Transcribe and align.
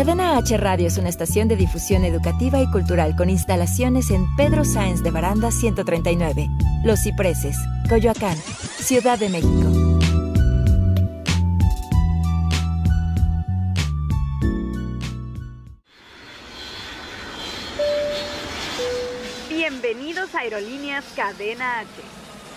Cadena 0.00 0.38
H 0.38 0.56
Radio 0.56 0.86
es 0.86 0.96
una 0.96 1.10
estación 1.10 1.46
de 1.46 1.56
difusión 1.56 2.06
educativa 2.06 2.58
y 2.58 2.70
cultural 2.70 3.14
con 3.16 3.28
instalaciones 3.28 4.10
en 4.10 4.24
Pedro 4.34 4.64
Sáenz 4.64 5.02
de 5.02 5.10
Baranda 5.10 5.50
139, 5.50 6.48
Los 6.84 7.02
Cipreses, 7.02 7.54
Coyoacán, 7.86 8.38
Ciudad 8.38 9.18
de 9.18 9.28
México. 9.28 10.00
Bienvenidos 19.50 20.34
a 20.34 20.38
Aerolíneas 20.38 21.04
Cadena 21.14 21.80
H. 21.80 21.88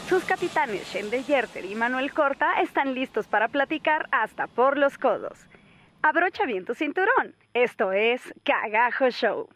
Sus 0.07 0.23
capitanes 0.23 0.88
Shende 0.94 1.21
Yerter 1.23 1.66
y 1.66 1.75
Manuel 1.75 2.14
Corta 2.14 2.62
están 2.62 2.94
listos 2.94 3.28
para 3.28 3.50
platicar 3.50 4.07
hasta 4.14 4.48
por 4.48 4.78
los 4.78 4.98
codos. 4.98 5.38
Abrocha 6.06 6.46
bien 6.46 6.66
tu 6.66 6.76
cinturón. 6.76 7.34
Esto 7.54 7.94
es 7.94 8.20
Cagajo 8.44 9.09
Show. 9.09 9.48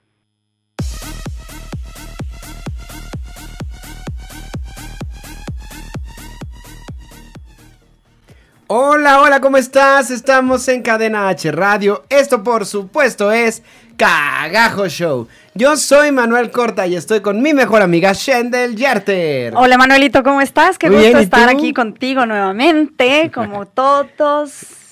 Hola, 8.68 9.20
hola, 9.20 9.42
¿cómo 9.42 9.58
estás? 9.58 10.10
Estamos 10.10 10.66
en 10.70 10.84
Cadena 10.84 11.28
H 11.28 11.52
Radio. 11.52 12.06
Esto, 12.08 12.42
por 12.46 12.66
supuesto, 12.66 13.30
es 13.34 13.62
Cagajo 13.98 14.88
Show. 14.88 15.28
Yo 15.54 15.76
soy 15.76 16.14
Manuel 16.14 16.50
Corta 16.52 16.88
y 16.88 16.96
estoy 16.96 17.20
con 17.20 17.42
mi 17.42 17.54
mejor 17.54 17.82
amiga 17.82 18.14
Shendel 18.14 18.78
Yarter. 18.78 19.54
Hola, 19.54 19.78
Manuelito, 19.78 20.24
¿cómo 20.24 20.40
estás? 20.40 20.78
Qué 20.78 20.88
Muy 20.88 20.96
gusto 20.96 21.10
bien, 21.10 21.20
¿y 21.20 21.24
estar 21.24 21.50
aquí 21.50 21.74
contigo 21.74 22.26
nuevamente, 22.26 23.32
como 23.34 23.66
todos 23.68 24.87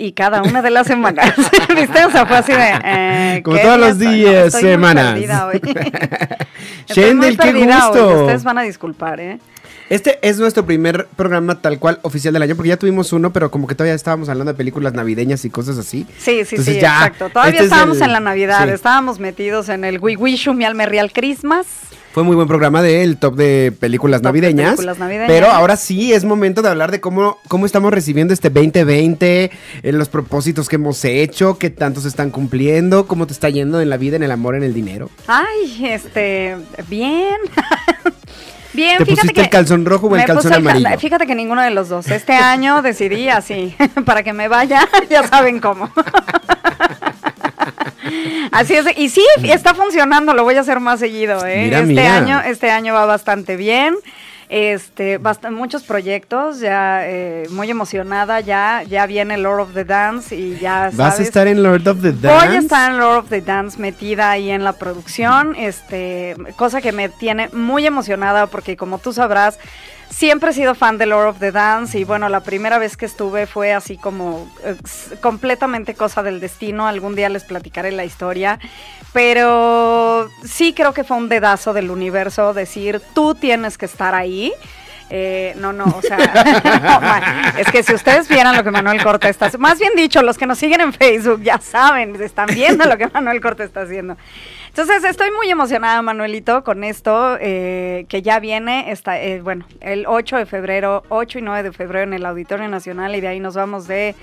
y 0.00 0.12
cada 0.12 0.42
una 0.42 0.62
de 0.62 0.70
las 0.70 0.86
semanas. 0.86 1.32
¿Viste? 1.76 2.04
O 2.06 2.10
sea, 2.10 2.24
fue 2.26 2.38
así 2.38 2.52
de. 2.52 2.72
eh, 2.84 3.42
Como 3.44 3.56
¿qué 3.56 3.62
todos 3.62 3.78
los 3.78 3.96
soy? 3.98 4.06
No, 4.06 4.12
días, 4.12 4.46
estoy 4.46 4.62
muy 4.62 4.70
semanas. 4.72 5.12
perdida 5.12 5.46
hoy. 5.46 5.60
Estoy 6.88 7.14
muy 7.14 7.26
Shendel, 7.26 7.36
qué 7.38 7.42
perdida 7.52 7.90
hoy, 7.90 8.00
gusto. 8.00 8.20
Ustedes 8.22 8.44
van 8.44 8.58
a 8.58 8.62
disculpar, 8.62 9.20
¿eh? 9.20 9.38
Este 9.90 10.20
es 10.22 10.38
nuestro 10.38 10.64
primer 10.64 11.08
programa 11.16 11.60
tal 11.60 11.80
cual 11.80 11.98
oficial 12.02 12.32
del 12.32 12.42
año, 12.44 12.54
porque 12.54 12.68
ya 12.68 12.76
tuvimos 12.76 13.12
uno, 13.12 13.32
pero 13.32 13.50
como 13.50 13.66
que 13.66 13.74
todavía 13.74 13.94
estábamos 13.94 14.28
hablando 14.28 14.52
de 14.52 14.56
películas 14.56 14.94
navideñas 14.94 15.44
y 15.44 15.50
cosas 15.50 15.78
así. 15.78 16.06
Sí, 16.16 16.44
sí, 16.44 16.54
Entonces 16.56 16.74
sí, 16.76 16.80
ya, 16.80 16.94
exacto. 16.98 17.28
Todavía 17.30 17.50
este 17.50 17.64
es 17.64 17.72
estábamos 17.72 17.96
el- 17.96 18.02
en 18.04 18.12
la 18.12 18.20
Navidad, 18.20 18.66
sí. 18.68 18.72
estábamos 18.72 19.18
metidos 19.18 19.68
en 19.68 19.84
el 19.84 19.98
We 19.98 20.16
Wish 20.16 20.44
You 20.44 20.54
Me 20.54 20.64
Alme 20.64 20.86
Real 20.86 21.10
Christmas. 21.12 21.66
Fue 22.12 22.22
muy 22.22 22.34
buen 22.36 22.46
programa 22.46 22.82
del 22.82 23.16
top 23.18 23.34
de 23.34 23.72
películas 23.78 24.22
Top 24.22 24.32
de 24.32 24.40
películas 24.42 24.98
navideñas. 24.98 25.28
Pero 25.28 25.48
ahora 25.50 25.76
sí 25.76 26.12
es 26.12 26.24
momento 26.24 26.62
de 26.62 26.68
hablar 26.68 26.92
de 26.92 27.00
cómo, 27.00 27.38
cómo 27.48 27.66
estamos 27.66 27.92
recibiendo 27.92 28.32
este 28.32 28.48
2020, 28.50 29.50
eh, 29.82 29.92
los 29.92 30.08
propósitos 30.08 30.68
que 30.68 30.76
hemos 30.76 31.04
hecho, 31.04 31.58
qué 31.58 31.70
tanto 31.70 32.00
se 32.00 32.06
están 32.08 32.30
cumpliendo, 32.30 33.06
cómo 33.08 33.26
te 33.26 33.32
está 33.32 33.48
yendo 33.48 33.80
en 33.80 33.90
la 33.90 33.96
vida, 33.96 34.14
en 34.16 34.22
el 34.22 34.30
amor, 34.30 34.54
en 34.54 34.62
el 34.62 34.72
dinero. 34.74 35.10
Ay, 35.26 35.84
este, 35.86 36.56
bien. 36.88 37.34
bien, 38.80 38.98
¿Te 38.98 39.04
fíjate 39.04 39.20
pusiste 39.20 39.34
que 39.34 39.40
el 39.42 39.50
calzón 39.50 39.84
rojo 39.84 40.06
o 40.08 40.16
el 40.16 40.24
calzón 40.24 40.66
el? 40.66 40.98
Fíjate 40.98 41.26
que 41.26 41.34
ninguno 41.34 41.62
de 41.62 41.70
los 41.70 41.88
dos. 41.88 42.08
Este 42.08 42.32
año 42.34 42.82
decidí 42.90 43.28
así, 43.28 43.76
para 44.04 44.22
que 44.22 44.32
me 44.32 44.48
vaya, 44.48 44.88
ya 45.10 45.26
saben 45.26 45.60
cómo. 45.60 45.90
Así 48.50 48.74
es, 48.74 48.86
y 48.96 49.08
sí, 49.08 49.24
está 49.44 49.74
funcionando, 49.74 50.34
lo 50.34 50.42
voy 50.42 50.56
a 50.56 50.60
hacer 50.60 50.80
más 50.80 50.98
seguido, 50.98 51.46
¿eh? 51.46 51.64
Mira, 51.64 51.78
este 51.80 51.92
mira. 51.92 52.16
año, 52.16 52.40
este 52.40 52.70
año 52.70 52.94
va 52.94 53.06
bastante 53.06 53.56
bien. 53.56 53.94
Este, 54.52 55.20
muchos 55.52 55.84
proyectos, 55.84 56.58
ya 56.58 57.08
eh, 57.08 57.46
muy 57.50 57.70
emocionada, 57.70 58.40
ya, 58.40 58.82
ya 58.82 59.06
viene 59.06 59.38
Lord 59.38 59.60
of 59.60 59.74
the 59.74 59.84
Dance 59.84 60.34
y 60.34 60.58
ya 60.58 60.90
¿Vas 60.92 61.20
a 61.20 61.22
estar 61.22 61.46
en 61.46 61.62
Lord 61.62 61.86
of 61.86 62.02
the 62.02 62.10
Dance? 62.10 62.46
Voy 62.46 62.56
a 62.56 62.58
estar 62.58 62.90
en 62.90 62.98
Lord 62.98 63.18
of 63.18 63.28
the 63.28 63.42
Dance 63.42 63.78
metida 63.78 64.32
ahí 64.32 64.50
en 64.50 64.64
la 64.64 64.72
producción, 64.72 65.54
este, 65.54 66.34
cosa 66.56 66.80
que 66.80 66.90
me 66.90 67.08
tiene 67.08 67.48
muy 67.52 67.86
emocionada 67.86 68.48
porque 68.48 68.76
como 68.76 68.98
tú 68.98 69.12
sabrás, 69.12 69.60
siempre 70.10 70.50
he 70.50 70.52
sido 70.52 70.74
fan 70.74 70.98
de 70.98 71.06
Lord 71.06 71.28
of 71.28 71.38
the 71.38 71.52
Dance 71.52 71.98
y 71.98 72.04
bueno, 72.04 72.28
la 72.28 72.40
primera 72.40 72.78
vez 72.78 72.96
que 72.96 73.06
estuve 73.06 73.46
fue 73.46 73.72
así 73.72 73.96
como 73.96 74.50
completamente 75.20 75.94
cosa 75.94 76.22
del 76.22 76.40
destino, 76.40 76.86
algún 76.86 77.14
día 77.14 77.28
les 77.28 77.44
platicaré 77.44 77.92
la 77.92 78.04
historia, 78.04 78.58
pero 79.12 80.28
sí 80.44 80.74
creo 80.74 80.92
que 80.92 81.04
fue 81.04 81.16
un 81.16 81.28
dedazo 81.28 81.72
del 81.72 81.90
universo 81.90 82.52
decir, 82.52 83.00
tú 83.14 83.34
tienes 83.34 83.78
que 83.78 83.86
estar 83.86 84.14
ahí. 84.14 84.52
Eh, 85.12 85.54
no, 85.56 85.72
no, 85.72 85.86
o 85.86 86.02
sea, 86.02 87.54
es 87.58 87.68
que 87.72 87.82
si 87.82 87.92
ustedes 87.92 88.28
vieran 88.28 88.56
lo 88.56 88.62
que 88.62 88.70
Manuel 88.70 89.02
Corta 89.02 89.28
está 89.28 89.46
haciendo, 89.46 89.66
más 89.66 89.80
bien 89.80 89.92
dicho, 89.96 90.22
los 90.22 90.38
que 90.38 90.46
nos 90.46 90.56
siguen 90.56 90.80
en 90.80 90.92
Facebook 90.92 91.42
ya 91.42 91.58
saben, 91.58 92.14
están 92.22 92.46
viendo 92.46 92.84
lo 92.84 92.96
que 92.96 93.08
Manuel 93.08 93.40
Corta 93.40 93.64
está 93.64 93.80
haciendo. 93.80 94.16
Entonces, 94.80 95.10
estoy 95.10 95.30
muy 95.30 95.50
emocionada, 95.50 96.00
Manuelito, 96.00 96.64
con 96.64 96.84
esto 96.84 97.36
eh, 97.38 98.06
que 98.08 98.22
ya 98.22 98.40
viene, 98.40 98.90
está, 98.90 99.20
eh, 99.20 99.42
bueno, 99.42 99.66
el 99.82 100.06
8 100.06 100.38
de 100.38 100.46
febrero, 100.46 101.02
8 101.10 101.40
y 101.40 101.42
9 101.42 101.64
de 101.64 101.72
febrero 101.72 102.04
en 102.04 102.14
el 102.14 102.24
Auditorio 102.24 102.66
Nacional 102.66 103.14
y 103.14 103.20
de 103.20 103.28
ahí 103.28 103.40
nos 103.40 103.54
vamos 103.54 103.86
de 103.86 104.14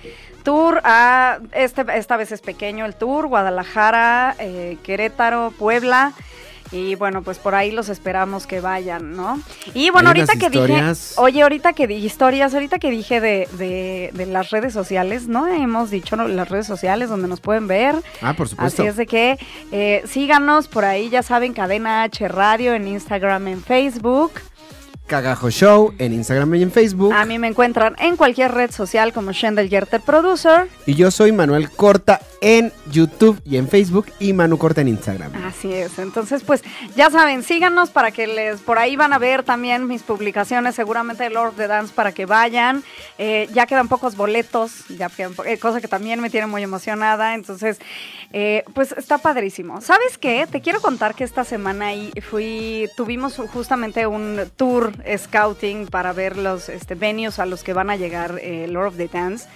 tour 0.41 0.81
a, 0.83 1.37
este, 1.51 1.85
esta 1.93 2.17
vez 2.17 2.31
es 2.31 2.41
pequeño 2.41 2.85
el 2.85 2.95
tour, 2.95 3.27
Guadalajara, 3.27 4.35
eh, 4.39 4.79
Querétaro, 4.81 5.53
Puebla. 5.59 6.13
Y 6.71 6.95
bueno, 6.95 7.21
pues 7.21 7.37
por 7.39 7.55
ahí 7.55 7.71
los 7.71 7.89
esperamos 7.89 8.47
que 8.47 8.59
vayan, 8.61 9.15
¿no? 9.15 9.39
Y 9.73 9.89
bueno, 9.89 10.09
ahorita 10.09 10.33
que 10.33 10.47
historias. 10.47 11.09
dije, 11.09 11.21
oye, 11.21 11.41
ahorita 11.41 11.73
que 11.73 11.87
dije 11.87 12.05
historias, 12.05 12.53
ahorita 12.53 12.79
que 12.79 12.91
dije 12.91 13.21
de, 13.21 13.47
de, 13.53 14.11
de 14.13 14.25
las 14.25 14.49
redes 14.49 14.73
sociales, 14.73 15.27
¿no? 15.27 15.47
Hemos 15.47 15.89
dicho 15.89 16.15
¿no? 16.15 16.27
las 16.27 16.49
redes 16.49 16.67
sociales 16.67 17.09
donde 17.09 17.27
nos 17.27 17.39
pueden 17.39 17.67
ver. 17.67 17.95
Ah, 18.21 18.33
por 18.33 18.47
supuesto. 18.49 18.81
Así 18.81 18.89
es 18.89 18.97
de 18.97 19.05
que 19.05 19.37
eh, 19.71 20.03
síganos 20.07 20.67
por 20.67 20.85
ahí, 20.85 21.09
ya 21.09 21.23
saben, 21.23 21.53
Cadena 21.53 22.03
H 22.03 22.27
Radio 22.27 22.73
en 22.73 22.87
Instagram, 22.87 23.47
en 23.47 23.63
Facebook. 23.63 24.31
Cagajo 25.07 25.49
Show 25.49 25.93
en 25.97 26.13
Instagram 26.13 26.53
y 26.55 26.63
en 26.63 26.71
Facebook. 26.71 27.13
A 27.13 27.25
mí 27.25 27.39
me 27.39 27.47
encuentran 27.47 27.95
en 27.99 28.17
cualquier 28.17 28.51
red 28.51 28.71
social 28.71 29.13
como 29.13 29.31
Shendel 29.31 29.69
Yerter 29.69 30.01
Producer. 30.01 30.67
Y 30.85 30.95
yo 30.95 31.11
soy 31.11 31.31
Manuel 31.31 31.69
Corta 31.71 32.19
en 32.41 32.71
YouTube 32.91 33.41
y 33.45 33.57
en 33.57 33.67
Facebook 33.67 34.07
y 34.19 34.33
Manu 34.33 34.57
Corta 34.57 34.81
en 34.81 34.89
Instagram. 34.89 35.31
Así 35.45 35.73
es, 35.73 35.97
entonces 35.97 36.43
pues 36.43 36.61
ya 36.95 37.09
saben, 37.09 37.41
síganos 37.43 37.89
para 37.89 38.11
que 38.11 38.27
les, 38.27 38.59
por 38.61 38.77
ahí 38.77 38.95
van 38.95 39.11
a 39.13 39.17
ver 39.17 39.43
también 39.43 39.87
mis 39.87 40.03
publicaciones, 40.03 40.75
seguramente 40.75 41.23
de 41.23 41.29
Lord 41.31 41.49
of 41.49 41.55
the 41.55 41.67
Dance 41.67 41.93
para 41.95 42.11
que 42.11 42.25
vayan, 42.25 42.83
Eh, 43.19 43.47
ya 43.53 43.65
quedan 43.65 43.87
pocos 43.87 44.15
boletos, 44.15 44.87
ya 44.89 45.09
quedan 45.09 45.33
po- 45.33 45.43
eh, 45.45 45.57
cosa 45.57 45.81
que 45.81 45.87
también 45.87 46.19
me 46.19 46.29
tiene 46.29 46.45
muy 46.45 46.61
emocionada, 46.61 47.33
entonces 47.33 47.79
eh, 48.31 48.63
pues 48.75 48.91
está 48.91 49.17
padrísimo. 49.17 49.81
¿Sabes 49.81 50.17
qué? 50.19 50.45
Te 50.51 50.61
quiero 50.61 50.81
contar 50.81 51.15
que 51.15 51.23
esta 51.23 51.43
semana 51.43 51.87
ahí 51.87 52.11
fui, 52.29 52.87
tuvimos 52.95 53.37
justamente 53.51 54.05
un 54.05 54.41
tour 54.55 54.91
scouting 55.17 55.87
para 55.87 56.13
ver 56.13 56.37
los 56.37 56.69
este, 56.69 56.95
venues 56.95 57.39
a 57.39 57.45
los 57.45 57.63
que 57.63 57.73
van 57.73 57.89
a 57.89 57.95
llegar 57.95 58.39
eh, 58.41 58.67
Lord 58.67 58.87
of 58.87 58.97
the 58.97 59.07
Dance. 59.07 59.47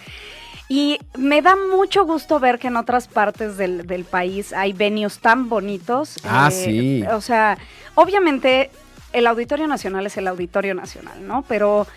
Y 0.70 1.00
me 1.18 1.42
da 1.42 1.56
mucho 1.56 2.06
gusto 2.06 2.40
ver 2.40 2.58
que 2.58 2.68
en 2.68 2.78
otras 2.78 3.08
partes 3.10 3.58
del, 3.58 3.86
del 3.88 4.06
país 4.06 4.54
hay 4.54 4.72
venues 4.72 5.20
tan 5.20 5.50
bonitos. 5.50 6.16
Ah, 6.24 6.50
sí. 6.50 7.04
O 7.12 7.20
sea, 7.20 7.58
obviamente 7.96 8.70
el 9.12 9.28
Auditorio 9.28 9.68
Nacional 9.68 10.06
es 10.06 10.16
el 10.16 10.28
Auditorio 10.28 10.74
Nacional, 10.74 11.28
¿no? 11.28 11.44
Pero, 11.50 11.88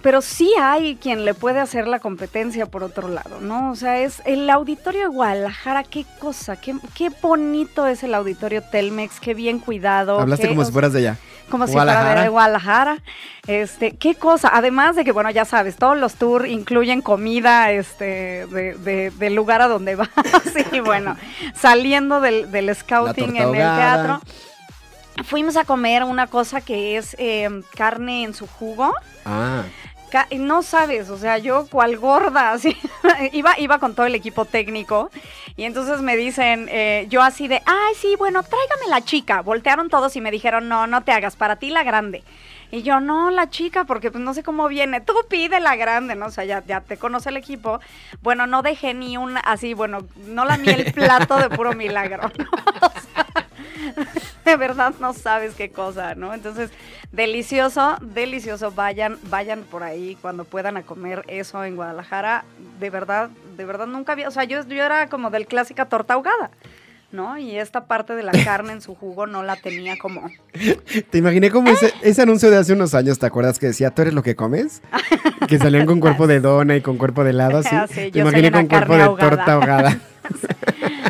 pero 0.00 0.20
sí 0.22 0.52
hay 0.60 0.94
quien 0.94 1.24
le 1.24 1.34
puede 1.34 1.58
hacer 1.58 1.88
la 1.88 1.98
competencia 1.98 2.66
por 2.66 2.84
otro 2.84 3.08
lado, 3.08 3.40
¿no? 3.40 3.72
O 3.72 3.74
sea, 3.74 4.00
es 4.00 4.22
el 4.24 4.48
Auditorio 4.48 5.00
de 5.00 5.06
Guadalajara, 5.08 5.82
qué 5.82 6.06
cosa, 6.20 6.54
qué, 6.54 6.76
qué 6.94 7.10
bonito 7.20 7.88
es 7.88 8.04
el 8.04 8.14
Auditorio 8.14 8.62
Telmex, 8.62 9.18
qué 9.18 9.34
bien 9.34 9.58
cuidado. 9.58 10.20
Hablaste 10.20 10.46
qué- 10.46 10.54
como 10.54 10.64
si 10.64 10.70
fueras 10.70 10.92
de 10.92 11.00
allá. 11.00 11.16
Como 11.50 11.66
si 11.66 11.74
fuera 11.74 12.22
de 12.22 12.28
Guadalajara. 12.30 12.98
Este, 13.46 13.96
qué 13.96 14.14
cosa. 14.14 14.50
Además 14.52 14.96
de 14.96 15.04
que, 15.04 15.12
bueno, 15.12 15.30
ya 15.30 15.44
sabes, 15.44 15.76
todos 15.76 15.96
los 15.98 16.14
tours 16.14 16.48
incluyen 16.48 17.02
comida, 17.02 17.70
este, 17.72 18.46
de, 18.46 18.74
de- 18.78 19.10
del 19.10 19.34
lugar 19.34 19.60
a 19.60 19.68
donde 19.68 19.94
vas. 19.96 20.08
y 20.72 20.80
bueno, 20.80 21.16
saliendo 21.54 22.20
del, 22.20 22.50
del 22.50 22.74
scouting 22.74 23.36
en 23.36 23.42
el 23.42 23.52
teatro. 23.52 24.20
Fuimos 25.24 25.56
a 25.58 25.64
comer 25.64 26.04
una 26.04 26.26
cosa 26.28 26.60
que 26.62 26.96
es 26.96 27.14
eh, 27.18 27.48
carne 27.76 28.22
en 28.22 28.32
su 28.32 28.46
jugo. 28.46 28.94
Ah. 29.26 29.64
No 30.38 30.62
sabes, 30.62 31.10
o 31.10 31.18
sea, 31.18 31.38
yo 31.38 31.66
cual 31.68 31.96
gorda, 31.96 32.52
así, 32.52 32.76
iba, 33.32 33.58
iba 33.58 33.78
con 33.78 33.94
todo 33.94 34.06
el 34.06 34.14
equipo 34.14 34.44
técnico 34.44 35.10
y 35.56 35.64
entonces 35.64 36.00
me 36.00 36.16
dicen, 36.16 36.68
eh, 36.70 37.06
yo 37.08 37.22
así 37.22 37.48
de, 37.48 37.62
ay, 37.66 37.94
sí, 37.96 38.16
bueno, 38.16 38.42
tráigame 38.42 38.88
la 38.88 39.04
chica. 39.04 39.42
Voltearon 39.42 39.90
todos 39.90 40.16
y 40.16 40.20
me 40.20 40.30
dijeron, 40.30 40.68
no, 40.68 40.86
no 40.86 41.02
te 41.02 41.12
hagas, 41.12 41.36
para 41.36 41.56
ti 41.56 41.70
la 41.70 41.82
grande. 41.82 42.22
Y 42.70 42.82
yo, 42.82 43.00
no, 43.00 43.30
la 43.30 43.50
chica, 43.50 43.84
porque 43.84 44.10
pues 44.10 44.22
no 44.22 44.32
sé 44.32 44.42
cómo 44.42 44.68
viene. 44.68 45.00
Tú 45.00 45.14
pide 45.28 45.58
la 45.60 45.76
grande, 45.76 46.14
¿no? 46.14 46.26
O 46.26 46.30
sea, 46.30 46.44
ya, 46.44 46.64
ya 46.66 46.80
te 46.80 46.96
conoce 46.96 47.30
el 47.30 47.36
equipo. 47.36 47.80
Bueno, 48.22 48.46
no 48.46 48.62
dejé 48.62 48.94
ni 48.94 49.16
un, 49.16 49.36
así, 49.44 49.74
bueno, 49.74 50.06
no 50.26 50.44
la 50.44 50.54
el 50.54 50.92
plato 50.92 51.36
de 51.38 51.50
puro 51.50 51.72
milagro, 51.72 52.30
¿no? 52.38 52.46
O 52.82 53.00
sea, 53.00 53.26
de 54.44 54.56
verdad 54.56 54.94
no 55.00 55.12
sabes 55.12 55.54
qué 55.54 55.70
cosa, 55.70 56.14
¿no? 56.14 56.32
Entonces, 56.32 56.70
delicioso, 57.12 57.96
delicioso. 58.00 58.70
Vayan, 58.70 59.18
vayan 59.24 59.62
por 59.64 59.82
ahí 59.82 60.16
cuando 60.20 60.44
puedan 60.44 60.76
a 60.76 60.82
comer 60.82 61.24
eso 61.28 61.64
en 61.64 61.76
Guadalajara. 61.76 62.44
De 62.78 62.90
verdad, 62.90 63.30
de 63.56 63.64
verdad 63.64 63.86
nunca 63.86 64.12
había, 64.12 64.28
o 64.28 64.30
sea, 64.30 64.44
yo, 64.44 64.64
yo 64.66 64.84
era 64.84 65.08
como 65.08 65.30
del 65.30 65.46
clásica 65.46 65.86
torta 65.86 66.14
ahogada. 66.14 66.50
¿No? 67.12 67.38
Y 67.38 67.56
esta 67.56 67.86
parte 67.86 68.14
de 68.14 68.22
la 68.22 68.32
carne 68.44 68.72
en 68.72 68.80
su 68.80 68.94
jugo 68.94 69.26
no 69.26 69.42
la 69.42 69.56
tenía 69.56 69.96
como... 69.98 70.30
Te 71.10 71.18
imaginé 71.18 71.50
como 71.50 71.70
ese, 71.70 71.92
ese 72.02 72.22
anuncio 72.22 72.50
de 72.50 72.56
hace 72.56 72.72
unos 72.72 72.94
años, 72.94 73.18
¿te 73.18 73.26
acuerdas 73.26 73.58
que 73.58 73.66
decía, 73.66 73.90
tú 73.90 74.02
eres 74.02 74.14
lo 74.14 74.22
que 74.22 74.36
comes? 74.36 74.82
Que 75.48 75.58
salían 75.58 75.86
con 75.86 76.00
cuerpo 76.00 76.26
de 76.26 76.40
dona 76.40 76.76
y 76.76 76.80
con 76.80 76.98
cuerpo 76.98 77.24
de 77.24 77.30
helado, 77.30 77.58
así. 77.58 77.68
Ah, 77.74 77.86
sí, 77.88 78.10
Te 78.10 78.18
imaginé 78.18 78.52
con 78.52 78.66
cuerpo 78.66 78.94
de 78.94 79.02
ahogada. 79.02 79.30
torta 79.30 79.52
ahogada. 79.54 79.98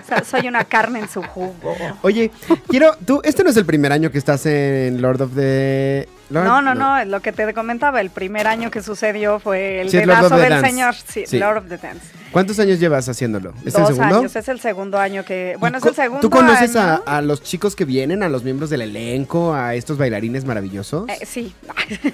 O 0.03 0.07
sea, 0.13 0.25
soy 0.25 0.49
una 0.49 0.65
carne 0.65 0.99
en 1.01 1.09
su 1.09 1.23
jugo. 1.23 1.77
Oye, 2.03 2.33
quiero, 2.69 2.97
tú, 3.07 3.21
este 3.23 3.45
no 3.45 3.51
es 3.51 3.57
el 3.57 3.65
primer 3.65 3.93
año 3.93 4.11
que 4.11 4.19
estás 4.19 4.45
en 4.47 5.01
Lord 5.01 5.23
of 5.23 5.35
the... 5.37 6.09
No, 6.31 6.63
no, 6.63 6.75
no, 6.75 7.05
lo 7.05 7.21
que 7.21 7.33
te 7.33 7.53
comentaba. 7.55 8.01
El 8.01 8.11
primer 8.11 8.47
año 8.47 8.71
que 8.71 8.83
sucedió 8.83 9.39
fue 9.41 9.81
el 9.81 9.91
Sí, 9.91 9.97
dedazo 9.99 10.37
del 10.37 10.51
Dance. 10.51 10.71
señor. 10.71 10.95
Sí, 10.95 11.25
Sí. 11.27 11.39
Lord 11.39 11.59
of 11.59 11.69
the 11.69 11.77
Dance. 11.77 12.01
¿Cuántos 12.31 12.61
años 12.61 12.79
llevas 12.79 13.09
haciéndolo? 13.09 13.53
¿Es 13.65 13.75
el 13.75 13.83
Dos 13.83 13.89
segundo? 13.97 14.19
años, 14.19 14.37
es 14.37 14.49
el 14.49 14.61
segundo 14.61 14.99
año 14.99 15.25
que... 15.25 15.57
Bueno, 15.59 15.79
es 15.79 15.83
¿Tú- 15.83 15.89
el 15.89 15.95
segundo 15.97 16.21
¿Tú 16.21 16.31
conoces 16.31 16.77
a, 16.77 16.95
año. 16.95 17.03
a 17.05 17.21
los 17.23 17.43
chicos 17.43 17.75
que 17.75 17.85
vienen, 17.85 18.23
a 18.23 18.29
los 18.29 18.45
miembros 18.45 18.71
del 18.71 18.83
elenco, 18.83 19.53
a 19.53 19.75
estos 19.75 19.99
bailarines 19.99 20.45
maravillosos? 20.45 21.09
Eh, 21.09 21.27
sí, 21.27 21.53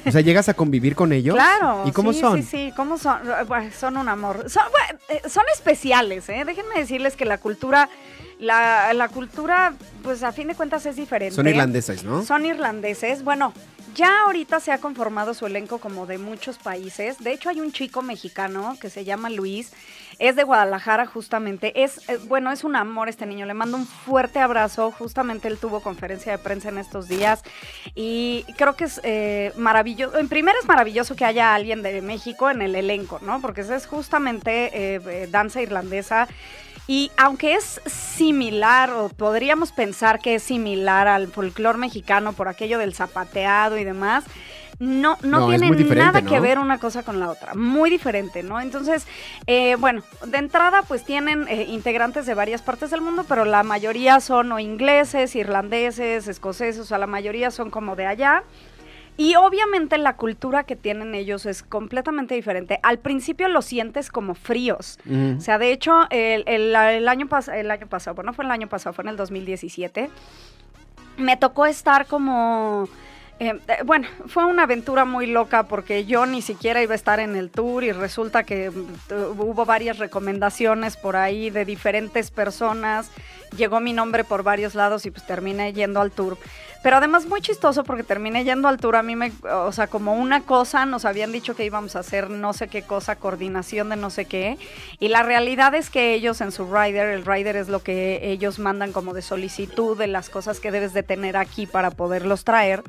O 0.07 0.11
sea, 0.11 0.23
¿llegas 0.23 0.49
a 0.49 0.55
convivir 0.55 0.95
con 0.95 1.13
ellos? 1.13 1.35
claro. 1.35 1.83
¿Y 1.87 1.93
cómo 1.93 2.15
sí, 2.15 2.21
son? 2.21 2.43
Sí, 2.43 2.49
sí, 2.51 2.73
¿cómo 2.75 2.97
son? 2.97 3.19
Eh, 3.29 3.71
Son 3.79 3.99
un 3.99 4.09
amor. 4.09 4.49
Son, 4.49 4.63
eh, 5.11 5.21
son 5.29 5.43
especiales, 5.53 6.27
¿eh? 6.31 6.45
Déjenme 6.47 6.77
decirles 6.79 7.15
que 7.15 7.27
la 7.27 7.37
cultura, 7.37 7.91
la, 8.39 8.95
la 8.95 9.09
cultura, 9.09 9.75
pues 10.03 10.23
a 10.23 10.33
fin 10.33 10.49
de 10.49 10.55
cuentas 10.55 10.87
es 10.87 10.97
diferente. 10.97 11.35
Son 11.35 11.47
irlandeses, 11.47 12.05
¿no? 12.05 12.23
Son 12.25 12.47
irlandeses. 12.47 13.23
Bueno, 13.23 13.53
ya 13.97 14.23
ahorita 14.23 14.61
se 14.61 14.73
ha 14.73 14.79
conformado 14.79 15.33
su 15.33 15.47
elenco 15.47 15.79
como 15.79 16.07
de 16.07 16.19
muchos 16.19 16.59
países. 16.59 17.19
De 17.19 17.33
hecho, 17.33 17.49
hay 17.49 17.61
un 17.61 17.73
chico 17.73 18.03
mexicano 18.03 18.77
que 18.79 18.91
se 18.91 19.05
llama 19.05 19.31
Luis. 19.31 19.73
Es 20.19 20.37
de 20.37 20.45
Guadalajara, 20.45 21.07
justamente. 21.07 21.83
Es, 21.83 22.09
eh, 22.09 22.19
bueno, 22.29 22.53
es 22.53 22.63
un 22.63 22.77
amor 22.77 23.09
este 23.09 23.25
niño. 23.25 23.47
Le 23.47 23.55
mando 23.55 23.79
un 23.79 23.87
fuerte 23.87 24.39
abrazo. 24.39 24.93
Justamente 24.93 25.49
él 25.49 25.57
tuvo 25.57 25.81
conferencia 25.81 26.33
de 26.33 26.39
prensa 26.39 26.69
en 26.69 26.77
estos 26.77 27.09
días. 27.09 27.43
Y 27.95 28.45
creo 28.59 28.77
que 28.77 28.85
es 28.85 29.01
eh, 29.03 29.53
maravilloso. 29.57 30.19
En 30.19 30.29
primero 30.29 30.59
es 30.61 30.69
maravilloso 30.69 31.17
que 31.17 31.25
haya 31.25 31.55
alguien 31.55 31.83
de 31.83 32.03
México 32.03 32.51
en 32.51 32.61
el 32.61 32.75
elenco, 32.75 33.19
¿no? 33.23 33.41
Porque 33.41 33.63
es 33.63 33.87
justamente 33.87 34.71
eh, 34.73 35.27
danza 35.31 35.63
irlandesa. 35.63 36.29
Y 36.89 37.11
aunque 37.17 37.55
es 37.55 37.81
similar, 37.87 38.91
o 38.91 39.09
podríamos 39.09 39.73
pensar 39.73 40.21
que 40.21 40.37
es 40.37 40.43
similar 40.43 41.09
al 41.09 41.29
folclore 41.29 41.79
mexicano 41.79 42.33
por 42.33 42.49
aquello 42.49 42.79
del 42.79 42.95
zapateado 42.95 43.77
y 43.77 43.85
demás, 43.85 44.25
no, 44.79 45.17
no, 45.23 45.49
tiene 45.49 45.71
nada 45.71 46.21
¿no? 46.21 46.29
que 46.29 46.39
ver 46.39 46.59
una 46.59 46.79
cosa 46.79 47.03
con 47.03 47.19
la 47.19 47.31
otra. 47.31 47.55
Muy 47.55 47.89
diferente, 47.89 48.43
¿no? 48.43 48.61
Entonces, 48.61 49.07
eh, 49.47 49.75
bueno, 49.77 50.03
de 50.27 50.39
entrada, 50.39 50.83
pues 50.83 51.03
tienen 51.05 51.49
eh, 51.49 51.67
integrantes 51.69 52.27
de 52.27 52.35
varias 52.35 52.63
partes 52.63 52.91
del 52.91 53.01
mundo, 53.01 53.25
pero 53.27 53.45
la 53.45 53.63
mayoría 53.63 54.21
son 54.21 54.53
o 54.53 54.59
ingleses, 54.59 55.35
irlandeses, 55.35 56.29
escoceses, 56.29 56.81
o 56.81 56.85
sea, 56.85 56.99
la 56.99 57.07
mayoría 57.07 57.51
son 57.51 57.71
como 57.71 57.97
de 57.97 58.07
allá. 58.07 58.45
Y 59.19 59.35
obviamente 59.37 59.97
la 59.99 60.17
cultura 60.17 60.65
que 60.65 60.77
tienen 60.77 61.15
ellos 61.15 61.47
es 61.47 61.63
completamente 61.63 62.35
diferente. 62.35 62.79
Al 62.83 62.99
principio 62.99 63.49
lo 63.49 63.63
sientes 63.63 64.11
como 64.11 64.35
fríos. 64.35 64.99
O 65.39 65.41
sea, 65.41 65.59
de 65.59 65.73
hecho, 65.73 66.07
el, 66.11 66.45
el- 66.47 66.75
el 66.75 67.09
año, 67.09 67.27
pas- 67.27 67.53
el 67.53 67.71
año 67.71 67.87
pasado, 67.87 68.15
bueno, 68.15 68.31
no 68.31 68.35
fue 68.35 68.45
el 68.45 68.51
año 68.51 68.69
pasado, 68.69 68.93
fue 68.93 69.05
en 69.05 69.09
el 69.09 69.17
2017, 69.17 70.11
me 71.17 71.37
tocó 71.37 71.67
estar 71.67 72.07
como... 72.07 72.89
eh, 73.39 73.59
eh, 73.69 73.83
bueno, 73.85 74.09
fue 74.29 74.47
una 74.47 74.63
aventura 74.63 75.05
muy 75.05 75.27
loca 75.27 75.65
porque 75.65 76.07
yo 76.07 76.25
ni 76.25 76.41
siquiera 76.41 76.83
iba 76.83 76.93
a 76.93 76.97
estar 76.97 77.21
en 77.21 77.37
el 77.37 77.51
tour 77.51 77.85
y 77.85 77.93
resulta 77.93 78.45
que 78.45 78.71
mm, 78.71 79.39
hubo 79.39 79.67
varias 79.67 79.99
recomendaciones 79.99 80.97
por 80.97 81.17
ahí 81.17 81.51
de 81.51 81.67
diferentes 81.67 82.31
personas. 82.31 83.11
Llegó 83.55 83.79
mi 83.81 83.93
nombre 83.93 84.25
por 84.25 84.43
varios 84.43 84.75
lados 84.75 85.05
y 85.05 85.11
pues 85.11 85.27
terminé 85.27 85.75
yendo 85.75 86.01
al 86.01 86.13
tour. 86.13 86.39
Pero 86.83 86.97
además 86.97 87.27
muy 87.27 87.41
chistoso 87.41 87.85
porque 87.85 88.05
terminé 88.05 88.45
yendo 88.45 88.69
al 88.69 88.79
tour. 88.79 88.97
A 88.97 89.03
mí 89.03 89.17
me, 89.17 89.33
o 89.43 89.73
sea, 89.73 89.87
como 89.87 90.15
una 90.15 90.43
cosa, 90.43 90.87
nos 90.87 91.05
habían 91.05 91.33
dicho 91.33 91.55
que 91.57 91.65
íbamos 91.65 91.97
a 91.97 91.99
hacer 91.99 92.31
no 92.31 92.53
sé 92.53 92.69
qué 92.69 92.83
cosa, 92.83 93.17
coordinación 93.17 93.89
de 93.89 93.97
no 93.97 94.09
sé 94.09 94.25
qué. 94.25 94.57
Y 94.99 95.09
la 95.09 95.23
realidad 95.23 95.75
es 95.75 95.91
que 95.91 96.15
ellos 96.15 96.41
en 96.41 96.53
su 96.53 96.65
rider, 96.65 97.09
el 97.09 97.27
rider 97.27 97.57
es 97.57 97.69
lo 97.69 97.83
que 97.83 98.31
ellos 98.31 98.59
mandan 98.59 98.93
como 98.93 99.15
de 99.15 99.23
solicitud 99.23 99.99
de 99.99 100.07
las 100.07 100.31
cosas 100.31 100.61
que 100.61 100.71
debes 100.71 100.95
de 100.95 101.03
tener 101.03 101.37
aquí 101.37 101.67
para 101.67 101.91
poderlos 101.91 102.45
traer. 102.45 102.83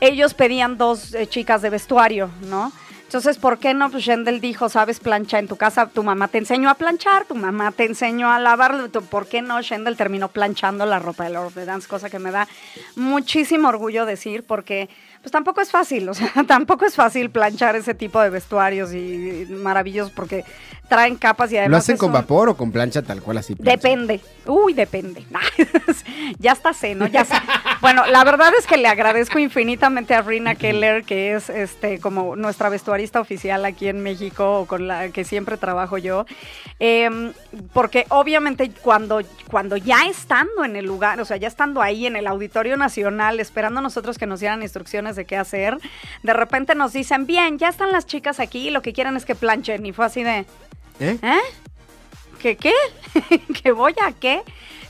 Ellos 0.00 0.34
pedían 0.34 0.76
dos 0.76 1.14
eh, 1.14 1.26
chicas 1.26 1.62
de 1.62 1.70
vestuario, 1.70 2.30
¿no? 2.42 2.72
Entonces, 3.06 3.38
¿por 3.38 3.58
qué 3.58 3.72
no? 3.72 3.88
Pues 3.88 4.02
Shendel 4.02 4.40
dijo, 4.40 4.68
sabes 4.68 4.98
plancha 4.98 5.38
en 5.38 5.46
tu 5.46 5.56
casa, 5.56 5.86
tu 5.86 6.02
mamá 6.02 6.26
te 6.26 6.38
enseñó 6.38 6.68
a 6.68 6.74
planchar, 6.74 7.24
tu 7.24 7.36
mamá 7.36 7.70
te 7.70 7.84
enseñó 7.84 8.32
a 8.32 8.40
lavar, 8.40 8.90
¿por 8.90 9.28
qué 9.28 9.42
no? 9.42 9.62
Shendel 9.62 9.96
terminó 9.96 10.26
planchando 10.28 10.84
la 10.86 10.98
ropa 10.98 11.22
de 11.22 11.30
Lord 11.30 11.46
of 11.46 11.54
Dance, 11.54 11.86
cosa 11.86 12.10
que 12.10 12.18
me 12.18 12.32
da 12.32 12.48
muchísimo 12.96 13.68
orgullo 13.68 14.06
decir, 14.06 14.42
porque 14.42 14.88
pues 15.22 15.30
tampoco 15.30 15.60
es 15.60 15.70
fácil, 15.70 16.08
o 16.08 16.14
sea, 16.14 16.32
tampoco 16.48 16.84
es 16.84 16.96
fácil 16.96 17.30
planchar 17.30 17.76
ese 17.76 17.94
tipo 17.94 18.20
de 18.20 18.28
vestuarios 18.28 18.92
y, 18.92 19.46
maravillosos 19.50 20.12
porque 20.12 20.44
traen 20.88 21.16
capas 21.16 21.52
y 21.52 21.56
además... 21.56 21.70
¿Lo 21.70 21.76
hacen 21.78 21.96
con 21.96 22.12
vapor 22.12 22.48
o 22.48 22.56
con 22.56 22.72
plancha 22.72 23.02
tal 23.02 23.22
cual 23.22 23.38
así? 23.38 23.54
plancha? 23.54 23.72
Depende. 23.72 24.20
Uy, 24.46 24.72
depende. 24.74 25.24
ya 26.38 26.52
está 26.52 26.72
sé, 26.72 26.94
¿no? 26.94 27.06
Ya 27.06 27.24
sé. 27.24 27.34
Bueno, 27.80 28.06
la 28.06 28.24
verdad 28.24 28.52
es 28.58 28.66
que 28.66 28.76
le 28.76 28.88
agradezco 28.88 29.38
infinitamente 29.38 30.14
a 30.14 30.22
Rina 30.22 30.54
Keller, 30.54 31.04
que 31.04 31.34
es 31.34 31.50
este 31.50 32.00
como 32.00 32.36
nuestra 32.36 32.68
vestuarista 32.68 33.20
oficial 33.20 33.64
aquí 33.64 33.88
en 33.88 34.02
México, 34.02 34.60
o 34.60 34.66
con 34.66 34.88
la 34.88 35.08
que 35.10 35.24
siempre 35.24 35.56
trabajo 35.56 35.98
yo. 35.98 36.26
Em, 36.78 37.32
porque 37.72 38.06
obviamente 38.08 38.70
cuando, 38.82 39.20
cuando 39.50 39.76
ya 39.76 40.06
estando 40.06 40.64
en 40.64 40.76
el 40.76 40.84
lugar, 40.84 41.20
o 41.20 41.24
sea, 41.24 41.36
ya 41.36 41.48
estando 41.48 41.82
ahí 41.82 42.06
en 42.06 42.16
el 42.16 42.26
Auditorio 42.26 42.76
Nacional, 42.76 43.40
esperando 43.40 43.80
a 43.80 43.82
nosotros 43.82 44.18
que 44.18 44.26
nos 44.26 44.40
dieran 44.40 44.62
instrucciones 44.62 45.16
de 45.16 45.24
qué 45.24 45.36
hacer, 45.36 45.78
de 46.22 46.32
repente 46.32 46.74
nos 46.74 46.92
dicen, 46.92 47.26
bien, 47.26 47.58
ya 47.58 47.68
están 47.68 47.92
las 47.92 48.06
chicas 48.06 48.40
aquí, 48.40 48.70
lo 48.70 48.82
que 48.82 48.92
quieren 48.92 49.16
es 49.16 49.24
que 49.24 49.34
planchen. 49.34 49.84
Y 49.86 49.92
fue 49.92 50.06
así 50.06 50.22
de, 50.22 50.46
¿Eh? 51.00 51.18
¿Eh? 51.22 51.40
¿Qué 52.40 52.56
qué? 52.56 52.72
¿Que 53.62 53.72
voy 53.72 53.94
a 54.02 54.12
qué? 54.12 54.42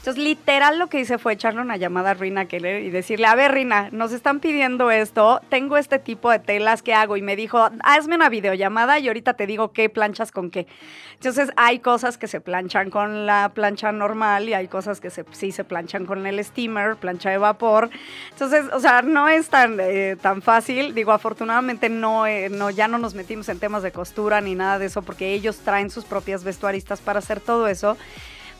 Entonces, 0.06 0.23
literal 0.23 0.79
lo 0.79 0.87
que 0.87 1.00
hice 1.00 1.19
fue 1.19 1.32
echarle 1.32 1.61
una 1.61 1.76
llamada 1.76 2.12
a 2.12 2.14
Rina 2.14 2.44
Keller 2.44 2.85
y 2.85 2.91
decirle, 2.91 3.26
a 3.26 3.35
ver, 3.35 3.50
Rina, 3.50 3.88
nos 3.91 4.12
están 4.12 4.38
pidiendo 4.38 4.93
esto, 4.93 5.41
tengo 5.49 5.76
este 5.76 5.99
tipo 5.99 6.31
de 6.31 6.38
telas, 6.38 6.81
¿qué 6.82 6.94
hago? 6.94 7.17
Y 7.17 7.23
me 7.23 7.35
dijo, 7.35 7.70
hazme 7.82 8.14
una 8.14 8.29
videollamada 8.29 9.00
y 9.00 9.08
ahorita 9.08 9.35
te 9.35 9.49
digo 9.49 9.73
qué 9.73 9.88
planchas 9.88 10.31
con 10.31 10.53
qué. 10.53 10.69
Entonces, 11.14 11.50
hay 11.56 11.81
cosas 11.81 12.19
que 12.19 12.29
se 12.29 12.41
planchan 12.41 12.88
con 12.88 13.26
la 13.26 13.50
plancha 13.53 13.91
normal 13.91 14.49
y 14.49 14.55
hay 14.55 14.69
cosas 14.69 15.00
que 15.00 15.11
se, 15.11 15.25
sí 15.33 15.50
se 15.50 15.64
planchan 15.64 16.07
con 16.07 16.25
el 16.25 16.45
steamer, 16.45 16.95
plancha 16.95 17.30
de 17.30 17.38
vapor. 17.38 17.90
Entonces, 18.30 18.66
o 18.73 18.78
sea, 18.78 19.02
no 19.02 19.28
es 19.28 19.49
tan, 19.49 19.76
eh, 19.80 20.14
tan 20.23 20.40
fácil. 20.40 20.95
Digo, 20.95 21.11
afortunadamente 21.11 21.88
no, 21.88 22.28
eh, 22.28 22.49
no, 22.49 22.71
ya 22.71 22.87
no 22.87 22.99
nos 22.99 23.14
metimos 23.14 23.49
en 23.49 23.59
temas 23.59 23.83
de 23.83 23.90
costura 23.90 24.40
ni 24.40 24.54
nada 24.54 24.78
de 24.78 24.87
eso 24.87 25.02
porque 25.02 25.33
ellos 25.33 25.59
traen 25.64 25.90
sus 25.90 26.04
propias 26.04 26.45
vestuaristas 26.45 27.00
para 27.00 27.19
hacer 27.19 27.40
todo 27.40 27.66
eso. 27.66 27.97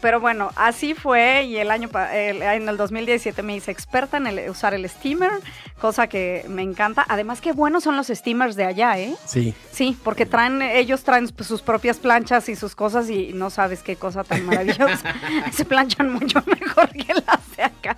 Pero 0.07 0.21
bueno, 0.21 0.53
así 0.55 0.95
fue 0.95 1.43
y 1.47 1.57
el 1.57 1.69
año 1.69 1.91
el- 2.13 2.41
en 2.41 2.69
el 2.69 2.77
2017 2.77 3.43
me 3.43 3.57
hice 3.57 3.73
experta 3.73 4.19
en 4.19 4.29
el- 4.29 4.49
usar 4.49 4.73
el 4.73 4.89
steamer, 4.89 5.33
cosa 5.81 6.07
que 6.07 6.45
me 6.49 6.63
encanta. 6.63 7.05
Además, 7.09 7.41
qué 7.41 7.51
buenos 7.51 7.83
son 7.83 7.97
los 7.97 8.07
steamers 8.07 8.55
de 8.55 8.65
allá, 8.67 8.97
¿eh? 9.01 9.17
Sí. 9.25 9.53
Sí, 9.73 9.99
porque 10.05 10.25
traen, 10.25 10.63
ellos 10.63 11.03
traen 11.03 11.27
pues, 11.31 11.49
sus 11.49 11.61
propias 11.61 11.97
planchas 11.99 12.49
y 12.49 12.55
sus 12.55 12.77
cosas 12.77 13.11
y 13.11 13.33
no 13.33 13.51
sabes 13.51 13.83
qué 13.83 13.97
cosa 13.97 14.23
tan 14.23 14.47
maravillosa. 14.47 15.13
Se 15.53 15.65
planchan 15.65 16.13
mucho 16.13 16.41
mejor 16.47 16.89
que 16.91 17.13
las 17.13 17.57
de 17.57 17.65
acá. 17.65 17.97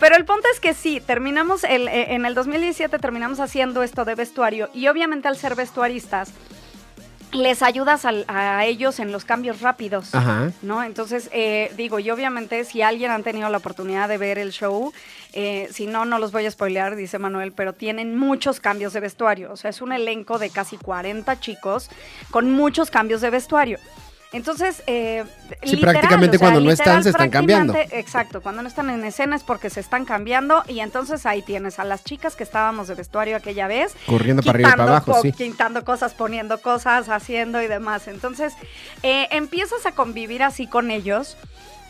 Pero 0.00 0.16
el 0.16 0.24
punto 0.24 0.48
es 0.52 0.58
que 0.58 0.74
sí, 0.74 1.00
terminamos 1.00 1.62
el, 1.62 1.86
eh, 1.86 2.14
en 2.14 2.26
el 2.26 2.34
2017 2.34 2.98
terminamos 2.98 3.38
haciendo 3.38 3.84
esto 3.84 4.04
de 4.04 4.16
vestuario 4.16 4.68
y 4.74 4.88
obviamente 4.88 5.28
al 5.28 5.36
ser 5.36 5.54
vestuaristas 5.54 6.32
les 7.32 7.62
ayudas 7.62 8.04
al- 8.04 8.24
a 8.28 8.64
ellos 8.64 8.98
en 9.00 9.12
los 9.12 9.24
cambios 9.24 9.60
rápidos. 9.60 10.14
Ajá. 10.14 10.52
¿no? 10.62 10.82
Entonces, 10.82 11.28
eh, 11.32 11.72
digo, 11.76 11.98
y 11.98 12.10
obviamente 12.10 12.64
si 12.64 12.82
alguien 12.82 13.10
han 13.10 13.22
tenido 13.22 13.48
la 13.50 13.58
oportunidad 13.58 14.08
de 14.08 14.16
ver 14.18 14.38
el 14.38 14.52
show, 14.52 14.92
eh, 15.32 15.68
si 15.72 15.86
no, 15.86 16.04
no 16.04 16.18
los 16.18 16.32
voy 16.32 16.46
a 16.46 16.50
spoilear, 16.50 16.96
dice 16.96 17.18
Manuel, 17.18 17.52
pero 17.52 17.72
tienen 17.74 18.16
muchos 18.18 18.60
cambios 18.60 18.92
de 18.92 19.00
vestuario. 19.00 19.52
O 19.52 19.56
sea, 19.56 19.70
es 19.70 19.82
un 19.82 19.92
elenco 19.92 20.38
de 20.38 20.50
casi 20.50 20.76
40 20.78 21.38
chicos 21.40 21.90
con 22.30 22.50
muchos 22.52 22.90
cambios 22.90 23.20
de 23.20 23.30
vestuario. 23.30 23.78
Entonces, 24.32 24.82
eh, 24.86 25.24
Sí, 25.62 25.76
literal, 25.76 25.94
prácticamente 25.94 26.36
o 26.36 26.38
sea, 26.40 26.48
cuando 26.48 26.60
no 26.60 26.70
están, 26.70 26.86
literal, 26.86 27.02
se 27.04 27.10
están 27.10 27.30
cambiando. 27.30 27.74
Exacto, 27.92 28.42
cuando 28.42 28.62
no 28.62 28.68
están 28.68 28.90
en 28.90 29.04
escena 29.04 29.36
es 29.36 29.44
porque 29.44 29.70
se 29.70 29.80
están 29.80 30.04
cambiando 30.04 30.62
y 30.66 30.80
entonces 30.80 31.26
ahí 31.26 31.42
tienes 31.42 31.78
a 31.78 31.84
las 31.84 32.04
chicas 32.04 32.34
que 32.34 32.42
estábamos 32.42 32.88
de 32.88 32.94
vestuario 32.94 33.36
aquella 33.36 33.68
vez. 33.68 33.94
Corriendo 34.06 34.42
para 34.42 34.56
arriba 34.56 34.68
y 34.70 34.72
para 34.72 34.82
abajo, 34.90 35.22
sí. 35.22 35.32
Quitando 35.32 35.84
cosas, 35.84 36.12
poniendo 36.14 36.60
cosas, 36.60 37.08
haciendo 37.08 37.62
y 37.62 37.66
demás. 37.68 38.08
Entonces, 38.08 38.52
eh, 39.02 39.28
empiezas 39.30 39.86
a 39.86 39.92
convivir 39.92 40.42
así 40.42 40.66
con 40.66 40.90
ellos. 40.90 41.36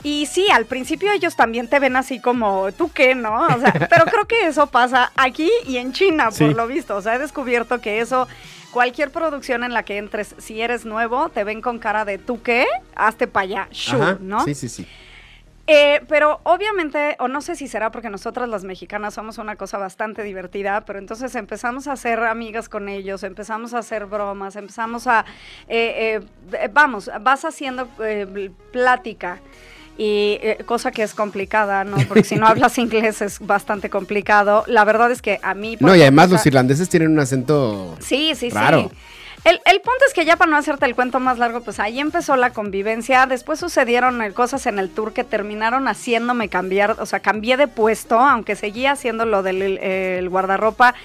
Y 0.02 0.26
sí, 0.26 0.46
al 0.52 0.66
principio 0.66 1.10
ellos 1.10 1.34
también 1.36 1.68
te 1.68 1.80
ven 1.80 1.96
así 1.96 2.20
como, 2.20 2.70
¿tú 2.72 2.92
qué, 2.92 3.14
no? 3.14 3.46
O 3.46 3.58
sea, 3.60 3.72
pero 3.90 4.04
creo 4.04 4.26
que 4.26 4.46
eso 4.46 4.66
pasa 4.68 5.10
aquí 5.16 5.50
y 5.66 5.78
en 5.78 5.92
China, 5.92 6.30
Sí. 6.30 6.44
por 6.44 6.54
lo 6.54 6.66
visto. 6.66 6.94
O 6.96 7.02
sea, 7.02 7.14
he 7.16 7.18
descubierto 7.18 7.80
que 7.80 8.00
eso, 8.00 8.28
cualquier 8.76 9.10
producción 9.10 9.64
en 9.64 9.72
la 9.72 9.84
que 9.84 9.96
entres, 9.96 10.34
si 10.36 10.60
eres 10.60 10.84
nuevo, 10.84 11.30
te 11.30 11.44
ven 11.44 11.62
con 11.62 11.78
cara 11.78 12.04
de, 12.04 12.18
¿tú 12.18 12.42
qué? 12.42 12.66
Hazte 12.94 13.26
para 13.26 13.44
allá, 13.44 13.68
Ajá, 13.88 14.18
¿no? 14.20 14.44
Sí, 14.44 14.54
sí, 14.54 14.68
sí. 14.68 14.86
Eh, 15.66 16.02
pero 16.10 16.40
obviamente, 16.42 17.16
o 17.18 17.26
no 17.26 17.40
sé 17.40 17.56
si 17.56 17.68
será 17.68 17.90
porque 17.90 18.10
nosotras 18.10 18.50
las 18.50 18.64
mexicanas 18.64 19.14
somos 19.14 19.38
una 19.38 19.56
cosa 19.56 19.78
bastante 19.78 20.22
divertida, 20.24 20.84
pero 20.84 20.98
entonces 20.98 21.34
empezamos 21.36 21.88
a 21.88 21.92
hacer 21.92 22.20
amigas 22.20 22.68
con 22.68 22.90
ellos, 22.90 23.22
empezamos 23.22 23.72
a 23.72 23.78
hacer 23.78 24.04
bromas, 24.04 24.56
empezamos 24.56 25.06
a, 25.06 25.24
eh, 25.68 26.20
eh, 26.52 26.68
vamos, 26.70 27.10
vas 27.22 27.46
haciendo 27.46 27.88
plática. 28.72 29.40
Y 29.98 30.38
eh, 30.42 30.58
cosa 30.66 30.90
que 30.90 31.02
es 31.02 31.14
complicada, 31.14 31.84
¿no? 31.84 31.96
Porque 32.08 32.24
si 32.24 32.36
no 32.36 32.46
hablas 32.46 32.76
inglés 32.78 33.22
es 33.22 33.38
bastante 33.40 33.88
complicado. 33.88 34.64
La 34.66 34.84
verdad 34.84 35.10
es 35.10 35.22
que 35.22 35.40
a 35.42 35.54
mí... 35.54 35.76
No, 35.80 35.94
y 35.96 36.02
además 36.02 36.30
los 36.30 36.44
irlandeses 36.46 36.88
tienen 36.88 37.10
un 37.10 37.18
acento... 37.18 37.96
Sí, 38.00 38.34
sí, 38.34 38.50
Raro. 38.50 38.90
sí. 38.90 38.96
El, 39.46 39.60
el 39.64 39.80
punto 39.80 40.04
es 40.08 40.12
que 40.12 40.24
ya 40.24 40.36
para 40.36 40.50
no 40.50 40.56
hacerte 40.56 40.86
el 40.86 40.96
cuento 40.96 41.20
más 41.20 41.38
largo, 41.38 41.60
pues 41.60 41.78
ahí 41.78 42.00
empezó 42.00 42.34
la 42.34 42.50
convivencia. 42.50 43.26
Después 43.26 43.60
sucedieron 43.60 44.20
eh, 44.20 44.32
cosas 44.32 44.66
en 44.66 44.80
el 44.80 44.90
tour 44.90 45.12
que 45.12 45.22
terminaron 45.22 45.86
haciéndome 45.86 46.48
cambiar, 46.48 46.96
o 46.98 47.06
sea, 47.06 47.20
cambié 47.20 47.56
de 47.56 47.68
puesto, 47.68 48.18
aunque 48.18 48.56
seguía 48.56 48.90
haciendo 48.90 49.24
lo 49.24 49.44
del 49.44 49.78
eh, 49.80 50.18
el 50.18 50.28
guardarropa. 50.28 50.96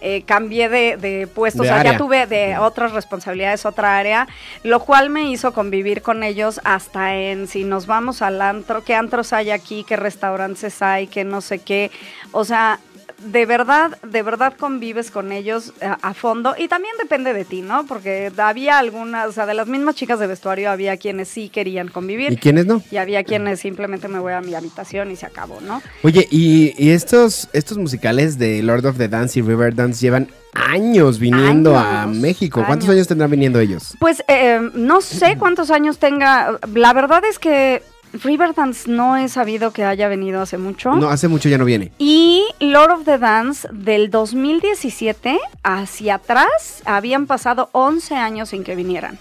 Eh, 0.00 0.22
cambié 0.22 0.68
de, 0.68 0.96
de 0.96 1.26
puesto, 1.26 1.62
De 1.62 1.68
o 1.68 1.72
sea, 1.72 1.80
área. 1.80 1.92
ya 1.92 1.98
tuve 1.98 2.26
de 2.26 2.58
otras 2.58 2.92
responsabilidades, 2.92 3.64
otra 3.66 3.98
área, 3.98 4.28
lo 4.62 4.80
cual 4.80 5.10
me 5.10 5.30
hizo 5.30 5.52
convivir 5.52 6.02
con 6.02 6.22
ellos 6.22 6.60
hasta 6.64 7.14
en 7.14 7.48
si 7.48 7.64
nos 7.64 7.86
vamos 7.86 8.22
al 8.22 8.40
antro, 8.42 8.84
qué 8.84 8.94
antros 8.94 9.32
hay 9.32 9.50
aquí, 9.50 9.84
qué 9.84 9.96
restaurantes 9.96 10.82
hay, 10.82 11.06
qué 11.06 11.24
no 11.24 11.40
sé 11.40 11.58
qué. 11.60 11.90
O 12.32 12.44
sea, 12.44 12.78
de 13.18 13.46
verdad, 13.46 13.98
de 14.02 14.22
verdad 14.22 14.54
convives 14.58 15.10
con 15.10 15.32
ellos 15.32 15.72
a, 15.80 15.94
a 15.94 16.14
fondo 16.14 16.54
y 16.58 16.68
también 16.68 16.94
depende 17.00 17.32
de 17.32 17.44
ti, 17.44 17.62
¿no? 17.62 17.86
Porque 17.86 18.32
había 18.36 18.78
algunas, 18.78 19.28
o 19.28 19.32
sea, 19.32 19.46
de 19.46 19.54
las 19.54 19.66
mismas 19.66 19.94
chicas 19.94 20.18
de 20.18 20.26
vestuario 20.26 20.70
había 20.70 20.96
quienes 20.96 21.28
sí 21.28 21.48
querían 21.48 21.88
convivir 21.88 22.32
¿Y 22.32 22.36
quiénes 22.36 22.66
no? 22.66 22.82
y 22.90 22.96
había 22.96 23.24
quienes 23.24 23.60
simplemente 23.60 24.08
me 24.08 24.18
voy 24.18 24.32
a 24.32 24.40
mi 24.40 24.54
habitación 24.54 25.10
y 25.10 25.16
se 25.16 25.26
acabó, 25.26 25.60
¿no? 25.60 25.82
Oye, 26.02 26.26
y, 26.30 26.74
y 26.78 26.90
estos, 26.90 27.48
estos 27.52 27.78
musicales 27.78 28.38
de 28.38 28.62
Lord 28.62 28.86
of 28.86 28.98
the 28.98 29.08
Dance 29.08 29.38
y 29.38 29.42
Riverdance 29.42 30.00
llevan 30.00 30.28
años 30.56 31.18
viniendo 31.18 31.76
a 31.76 32.06
México. 32.06 32.62
¿Cuántos 32.66 32.88
años. 32.88 32.96
años 32.96 33.08
tendrán 33.08 33.30
viniendo 33.30 33.60
ellos? 33.60 33.94
Pues 33.98 34.24
eh, 34.28 34.60
no 34.74 35.00
sé 35.00 35.36
cuántos 35.38 35.70
años 35.70 35.98
tenga. 35.98 36.58
La 36.74 36.92
verdad 36.92 37.22
es 37.28 37.38
que 37.38 37.82
Riverdance 38.12 38.90
no 38.90 39.16
he 39.16 39.28
sabido 39.28 39.72
que 39.72 39.84
haya 39.84 40.08
venido 40.08 40.40
hace 40.40 40.58
mucho. 40.58 40.94
No, 40.94 41.08
hace 41.08 41.28
mucho 41.28 41.48
ya 41.48 41.58
no 41.58 41.64
viene. 41.64 41.92
Y 41.98 42.44
Lord 42.60 42.90
of 42.92 43.04
the 43.04 43.18
Dance 43.18 43.68
del 43.72 44.10
2017 44.10 45.38
hacia 45.62 46.14
atrás 46.16 46.82
habían 46.84 47.26
pasado 47.26 47.68
11 47.72 48.14
años 48.14 48.50
sin 48.50 48.64
que 48.64 48.74
vinieran. 48.74 49.18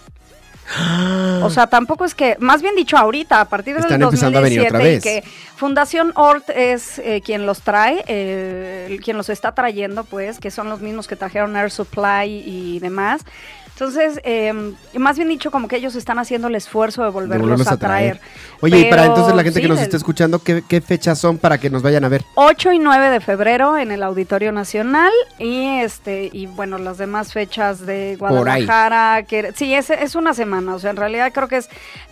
O 1.44 1.50
sea, 1.52 1.68
tampoco 1.68 2.06
es 2.06 2.16
que, 2.16 2.38
más 2.40 2.62
bien 2.64 2.76
dicho, 2.76 2.98
ahorita, 2.98 3.40
a 3.40 3.46
partir 3.46 3.76
del 3.76 3.84
Están 3.84 4.02
empezando 4.02 4.40
a 4.40 4.42
venir 4.42 4.62
2017, 4.62 4.68
otra 4.68 4.80
vez. 4.84 5.04
que 5.04 5.30
Fundación 5.56 6.12
Ort 6.16 6.50
es 6.50 7.00
eh, 7.00 7.22
quien 7.24 7.46
los 7.46 7.62
trae, 7.62 8.04
eh, 8.08 9.00
quien 9.04 9.18
los 9.18 9.30
está 9.30 9.54
trayendo, 9.54 10.04
pues, 10.04 10.40
que 10.40 10.52
son 10.52 10.70
los 10.70 10.82
mismos 10.82 11.08
que 11.08 11.16
trajeron 11.16 11.56
Air 11.56 11.72
Supply 11.72 12.44
y 12.46 12.80
demás. 12.80 13.22
Entonces, 13.70 14.22
eh, 14.24 14.54
más 14.98 15.18
bien 15.18 15.28
dicho, 15.28 15.52
como 15.52 15.68
que 15.68 15.76
ellos 15.76 15.96
están 15.96 16.18
haciendo 16.18 16.48
el 16.48 16.56
esfuerzo 16.56 17.02
de 17.02 17.08
de 17.08 17.12
volverlos, 17.12 17.68
a 17.68 17.76
traer. 17.76 18.22
Oye, 18.62 18.80
y 18.80 18.86
para 18.86 19.04
entonces 19.06 19.36
la 19.36 19.44
gente 19.44 19.60
que 19.62 19.68
nos 19.68 19.76
del- 19.80 19.84
está 19.84 19.98
escuchando, 19.98 20.40
¿qué, 20.42 20.64
qué 20.66 20.80
fechas 20.80 21.20
son 21.20 21.38
para 21.38 21.58
que 21.58 21.70
nos 21.70 21.82
vayan 21.84 22.06
a 22.06 22.08
ver? 22.08 22.24
8 22.36 22.72
y 22.72 22.80
9 22.80 23.10
de 23.10 23.20
febrero 23.20 23.78
en 23.78 23.92
el 23.92 24.02
Auditorio 24.04 24.54
Nacional 24.54 25.12
y 25.40 25.80
este 25.80 26.30
y 26.32 26.46
bueno, 26.46 26.78
las 26.78 26.98
demás 26.98 27.34
fechas 27.34 27.86
de. 27.86 28.16
Guadalajara, 28.18 29.24
que 29.24 29.52
sí, 29.58 29.74
es, 29.74 29.90
es 29.90 30.16
una 30.16 30.34
semana, 30.34 30.74
o 30.76 30.80
sea, 30.80 30.92
en 30.92 30.96
realidad 30.98 31.34
creo 31.34 31.50
que 31.50 31.58
es 31.58 31.70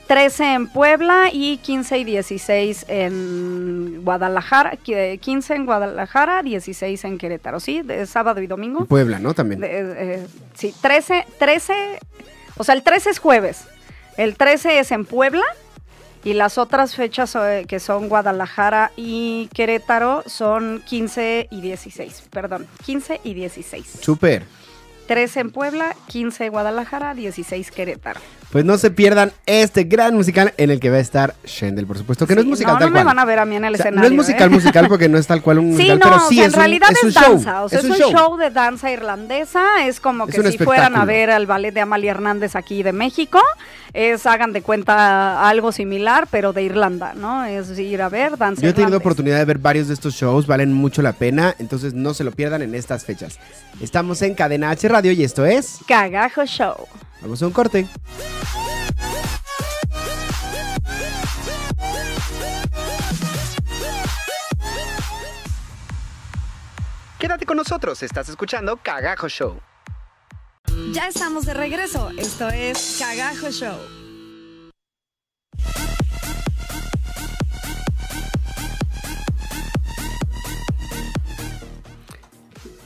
13 0.07 0.53
en 0.55 0.67
Puebla 0.67 1.29
y 1.31 1.57
15 1.59 1.97
y 1.97 2.03
16 2.03 2.85
en 2.89 3.32
Guadalajara, 4.03 4.77
que- 4.77 5.17
15 5.21 5.55
en 5.55 5.65
Guadalajara, 5.65 6.41
16 6.43 7.03
en 7.05 7.17
Querétaro, 7.17 7.59
¿sí? 7.59 7.81
De 7.81 8.05
sábado 8.05 8.41
y 8.41 8.47
domingo. 8.47 8.85
Puebla, 8.85 9.19
¿no? 9.19 9.33
También. 9.33 9.61
De- 9.61 9.69
eh, 10.15 10.27
sí, 10.53 10.73
13, 10.81 11.25
13, 11.39 11.99
o 12.57 12.63
sea, 12.63 12.75
el 12.75 12.83
13 12.83 13.09
es 13.11 13.19
jueves, 13.19 13.65
el 14.17 14.35
13 14.35 14.79
es 14.79 14.91
en 14.91 15.05
Puebla 15.05 15.43
y 16.23 16.33
las 16.33 16.57
otras 16.57 16.95
fechas 16.95 17.35
eh, 17.35 17.65
que 17.67 17.79
son 17.79 18.07
Guadalajara 18.09 18.91
y 18.95 19.49
Querétaro 19.53 20.23
son 20.25 20.81
15 20.85 21.47
y 21.51 21.61
16, 21.61 22.23
perdón, 22.29 22.67
15 22.85 23.19
y 23.23 23.33
16. 23.33 23.99
Súper. 24.01 24.43
13 25.07 25.41
en 25.41 25.51
Puebla, 25.51 25.95
15 26.07 26.47
Guadalajara, 26.49 27.13
16 27.13 27.71
Querétaro. 27.71 28.21
Pues 28.53 28.65
no 28.65 28.77
se 28.77 28.91
pierdan 28.91 29.31
este 29.47 29.85
gran 29.85 30.13
musical 30.13 30.53
en 30.57 30.69
el 30.69 30.79
que 30.79 30.91
va 30.91 30.97
a 30.97 30.99
estar 30.99 31.33
Shendel, 31.43 31.87
por 31.87 31.97
supuesto. 31.97 32.27
Que 32.27 32.35
no 32.35 32.41
es 32.41 32.45
musical 32.45 32.73
no, 32.75 32.79
tal 32.81 32.89
no 32.89 32.93
me 32.93 32.97
cual. 32.99 33.05
van 33.15 33.19
a 33.19 33.25
ver 33.25 33.39
a 33.39 33.45
mí 33.45 33.55
en 33.55 33.65
el 33.65 33.73
O 33.73 33.77
sea, 33.77 33.87
escenario. 33.87 34.09
no 34.11 34.13
es 34.13 34.17
musical, 34.27 34.47
¿eh? 34.47 34.53
musical 34.53 34.87
porque 34.87 35.09
no 35.09 35.17
es 35.17 35.25
tal 35.25 35.41
cual 35.41 35.57
un 35.57 35.69
Sí, 35.75 35.89
musical, 35.89 35.97
no, 35.97 36.05
pero 36.05 36.15
o 36.17 36.29
sí 36.29 36.35
sea, 36.35 36.45
es 36.45 36.53
en 36.53 36.53
un, 36.53 36.59
realidad 36.59 36.89
es 36.91 36.97
es, 36.99 37.03
un 37.03 37.11
show. 37.13 37.31
danza, 37.33 37.63
o 37.63 37.69
sea, 37.69 37.79
es, 37.79 37.85
un 37.85 37.95
show. 37.97 38.37
de 38.37 38.51
danza 38.51 38.91
irlandesa, 38.91 39.87
es 39.87 39.99
como 39.99 40.27
que 40.27 40.51
si 40.51 40.59
fueran 40.59 40.95
a 40.95 41.03
ver 41.03 41.31
al 41.31 41.47
ballet 41.47 41.73
de 41.73 41.81
Amalia 41.81 42.11
Hernández 42.11 42.55
aquí 42.55 42.83
de 42.83 42.93
México, 42.93 43.39
es, 43.91 44.27
hagan 44.27 44.53
de 44.53 44.61
cuenta, 44.61 45.49
algo 45.49 45.71
similar, 45.71 46.27
pero 46.29 46.53
de 46.53 46.61
Irlanda, 46.61 47.13
¿no? 47.15 47.45
Es 47.45 47.79
ir 47.79 48.03
a 48.03 48.09
ver 48.09 48.37
danza 48.37 48.61
Yo 48.61 48.69
he 48.69 48.73
tenido 48.73 48.99
oportunidad 48.99 49.39
de 49.39 49.45
ver 49.45 49.57
varios 49.57 49.87
de 49.87 49.95
estos 49.95 50.13
shows, 50.13 50.45
valen 50.45 50.71
mucho 50.71 51.01
la 51.01 51.13
pena, 51.13 51.55
entonces 51.57 51.95
no 51.95 52.13
se 52.13 52.23
lo 52.23 52.31
pierdan 52.31 52.61
en 52.61 52.75
estas 52.75 53.03
fechas. 53.03 53.39
Estamos 53.81 54.21
en 54.21 54.35
Cadena 54.35 54.69
H 54.69 54.87
Radio 54.89 55.11
y 55.11 55.23
esto 55.23 55.43
es... 55.43 55.79
Cagajo 55.87 56.45
Show. 56.45 56.75
Vamos 57.23 57.41
a 57.41 57.47
un 57.47 57.53
corte. 57.53 57.87
Quédate 67.17 67.45
con 67.45 67.55
nosotros, 67.55 68.03
estás 68.03 68.27
escuchando 68.27 68.75
Cagajo 68.75 69.29
Show. 69.29 69.61
Ya 70.91 71.07
estamos 71.07 71.45
de 71.45 71.53
regreso, 71.53 72.09
esto 72.17 72.49
es 72.49 72.97
Cagajo 72.99 73.49
Show. 73.51 73.92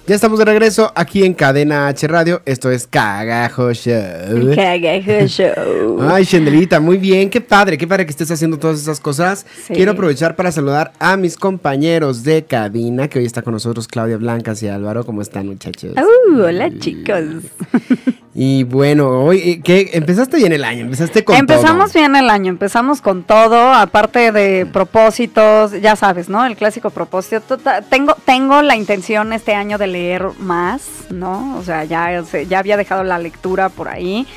Ya 0.08 0.16
estamos 0.16 0.40
de 0.40 0.46
regreso 0.46 0.90
aquí 0.96 1.26
en 1.26 1.34
Cadena 1.34 1.90
H 1.90 2.08
Radio, 2.08 2.42
esto 2.46 2.72
es 2.72 2.88
Cagajo 2.88 3.74
Show. 3.74 4.56
Cagajo 4.56 5.28
Show. 5.28 6.00
Ay, 6.02 6.24
Shendelita, 6.24 6.80
muy 6.80 6.96
bien, 6.96 7.30
qué 7.30 7.42
padre, 7.42 7.78
qué 7.78 7.86
padre 7.86 8.06
que 8.06 8.12
estés 8.12 8.32
haciendo 8.32 8.58
todas 8.58 8.80
esas 8.80 9.02
cosas. 9.02 9.46
Sí. 9.66 9.74
Quiero 9.74 9.92
aprovechar 9.92 10.38
para 10.38 10.54
saludar 10.54 10.94
a 11.00 11.18
mis 11.18 11.36
compañeros 11.36 12.24
de 12.24 12.46
cabina, 12.46 13.10
que 13.10 13.20
hoy 13.20 13.26
está 13.26 13.42
con 13.42 13.52
nosotros 13.52 13.86
Claudia 13.90 14.16
Blancas 14.16 14.64
y 14.64 14.70
Álvaro. 14.70 15.06
¿Cómo 15.06 15.22
están, 15.22 15.46
muchachos? 15.48 15.92
Uh, 15.98 16.40
hola 16.40 16.70
chicos. 16.80 17.26
Y 18.40 18.64
bueno, 18.66 19.10
hoy, 19.26 19.40
eh, 19.40 19.62
¿qué? 19.64 19.90
Empezaste 19.94 20.38
bien 20.38 20.54
el 20.54 20.64
año, 20.64 20.82
empezaste 20.82 21.24
con 21.26 21.36
empezamos 21.36 21.92
todo. 21.92 22.02
bien 22.02 22.16
el 22.16 22.30
año, 22.30 22.52
empezamos 22.52 23.02
con 23.02 23.24
todo, 23.24 23.74
aparte 23.74 24.32
de 24.32 24.68
propósitos, 24.68 25.72
ya 25.82 25.96
sabes, 25.96 26.30
¿no? 26.30 26.46
El 26.46 26.56
clásico 26.56 26.92
propósito. 26.92 27.42
Tota- 27.42 27.82
Tengo, 27.82 28.16
tengo 28.26 28.62
la 28.62 28.76
intención 28.76 29.34
este 29.34 29.56
año 29.56 29.80
de 29.80 29.88
leer 29.98 30.24
más, 30.40 30.82
¿no? 31.10 31.58
O 31.58 31.64
sea, 31.64 31.84
ya, 31.86 32.24
ya 32.48 32.60
había 32.60 32.78
dejado 32.78 33.04
la 33.04 33.18
lectura 33.18 33.70
por 33.70 33.88
ahí. 33.90 34.28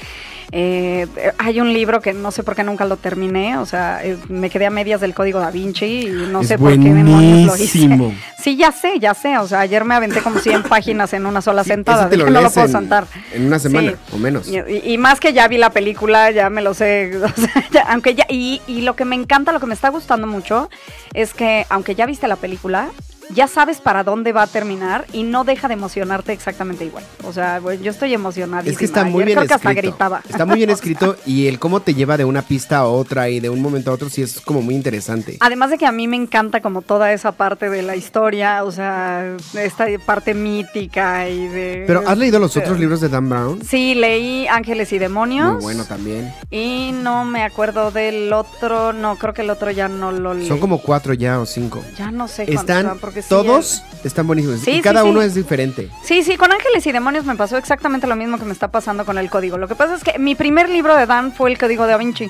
Eh, 0.53 1.07
hay 1.39 1.61
un 1.61 1.73
libro 1.73 2.01
que 2.01 2.13
no 2.13 2.33
sé 2.33 2.43
por 2.43 2.57
qué 2.57 2.65
nunca 2.65 2.85
lo 2.85 2.97
terminé, 2.97 3.57
o 3.59 3.67
sea, 3.67 4.01
eh, 4.03 4.17
me 4.29 4.51
quedé 4.51 4.67
a 4.67 4.71
medias 4.71 5.01
del 5.01 5.15
código 5.15 5.39
da 5.39 5.53
Vinci 5.53 6.09
y 6.09 6.27
no 6.33 6.41
Es 6.41 6.49
sé 6.49 6.59
por 6.59 6.73
qué 6.73 6.93
demonios 6.93 7.47
lo 7.47 7.57
hice. 7.57 7.89
Sí, 8.43 8.57
ya 8.57 8.73
sé, 8.73 8.99
ya 8.99 9.13
sé, 9.15 9.37
o 9.39 9.47
sea, 9.47 9.61
ayer 9.61 9.85
me 9.85 9.95
aventé 9.95 10.23
como 10.23 10.41
100 10.41 10.63
páginas 10.69 11.13
en 11.13 11.27
una 11.27 11.41
sola 11.41 11.63
Sí, 11.63 11.69
sentada, 11.71 12.09
dije, 12.09 12.25
lo 12.25 12.31
no 12.31 12.41
lo 12.41 12.51
puedo 12.51 12.67
en- 12.67 12.73
saltar. 12.73 13.05
En 13.33 13.47
una 13.47 13.59
semana 13.61 13.91
Sí. 13.93 13.97
o 14.15 14.19
menos. 14.19 14.49
Y, 14.49 14.57
y- 14.59 14.95
y 14.95 14.99
más 14.99 15.21
que 15.21 15.33
ya 15.35 15.47
vi 15.47 15.57
la 15.59 15.71
película, 15.71 16.31
ya 16.33 16.51
me 16.51 16.63
lo 16.63 16.75
sé. 16.75 17.13
o 17.23 17.29
sea, 17.29 17.65
ya- 17.71 17.87
aunque 17.93 18.15
ya, 18.17 18.25
y, 18.29 18.61
y 18.67 18.81
lo 18.81 18.97
que 18.97 19.05
me 19.05 19.15
encanta, 19.15 19.53
lo 19.53 19.61
que 19.61 19.67
me 19.67 19.75
está 19.75 19.91
gustando 19.91 20.27
mucho, 20.27 20.69
es 21.15 21.33
que 21.33 21.65
aunque 21.69 21.95
ya 21.95 22.07
viste 22.07 22.27
la 22.27 22.37
película, 22.37 22.89
ya 23.35 23.47
sabes 23.49 23.81
para 23.81 24.05
dónde 24.05 24.33
va 24.33 24.43
a 24.43 24.47
terminar 24.47 25.07
y 25.13 25.23
no 25.23 25.45
deja 25.45 25.69
de 25.69 25.75
emocionarte 25.75 26.33
exactamente 26.33 26.85
igual. 26.85 27.05
O 27.25 27.33
sea, 27.33 27.61
yo 27.61 27.91
estoy 27.91 28.15
emocionadísima. 28.15 28.73
Es 28.73 28.79
que 28.79 28.85
está 28.85 29.05
muy 29.05 29.23
Ayer 29.23 29.27
bien 29.27 29.39
creo 29.39 29.49
que 29.49 29.55
hasta 29.55 29.71
escrito. 29.71 29.89
gritaba. 29.91 30.23
Está 30.29 30.47
muy 30.47 30.57
bien 30.57 30.71
escrito 30.71 31.17
y 31.27 31.47
el 31.47 31.59
cómo 31.59 31.81
te 31.81 31.95
lleva 31.95 32.17
de 32.17 32.25
una 32.25 32.43
pista 32.43 32.79
a 32.79 32.87
otra 32.87 33.29
y 33.29 33.41
de 33.41 33.49
un 33.49 33.61
momento 33.61 33.91
a 33.91 33.95
otro 33.95 34.09
sí 34.09 34.23
es 34.23 34.41
como 34.41 34.63
muy 34.63 34.75
interesante. 34.75 35.37
Además 35.41 35.71
de 35.71 35.79
que 35.79 35.87
a 35.87 35.93
mí 35.93 36.09
me 36.09 36.17
encanta 36.17 36.61
como 36.61 36.83
toda 36.83 37.13
esa 37.13 37.33
parte 37.33 37.71
de 37.71 37.83
la 37.83 37.97
historia, 37.97 38.65
o 38.65 38.73
sea, 38.73 39.37
esta 39.55 39.87
parte 40.05 40.35
mítica 40.35 41.29
y 41.29 41.49
de... 41.49 41.85
Pero 41.87 42.03
¿has 42.07 42.19
leído 42.19 42.39
los 42.39 42.57
otros 42.57 42.79
libros 42.79 43.01
de 43.01 43.09
Dan 43.09 43.29
Brown? 43.29 43.61
Sí, 43.65 43.95
leí 43.95 44.47
Ángeles 44.49 44.93
y 44.93 44.99
Demonios. 44.99 45.55
Muy 45.55 45.63
bueno 45.63 45.85
también. 45.85 46.33
Y 46.51 46.93
no 46.93 47.25
me 47.25 47.43
acuerdo 47.43 47.91
del 47.91 48.33
otro, 48.33 48.93
no, 48.93 49.17
creo 49.17 49.35
que 49.35 49.43
el 49.43 49.51
otro 49.51 49.71
ya 49.71 49.89
no 49.89 50.13
lo 50.13 50.35
leí. 50.35 50.49
Son 50.49 50.59
como 50.59 50.83
cuatro 50.83 51.15
ya 51.15 51.41
o 51.41 51.47
cinco. 51.47 51.83
Ya 51.97 52.11
no 52.11 52.29
sé 52.29 52.45
cuántos 52.45 52.63
Están 52.63 52.87
van, 52.87 52.99
sí, 53.23 53.29
todos 53.29 53.83
están 54.05 54.27
buenísimos 54.27 54.61
Sí, 54.61 54.73
y 54.73 54.81
cada 54.83 55.03
sí. 55.03 55.09
uno 55.09 55.23
es 55.23 55.35
diferente. 55.35 55.89
Sí, 56.03 56.23
sí, 56.23 56.37
con 56.37 56.53
Ángeles 56.53 56.87
y 56.87 56.93
Demonios 56.93 57.25
me 57.25 57.37
pasó 57.37 57.57
exactamente 57.57 58.07
lo 58.07 58.17
mismo 58.17 58.39
que 58.39 58.45
me 58.45 58.53
está 58.53 58.69
pasando 58.69 59.05
con 59.05 59.19
el 59.19 59.31
código. 59.31 59.59
Lo 59.59 59.69
que 59.69 59.75
pasa 59.75 59.95
es 59.95 60.05
que 60.05 60.19
mi 60.19 60.35
primer 60.35 60.69
libro 60.69 60.97
de 60.97 61.07
Dan 61.07 61.33
fue 61.33 61.51
el 61.51 61.59
Código 61.59 61.85
de 61.85 61.93
Da 61.93 61.99
Vinci. 61.99 62.29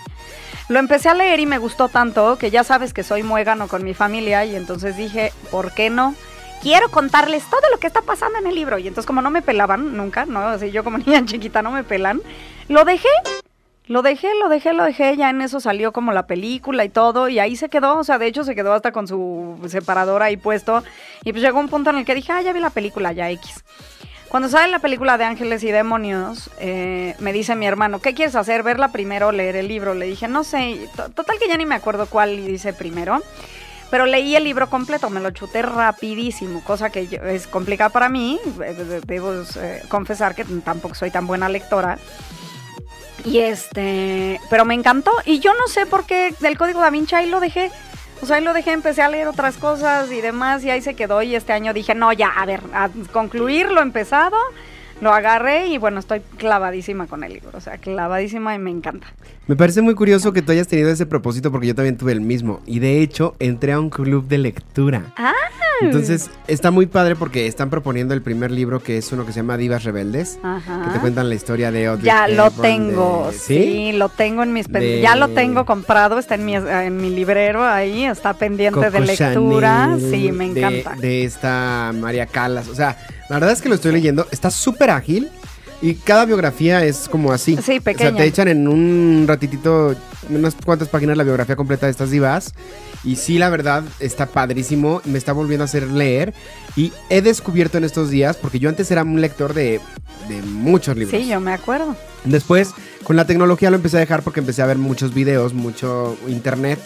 Lo 0.68 0.78
empecé 0.78 1.08
a 1.08 1.14
leer 1.14 1.40
y 1.40 1.46
me 1.46 1.58
gustó 1.58 1.88
tanto 1.88 2.38
que 2.38 2.50
ya 2.50 2.62
sabes 2.64 2.92
que 2.94 3.02
soy 3.02 3.22
muégano 3.22 3.66
con 3.66 3.82
mi 3.84 3.92
familia 3.94 4.44
y 4.44 4.54
entonces 4.54 4.96
dije, 4.96 5.32
¿por 5.50 5.72
qué 5.72 5.90
no? 5.90 6.14
Quiero 6.62 6.90
contarles 6.90 7.42
todo 7.50 7.62
lo 7.72 7.78
que 7.78 7.86
está 7.86 8.02
pasando 8.02 8.38
en 8.38 8.46
el 8.46 8.54
libro. 8.54 8.78
Y 8.78 8.86
entonces 8.86 9.06
como 9.06 9.22
no 9.22 9.30
me 9.30 9.42
pelaban 9.42 9.96
nunca, 9.96 10.26
¿no? 10.26 10.40
Así 10.46 10.70
yo 10.70 10.84
como 10.84 10.98
niña 11.06 11.24
chiquita 11.24 11.62
no 11.62 11.70
me 11.72 11.82
pelan, 11.84 12.20
lo 12.68 12.84
dejé. 12.84 13.08
Lo 13.90 14.02
dejé, 14.02 14.28
lo 14.40 14.48
dejé, 14.48 14.72
lo 14.72 14.84
dejé, 14.84 15.16
ya 15.16 15.30
en 15.30 15.42
eso 15.42 15.58
salió 15.58 15.90
como 15.92 16.12
la 16.12 16.28
película 16.28 16.84
y 16.84 16.88
todo, 16.90 17.28
y 17.28 17.40
ahí 17.40 17.56
se 17.56 17.68
quedó, 17.68 17.98
o 17.98 18.04
sea, 18.04 18.18
de 18.18 18.28
hecho 18.28 18.44
se 18.44 18.54
quedó 18.54 18.72
hasta 18.72 18.92
con 18.92 19.08
su 19.08 19.58
separador 19.66 20.22
ahí 20.22 20.36
puesto, 20.36 20.84
y 21.24 21.32
pues 21.32 21.42
llegó 21.42 21.58
un 21.58 21.68
punto 21.68 21.90
en 21.90 21.96
el 21.96 22.04
que 22.04 22.14
dije, 22.14 22.30
ah, 22.30 22.40
ya 22.40 22.52
vi 22.52 22.60
la 22.60 22.70
película, 22.70 23.10
ya 23.10 23.28
X. 23.30 23.64
Cuando 24.28 24.48
sale 24.48 24.70
la 24.70 24.78
película 24.78 25.18
de 25.18 25.24
Ángeles 25.24 25.64
y 25.64 25.72
Demonios, 25.72 26.50
eh, 26.60 27.16
me 27.18 27.32
dice 27.32 27.56
mi 27.56 27.66
hermano, 27.66 27.98
¿qué 28.00 28.14
quieres 28.14 28.36
hacer? 28.36 28.62
¿Verla 28.62 28.92
primero 28.92 29.26
o 29.26 29.32
leer 29.32 29.56
el 29.56 29.66
libro? 29.66 29.92
Le 29.94 30.06
dije, 30.06 30.28
no 30.28 30.44
sé, 30.44 30.70
y 30.70 30.86
to- 30.94 31.08
total 31.08 31.40
que 31.40 31.48
ya 31.48 31.56
ni 31.56 31.66
me 31.66 31.74
acuerdo 31.74 32.06
cuál 32.06 32.46
dice 32.46 32.72
primero. 32.72 33.20
Pero 33.90 34.06
leí 34.06 34.36
el 34.36 34.44
libro 34.44 34.70
completo, 34.70 35.10
me 35.10 35.18
lo 35.18 35.32
chuté 35.32 35.62
rapidísimo, 35.62 36.62
cosa 36.62 36.90
que 36.90 37.08
es 37.24 37.48
complicada 37.48 37.90
para 37.90 38.08
mí. 38.08 38.38
eh, 38.64 38.72
de- 38.72 39.00
Debo 39.00 39.32
eh, 39.56 39.82
confesar 39.88 40.36
que 40.36 40.44
tampoco 40.44 40.94
soy 40.94 41.10
tan 41.10 41.26
buena 41.26 41.48
lectora. 41.48 41.98
Y 43.24 43.38
este, 43.38 44.40
pero 44.48 44.64
me 44.64 44.74
encantó. 44.74 45.12
Y 45.24 45.40
yo 45.40 45.52
no 45.54 45.66
sé 45.66 45.86
por 45.86 46.06
qué 46.06 46.34
del 46.40 46.56
código 46.58 46.80
da 46.80 46.90
Vinci 46.90 47.14
ahí 47.14 47.28
lo 47.28 47.40
dejé. 47.40 47.70
O 48.22 48.26
sea, 48.26 48.36
ahí 48.36 48.44
lo 48.44 48.52
dejé, 48.52 48.72
empecé 48.72 49.02
a 49.02 49.08
leer 49.08 49.28
otras 49.28 49.56
cosas 49.56 50.12
y 50.12 50.20
demás, 50.20 50.62
y 50.62 50.70
ahí 50.70 50.82
se 50.82 50.94
quedó. 50.94 51.22
Y 51.22 51.34
este 51.34 51.52
año 51.52 51.72
dije, 51.72 51.94
no, 51.94 52.12
ya, 52.12 52.28
a 52.28 52.44
ver, 52.44 52.60
a 52.74 52.90
concluir 53.12 53.70
lo 53.70 53.80
empezado, 53.80 54.36
lo 55.00 55.12
agarré 55.12 55.66
y 55.68 55.78
bueno, 55.78 55.98
estoy 56.00 56.20
clavadísima 56.36 57.06
con 57.06 57.24
el 57.24 57.32
libro. 57.34 57.50
O 57.54 57.60
sea, 57.60 57.78
clavadísima 57.78 58.54
y 58.54 58.58
me 58.58 58.70
encanta. 58.70 59.06
Me 59.46 59.56
parece 59.56 59.82
muy 59.82 59.94
curioso 59.94 60.32
que 60.32 60.42
tú 60.42 60.52
hayas 60.52 60.68
tenido 60.68 60.90
ese 60.90 61.06
propósito 61.06 61.50
porque 61.50 61.66
yo 61.68 61.74
también 61.74 61.96
tuve 61.96 62.12
el 62.12 62.20
mismo. 62.20 62.60
Y 62.66 62.78
de 62.78 63.00
hecho, 63.00 63.34
entré 63.38 63.72
a 63.72 63.80
un 63.80 63.90
club 63.90 64.26
de 64.28 64.38
lectura. 64.38 65.12
¡Ah! 65.16 65.32
Entonces, 65.82 66.30
está 66.46 66.70
muy 66.70 66.84
padre 66.84 67.16
porque 67.16 67.46
están 67.46 67.70
proponiendo 67.70 68.12
el 68.12 68.20
primer 68.20 68.50
libro 68.50 68.82
que 68.82 68.98
es 68.98 69.10
uno 69.12 69.24
que 69.24 69.32
se 69.32 69.38
llama 69.40 69.56
Divas 69.56 69.82
Rebeldes. 69.84 70.38
Ajá. 70.42 70.82
Que 70.84 70.90
te 70.90 70.98
cuentan 70.98 71.30
la 71.30 71.34
historia 71.34 71.72
de 71.72 71.86
Audrey 71.86 72.04
Ya 72.04 72.28
lo 72.28 72.50
tengo, 72.50 73.28
de- 73.32 73.38
sí, 73.38 73.92
lo 73.92 74.10
tengo 74.10 74.42
en 74.42 74.52
mis 74.52 74.68
pen- 74.68 74.82
De- 74.82 75.00
ya 75.00 75.16
lo 75.16 75.28
tengo 75.28 75.64
comprado, 75.64 76.18
está 76.18 76.34
en 76.34 76.44
mi 76.44 76.54
en 76.54 76.96
mi 76.98 77.08
librero 77.08 77.64
ahí, 77.64 78.04
está 78.04 78.34
pendiente 78.34 78.90
de 78.90 79.00
lectura, 79.00 79.88
Chanel, 79.98 80.10
sí, 80.10 80.32
me 80.32 80.50
de- 80.50 80.60
encanta. 80.60 80.96
De, 81.00 81.24
esta 81.24 81.92
María 81.98 82.26
Calas. 82.26 82.68
O 82.68 82.74
sea, 82.74 82.98
la 83.30 83.36
verdad 83.36 83.52
es 83.52 83.62
que 83.62 83.68
lo 83.70 83.76
estoy 83.76 83.92
leyendo. 83.92 84.26
Está 84.30 84.50
súper 84.50 84.90
ágil. 84.90 85.30
Y 85.82 85.94
cada 85.94 86.26
biografía 86.26 86.84
es 86.84 87.08
como 87.08 87.32
así. 87.32 87.54
Sí, 87.54 87.58
O 87.60 87.62
sea, 87.62 87.80
pequeña. 87.80 88.14
te 88.14 88.24
echan 88.26 88.48
en 88.48 88.68
un 88.68 89.24
ratitito, 89.26 89.96
unas 90.28 90.54
cuantas 90.54 90.88
páginas 90.88 91.16
la 91.16 91.24
biografía 91.24 91.56
completa 91.56 91.86
de 91.86 91.92
estas 91.92 92.10
divas. 92.10 92.52
Y 93.02 93.16
sí, 93.16 93.38
la 93.38 93.48
verdad, 93.48 93.84
está 93.98 94.26
padrísimo. 94.26 95.00
Me 95.06 95.16
está 95.16 95.32
volviendo 95.32 95.64
a 95.64 95.66
hacer 95.66 95.84
leer. 95.90 96.34
Y 96.76 96.92
he 97.08 97.22
descubierto 97.22 97.78
en 97.78 97.84
estos 97.84 98.10
días, 98.10 98.36
porque 98.36 98.58
yo 98.58 98.68
antes 98.68 98.90
era 98.90 99.04
un 99.04 99.22
lector 99.22 99.54
de, 99.54 99.80
de 100.28 100.42
muchos 100.42 100.96
libros. 100.98 101.18
Sí, 101.18 101.26
yo 101.26 101.40
me 101.40 101.54
acuerdo. 101.54 101.96
Después, 102.24 102.72
con 103.04 103.16
la 103.16 103.26
tecnología 103.26 103.70
lo 103.70 103.76
empecé 103.76 103.96
a 103.96 104.00
dejar 104.00 104.22
porque 104.22 104.40
empecé 104.40 104.60
a 104.60 104.66
ver 104.66 104.76
muchos 104.76 105.14
videos, 105.14 105.54
mucho 105.54 106.18
internet. 106.28 106.78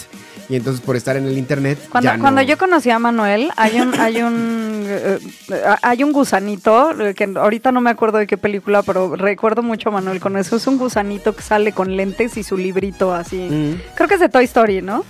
Y 0.48 0.56
entonces 0.56 0.84
por 0.84 0.94
estar 0.96 1.16
en 1.16 1.26
el 1.26 1.38
internet. 1.38 1.78
Cuando, 1.90 2.10
ya 2.10 2.16
no- 2.16 2.22
cuando 2.22 2.42
yo 2.42 2.58
conocí 2.58 2.90
a 2.90 2.98
Manuel, 2.98 3.50
hay 3.56 3.80
un, 3.80 3.98
hay 3.98 4.20
un, 4.22 4.84
eh, 4.86 5.18
eh, 5.50 5.62
hay 5.80 6.04
un 6.04 6.12
gusanito, 6.12 6.90
eh, 7.00 7.14
que 7.14 7.24
ahorita 7.34 7.72
no 7.72 7.80
me 7.80 7.90
acuerdo 7.90 8.18
de 8.18 8.26
qué 8.26 8.36
película, 8.36 8.82
pero 8.82 9.16
recuerdo 9.16 9.62
mucho 9.62 9.88
a 9.88 9.92
Manuel 9.92 10.20
con 10.20 10.36
eso. 10.36 10.56
Es 10.56 10.66
un 10.66 10.76
gusanito 10.76 11.34
que 11.34 11.42
sale 11.42 11.72
con 11.72 11.96
lentes 11.96 12.36
y 12.36 12.42
su 12.42 12.56
librito 12.58 13.14
así. 13.14 13.36
Mm, 13.50 13.80
Creo 13.94 14.06
que 14.08 14.14
es 14.14 14.20
de 14.20 14.28
Toy 14.28 14.44
Story, 14.44 14.82
¿no? 14.82 15.04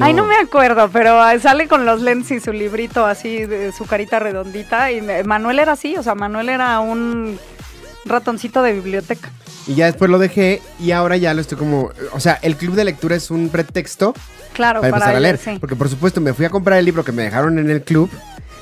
Ay, 0.00 0.14
no 0.14 0.24
me 0.24 0.34
acuerdo, 0.36 0.90
pero 0.92 1.20
ah, 1.20 1.38
sale 1.38 1.68
con 1.68 1.86
los 1.86 2.02
lentes 2.02 2.30
y 2.32 2.40
su 2.40 2.52
librito 2.52 3.06
así, 3.06 3.46
de 3.46 3.70
su 3.72 3.84
carita 3.86 4.18
redondita. 4.18 4.90
Y 4.92 5.00
Manuel 5.24 5.58
era 5.60 5.72
así, 5.72 5.96
o 5.96 6.02
sea, 6.02 6.14
Manuel 6.16 6.48
era 6.48 6.80
un 6.80 7.38
ratoncito 8.04 8.62
de 8.62 8.72
biblioteca. 8.72 9.30
Y 9.66 9.74
ya 9.74 9.86
después 9.86 10.10
lo 10.10 10.18
dejé 10.18 10.62
y 10.78 10.92
ahora 10.92 11.16
ya 11.16 11.34
lo 11.34 11.40
estoy 11.40 11.58
como... 11.58 11.90
O 12.12 12.20
sea, 12.20 12.38
el 12.42 12.56
club 12.56 12.74
de 12.76 12.84
lectura 12.84 13.16
es 13.16 13.30
un 13.30 13.48
pretexto 13.48 14.14
Claro, 14.52 14.80
para 14.80 14.90
para, 14.92 15.04
empezar 15.06 15.16
a 15.16 15.20
leer. 15.20 15.38
sí. 15.38 15.58
Porque 15.60 15.76
por 15.76 15.88
supuesto 15.88 16.20
me 16.20 16.32
fui 16.32 16.44
a 16.46 16.50
comprar 16.50 16.78
el 16.78 16.84
libro 16.84 17.04
que 17.04 17.12
me 17.12 17.22
dejaron 17.24 17.58
en 17.58 17.68
el 17.70 17.82
club 17.82 18.08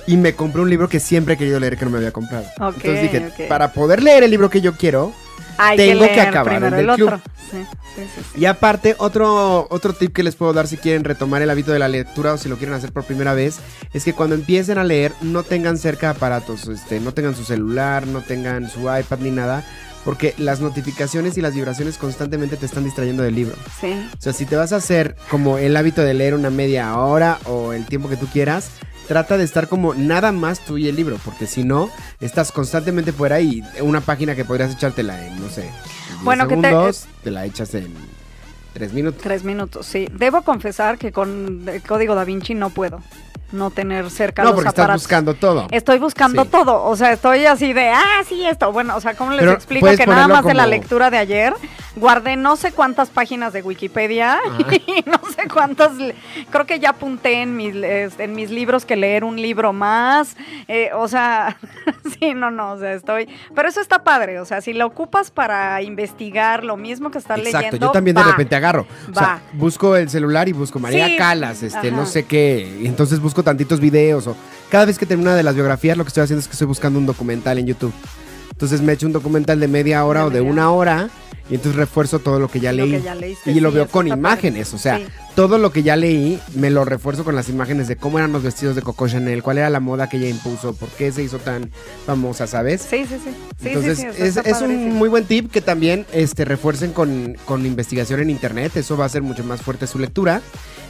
y 0.07 0.17
me 0.17 0.35
compré 0.35 0.61
un 0.63 0.71
libro 0.71 0.89
que 0.89 1.01
siempre 1.01 1.35
he 1.35 1.37
querido 1.37 1.61
leer 1.61 1.77
que 1.77 1.85
no 1.85 1.91
me 1.91 1.99
había 1.99 2.11
comprado. 2.13 2.47
Entonces 2.59 3.03
dije, 3.03 3.47
para 3.49 3.73
poder 3.73 4.03
leer 4.03 4.23
el 4.25 4.31
libro 4.31 4.49
que 4.51 4.61
yo 4.61 4.75
quiero... 4.77 5.13
Hay 5.57 5.77
tengo 5.77 6.01
que 6.01 6.07
leer 6.17 6.29
acabar 6.29 6.65
el 6.65 6.71
del 6.73 6.89
el 6.91 6.95
club. 6.97 7.07
otro. 7.07 7.21
Sí, 7.49 7.59
sí, 7.95 8.03
sí, 8.03 8.23
sí. 8.35 8.41
Y 8.41 8.47
aparte, 8.47 8.97
otro, 8.99 9.69
otro 9.71 9.93
tip 9.93 10.13
que 10.13 10.25
les 10.25 10.35
puedo 10.35 10.53
dar 10.53 10.67
si 10.67 10.77
quieren 10.79 11.05
retomar 11.05 11.43
el 11.43 11.51
hábito 11.51 11.71
de 11.71 11.79
la 11.79 11.87
lectura 11.87 12.33
o 12.33 12.39
si 12.39 12.49
lo 12.49 12.57
quieren 12.57 12.75
hacer 12.75 12.91
por 12.91 13.05
primera 13.05 13.35
vez, 13.35 13.59
es 13.93 14.03
que 14.05 14.15
cuando 14.15 14.35
empiecen 14.35 14.79
a 14.79 14.85
leer 14.85 15.13
no 15.21 15.45
tengan 15.45 15.79
cerca 15.79 16.11
aparatos, 16.11 16.67
este, 16.67 16.99
no 16.99 17.13
tengan 17.15 17.37
su 17.37 17.45
celular, 17.45 18.05
no 18.09 18.21
tengan 18.23 18.69
su 18.69 18.81
iPad 18.81 19.19
ni 19.21 19.31
nada, 19.31 19.65
porque 20.05 20.35
las 20.39 20.61
notificaciones 20.61 21.37
y 21.39 21.41
las 21.41 21.55
vibraciones 21.55 21.97
constantemente 21.99 22.57
te 22.57 22.67
están 22.67 22.85
distrayendo 22.85 23.23
del 23.23 23.35
libro. 23.35 23.57
Sí. 23.81 23.93
O 24.19 24.21
sea, 24.21 24.33
si 24.33 24.45
te 24.47 24.57
vas 24.57 24.73
a 24.73 24.77
hacer 24.77 25.17
como 25.31 25.59
el 25.59 25.77
hábito 25.77 26.03
de 26.03 26.15
leer 26.15 26.35
una 26.35 26.51
media 26.51 26.97
hora 26.97 27.39
o 27.47 27.73
el 27.73 27.87
tiempo 27.87 28.09
que 28.09 28.17
tú 28.17 28.27
quieras, 28.27 28.69
trata 29.09 29.37
de 29.37 29.45
estar 29.45 29.69
como 29.69 29.95
nada 29.95 30.33
más 30.33 30.61
tú 30.61 30.79
y 30.79 30.89
el 30.89 30.97
libro, 30.97 31.19
porque 31.25 31.47
si 31.47 31.65
no, 31.65 31.91
estás 32.21 32.53
constantemente 32.53 33.13
fuera 33.13 33.41
y 33.41 33.63
una 33.81 34.01
página 34.01 34.35
que 34.35 34.45
podrías 34.45 34.73
echártela 34.75 35.27
en, 35.27 35.41
no 35.41 35.49
sé, 35.51 35.63
10 35.63 35.73
Bueno, 36.23 36.49
que 36.49 36.57
te- 36.57 36.63
segundos, 36.69 37.07
te 37.23 37.31
la 37.31 37.45
echas 37.45 37.75
en 37.75 37.93
3 38.75 38.93
minutos. 38.93 39.23
Tres 39.23 39.45
minutos, 39.45 39.87
sí. 39.87 40.09
Debo 40.13 40.43
confesar 40.43 40.99
que 40.99 41.13
con 41.13 41.65
el 41.69 41.83
código 41.83 42.15
da 42.15 42.25
Vinci 42.25 42.55
no 42.55 42.71
puedo 42.71 43.01
no 43.55 43.71
tener 43.71 44.11
cerca 44.11 44.43
No, 44.43 44.49
los 44.51 44.57
porque 44.57 44.69
estás 44.69 44.93
buscando 44.93 45.35
todo. 45.35 45.67
Estoy 45.71 45.99
buscando 45.99 46.45
Sí. 46.45 46.51
todo, 46.51 46.85
o 46.85 46.97
sea, 46.97 47.13
estoy 47.13 47.47
así 47.47 47.73
de, 47.73 47.89
ah, 47.91 48.23
sí, 48.29 48.47
esto. 48.47 48.73
Bueno, 48.73 48.97
o 48.97 49.01
sea, 49.01 49.15
¿cómo 49.15 49.31
les 49.31 49.41
Pero 49.41 49.53
explico 49.53 49.87
que 49.97 50.07
nada 50.07 50.29
más 50.29 50.45
de 50.45 50.55
la 50.55 50.67
lectura 50.67 51.11
de 51.11 51.19
ayer 51.19 51.55
guardé 51.97 52.35
no 52.37 52.57
sé 52.57 52.73
cuántas 52.73 53.09
páginas 53.11 53.53
de 53.53 53.63
Wikipedia 53.63 54.41
y 54.87 55.05
no 55.09 55.21
sé 55.35 55.49
cuántas, 55.49 55.93
creo 56.51 56.67
que 56.67 56.81
ya 56.81 56.91
apunté 56.91 57.43
en 57.43 57.57
mis, 57.57 57.73
este, 57.77 58.25
en 58.25 58.35
mis 58.35 58.51
libros 58.51 58.85
que 58.85 58.97
leer 58.97 59.23
un 59.23 59.37
libro 59.41 59.73
más, 59.73 60.37
eh, 60.67 60.91
o 60.95 61.07
sea, 61.07 61.57
sí, 62.19 62.35
no, 62.35 62.51
no, 62.51 62.73
o 62.73 62.79
sea, 62.81 62.95
estoy, 62.95 63.29
pero 63.55 63.69
eso 63.69 63.81
está 63.81 64.03
padre, 64.03 64.41
o 64.41 64.45
sea, 64.45 64.61
si 64.61 64.73
lo 64.73 64.87
ocupas 64.87 65.31
para 65.31 65.81
investigar 65.83 66.65
lo 66.65 66.77
mismo 66.77 67.13
que 67.13 67.19
estás 67.19 67.39
Exacto, 67.39 67.59
leyendo, 67.59 67.87
yo 67.87 67.93
también 67.93 68.17
de 68.17 68.23
va. 68.23 68.29
repente 68.33 68.57
agarro. 68.57 68.89
O 69.09 69.15
sea, 69.15 69.23
Va. 69.23 69.41
busco 69.53 69.95
el 69.95 70.11
celular 70.11 70.49
y 70.49 70.53
busco 70.53 70.81
María 70.81 71.07
Sí, 71.07 71.17
Calas, 71.17 71.63
este, 71.63 71.93
no 71.93 72.07
sé 72.07 72.25
qué. 72.25 72.77
Y 72.81 72.87
entonces 72.87 73.21
busco 73.21 73.44
tantitos 73.45 73.81
videos. 73.81 74.27
O 74.27 74.37
cada 74.71 74.87
vez 74.87 74.99
que 74.99 75.07
termino 75.07 75.31
una 75.31 75.37
de 75.37 75.43
las 75.43 75.55
biografías, 75.55 75.97
lo 75.97 76.05
que 76.05 76.09
estoy 76.09 76.25
haciendo 76.25 76.41
es 76.41 76.49
que 76.49 76.53
estoy 76.53 76.67
buscando 76.67 76.99
un 76.99 77.07
documental 77.07 77.59
en 77.59 77.67
YouTube. 77.67 77.93
Entonces 78.55 78.81
me 78.81 78.93
echo 78.93 79.07
un 79.07 79.13
documental 79.13 79.61
de 79.61 79.69
media 79.69 80.05
hora 80.05 80.21
De 80.23 80.27
o 80.27 80.31
de 80.31 80.41
una 80.41 80.71
hora. 80.71 81.11
Y 81.51 81.57
entonces 81.57 81.77
refuerzo 81.77 82.21
todo 82.21 82.41
lo 82.41 82.49
que 82.49 82.59
ya 82.59 82.73
Lo 82.73 82.87
leí. 82.87 82.93
que 82.93 83.03
ya 83.03 83.15
leíste, 83.15 83.51
y 83.53 83.61
lo 83.61 83.71
veo 83.71 83.87
con 83.87 84.09
imágenes. 84.09 84.69
padre. 84.69 84.77
O 84.77 84.79
sea, 84.79 84.97
Sí. 84.97 85.05
todo 85.37 85.59
lo 85.59 85.73
que 85.73 85.83
ya 85.83 85.95
leí 85.95 86.41
me 86.55 86.71
lo 86.71 86.87
refuerzo 86.87 87.23
con 87.23 87.37
las 87.37 87.51
imágenes 87.51 87.87
de 87.87 87.97
cómo 87.97 88.17
eran 88.19 88.33
los 88.33 88.43
vestidos 88.43 88.75
de 88.77 88.81
Coco 88.81 89.07
Chanel, 89.09 89.43
cuál 89.43 89.59
era 89.59 89.69
la 89.69 89.79
moda 89.79 90.09
que 90.09 90.17
ella 90.17 90.31
impuso, 90.31 90.73
por 90.75 90.89
qué 90.89 91.13
se 91.13 91.23
hizo 91.23 91.37
tan 91.39 91.71
famosa, 92.07 92.47
¿sabes? 92.47 92.81
Sí, 92.89 93.05
sí, 93.07 93.17
sí. 93.23 93.31
Sí, 93.61 93.69
Entonces, 93.69 93.99
es, 94.19 94.61
un 94.63 94.95
muy 94.95 95.11
buen 95.11 95.25
tip 95.27 95.51
que 95.51 95.61
también 95.61 96.07
este, 96.15 96.47
refuercen 96.47 96.93
con, 96.93 97.37
con 97.45 97.67
investigación 97.67 98.21
en 98.21 98.31
internet. 98.31 98.75
Eso 98.79 98.97
va 98.97 99.05
a 99.05 99.07
hacer 99.09 99.21
mucho 99.21 99.45
más 99.45 99.61
fuerte 99.61 99.87
su 99.87 99.99
lectura. 99.99 100.41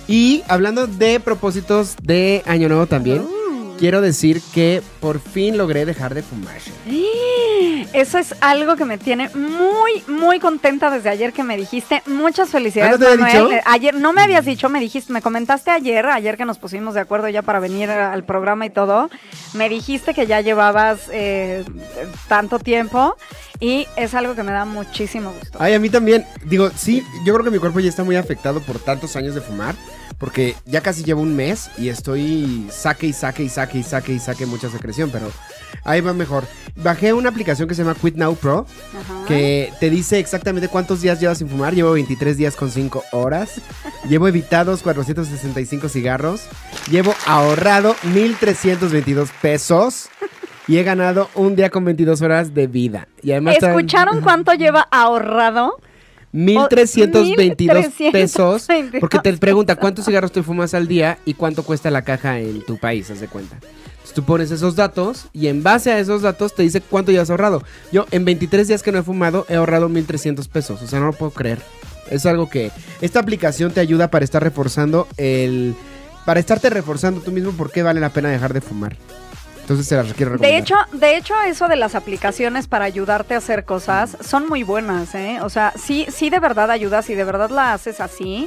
Y 0.06 0.44
hablando 0.46 0.86
de 0.86 1.18
propósitos 1.18 1.96
de 2.00 2.42
Año 2.46 2.68
Nuevo 2.68 2.86
también, 2.86 3.22
Uh. 3.22 3.44
Quiero 3.78 4.00
decir 4.00 4.40
que 4.52 4.82
por 5.00 5.20
fin 5.20 5.56
logré 5.58 5.84
dejar 5.84 6.14
de 6.14 6.22
fumar. 6.22 6.56
Eso 7.92 8.18
es 8.18 8.34
algo 8.40 8.74
que 8.76 8.84
me 8.84 8.98
tiene 8.98 9.28
muy, 9.34 10.02
muy 10.08 10.40
contenta 10.40 10.90
desde 10.90 11.10
ayer 11.10 11.32
que 11.32 11.44
me 11.44 11.56
dijiste. 11.56 12.02
Muchas 12.06 12.48
felicidades, 12.48 12.94
¿Ah, 12.94 12.98
no 12.98 12.98
te 12.98 13.12
había 13.12 13.24
Manuel. 13.24 13.42
dicho? 13.44 13.56
Eh, 13.56 13.62
Ayer 13.66 13.94
no 13.94 14.12
me 14.12 14.22
habías 14.22 14.44
dicho, 14.44 14.68
me 14.68 14.80
dijiste, 14.80 15.12
me 15.12 15.22
comentaste 15.22 15.70
ayer, 15.70 16.04
ayer 16.06 16.36
que 16.36 16.44
nos 16.44 16.58
pusimos 16.58 16.94
de 16.94 17.00
acuerdo 17.00 17.28
ya 17.28 17.42
para 17.42 17.60
venir 17.60 17.90
al 17.90 18.24
programa 18.24 18.66
y 18.66 18.70
todo. 18.70 19.10
Me 19.52 19.68
dijiste 19.68 20.12
que 20.14 20.26
ya 20.26 20.40
llevabas 20.40 21.02
eh, 21.12 21.64
tanto 22.26 22.58
tiempo 22.58 23.16
y 23.60 23.86
es 23.96 24.14
algo 24.14 24.34
que 24.34 24.42
me 24.42 24.50
da 24.52 24.64
muchísimo 24.64 25.32
gusto. 25.38 25.58
Ay, 25.60 25.74
a 25.74 25.78
mí 25.78 25.88
también. 25.88 26.26
Digo, 26.44 26.70
sí, 26.76 27.04
yo 27.24 27.32
creo 27.34 27.44
que 27.44 27.50
mi 27.52 27.58
cuerpo 27.58 27.78
ya 27.80 27.88
está 27.90 28.02
muy 28.02 28.16
afectado 28.16 28.60
por 28.60 28.78
tantos 28.80 29.14
años 29.14 29.34
de 29.34 29.40
fumar. 29.40 29.74
Porque 30.16 30.54
ya 30.64 30.80
casi 30.80 31.02
llevo 31.02 31.22
un 31.22 31.34
mes 31.34 31.70
y 31.76 31.88
estoy 31.88 32.68
saque 32.70 33.08
y 33.08 33.12
saque 33.12 33.42
y 33.42 33.48
saque 33.48 33.63
y 33.72 33.82
saque 33.82 34.12
y 34.12 34.18
saque 34.18 34.46
mucha 34.46 34.68
secreción, 34.68 35.10
pero 35.10 35.30
ahí 35.84 36.00
va 36.00 36.12
mejor. 36.12 36.44
Bajé 36.76 37.12
una 37.12 37.28
aplicación 37.28 37.68
que 37.68 37.74
se 37.74 37.82
llama 37.82 37.94
Quit 37.94 38.16
Now 38.16 38.34
Pro, 38.36 38.66
Ajá. 38.98 39.24
que 39.26 39.72
te 39.80 39.90
dice 39.90 40.18
exactamente 40.18 40.68
cuántos 40.68 41.00
días 41.00 41.20
llevas 41.20 41.38
sin 41.38 41.48
fumar. 41.48 41.74
Llevo 41.74 41.92
23 41.92 42.36
días 42.36 42.56
con 42.56 42.70
5 42.70 43.04
horas. 43.12 43.60
Llevo 44.08 44.28
evitados 44.28 44.82
465 44.82 45.88
cigarros. 45.88 46.42
Llevo 46.90 47.14
ahorrado 47.26 47.94
1.322 48.14 49.28
pesos. 49.40 50.08
Y 50.66 50.78
he 50.78 50.82
ganado 50.82 51.28
un 51.34 51.56
día 51.56 51.68
con 51.68 51.84
22 51.84 52.22
horas 52.22 52.54
de 52.54 52.66
vida. 52.66 53.06
Y 53.22 53.32
además... 53.32 53.56
¿Escucharon 53.60 54.22
cuánto 54.22 54.54
lleva 54.54 54.88
ahorrado? 54.90 55.78
1322 56.34 57.36
1322 57.36 58.12
pesos. 58.12 58.66
Porque 58.98 59.20
te 59.20 59.32
pregunta 59.34 59.76
cuántos 59.76 60.04
cigarros 60.04 60.32
te 60.32 60.42
fumas 60.42 60.74
al 60.74 60.88
día 60.88 61.18
y 61.24 61.34
cuánto 61.34 61.62
cuesta 61.62 61.90
la 61.92 62.02
caja 62.02 62.40
en 62.40 62.62
tu 62.62 62.76
país, 62.76 63.08
haz 63.10 63.20
de 63.20 63.28
cuenta. 63.28 63.56
Entonces 63.56 64.14
tú 64.14 64.24
pones 64.24 64.50
esos 64.50 64.74
datos 64.74 65.28
y 65.32 65.46
en 65.46 65.62
base 65.62 65.92
a 65.92 65.98
esos 66.00 66.22
datos 66.22 66.54
te 66.54 66.64
dice 66.64 66.80
cuánto 66.80 67.12
ya 67.12 67.22
has 67.22 67.30
ahorrado. 67.30 67.62
Yo 67.92 68.06
en 68.10 68.24
23 68.24 68.66
días 68.66 68.82
que 68.82 68.90
no 68.90 68.98
he 68.98 69.02
fumado 69.04 69.46
he 69.48 69.54
ahorrado 69.54 69.88
1300 69.88 70.48
pesos. 70.48 70.82
O 70.82 70.86
sea, 70.88 70.98
no 70.98 71.06
lo 71.06 71.12
puedo 71.12 71.30
creer. 71.30 71.60
Es 72.10 72.26
algo 72.26 72.50
que 72.50 72.72
esta 73.00 73.20
aplicación 73.20 73.72
te 73.72 73.80
ayuda 73.80 74.10
para 74.10 74.24
estar 74.24 74.42
reforzando 74.42 75.06
el. 75.16 75.74
Para 76.26 76.40
estarte 76.40 76.68
reforzando 76.68 77.20
tú 77.20 77.30
mismo 77.30 77.52
por 77.52 77.70
qué 77.70 77.82
vale 77.82 78.00
la 78.00 78.10
pena 78.10 78.30
dejar 78.30 78.54
de 78.54 78.60
fumar. 78.60 78.96
Entonces 79.64 79.86
se 79.86 79.96
las 79.96 80.12
quiero 80.12 80.32
recomendar. 80.32 80.50
De 80.52 80.58
hecho, 80.58 80.76
de 80.92 81.16
hecho, 81.16 81.34
eso 81.40 81.68
de 81.68 81.76
las 81.76 81.94
aplicaciones 81.94 82.66
para 82.66 82.84
ayudarte 82.84 83.32
a 83.32 83.38
hacer 83.38 83.64
cosas 83.64 84.14
son 84.20 84.46
muy 84.46 84.62
buenas, 84.62 85.14
¿eh? 85.14 85.38
O 85.40 85.48
sea, 85.48 85.72
sí, 85.82 86.06
sí 86.10 86.28
de 86.28 86.38
verdad 86.38 86.70
ayudas 86.70 87.08
y 87.08 87.14
de 87.14 87.24
verdad 87.24 87.48
la 87.48 87.72
haces 87.72 87.98
así. 88.00 88.46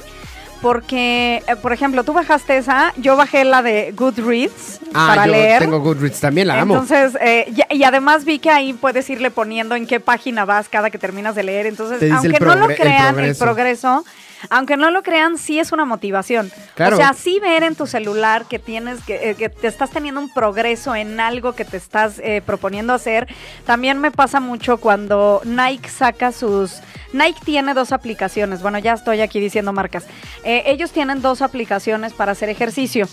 Porque, 0.61 1.43
eh, 1.47 1.55
por 1.55 1.73
ejemplo, 1.73 2.03
tú 2.03 2.13
bajaste 2.13 2.57
esa, 2.57 2.93
yo 2.97 3.15
bajé 3.15 3.45
la 3.45 3.63
de 3.63 3.93
Goodreads 3.95 4.79
ah, 4.93 5.07
para 5.09 5.25
yo 5.25 5.31
leer. 5.31 5.59
tengo 5.59 5.79
Goodreads 5.79 6.19
también, 6.19 6.47
la 6.47 6.61
amo. 6.61 6.75
Entonces, 6.75 7.17
eh, 7.19 7.51
y, 7.71 7.77
y 7.77 7.83
además 7.83 8.23
vi 8.23 8.37
que 8.37 8.51
ahí 8.51 8.73
puedes 8.73 9.09
irle 9.09 9.31
poniendo 9.31 9.75
en 9.75 9.87
qué 9.87 9.99
página 9.99 10.45
vas 10.45 10.69
cada 10.69 10.91
que 10.91 10.99
terminas 10.99 11.33
de 11.33 11.43
leer. 11.43 11.65
Entonces, 11.65 12.11
aunque 12.11 12.39
no 12.39 12.55
lo 12.55 12.69
el 12.69 12.75
crean, 12.75 13.17
el 13.19 13.35
progreso. 13.35 14.05
Aunque 14.49 14.77
no 14.77 14.91
lo 14.91 15.03
crean, 15.03 15.37
sí 15.37 15.59
es 15.59 15.71
una 15.71 15.85
motivación. 15.85 16.51
Claro. 16.75 16.95
O 16.95 16.99
sea, 16.99 17.13
sí 17.13 17.39
ver 17.39 17.63
en 17.63 17.75
tu 17.75 17.87
celular 17.87 18.45
que 18.45 18.59
tienes 18.59 19.03
que, 19.03 19.31
eh, 19.31 19.35
que 19.35 19.49
te 19.49 19.67
estás 19.67 19.89
teniendo 19.89 20.21
un 20.21 20.33
progreso 20.33 20.95
en 20.95 21.19
algo 21.19 21.53
que 21.53 21.65
te 21.65 21.77
estás 21.77 22.19
eh, 22.19 22.41
proponiendo 22.45 22.93
hacer. 22.93 23.27
También 23.65 23.99
me 23.99 24.11
pasa 24.11 24.39
mucho 24.39 24.77
cuando 24.77 25.41
Nike 25.43 25.89
saca 25.89 26.31
sus. 26.31 26.81
Nike 27.13 27.39
tiene 27.43 27.73
dos 27.73 27.91
aplicaciones. 27.91 28.61
Bueno, 28.61 28.79
ya 28.79 28.93
estoy 28.93 29.21
aquí 29.21 29.39
diciendo 29.39 29.73
marcas. 29.73 30.05
Eh, 30.43 30.63
ellos 30.65 30.91
tienen 30.91 31.21
dos 31.21 31.41
aplicaciones 31.41 32.13
para 32.13 32.33
hacer 32.33 32.49
ejercicio. 32.49 33.07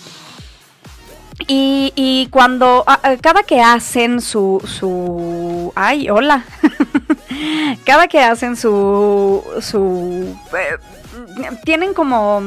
Y, 1.49 1.93
y 1.97 2.29
cuando, 2.29 2.85
ah, 2.87 3.17
cada 3.21 3.43
que 3.43 3.61
hacen 3.61 4.21
su, 4.21 4.63
su, 4.65 5.73
ay, 5.75 6.09
hola, 6.09 6.45
cada 7.85 8.07
que 8.07 8.21
hacen 8.21 8.57
su, 8.57 9.43
su, 9.61 10.37
eh, 10.57 10.79
tienen 11.65 11.95
como, 11.95 12.43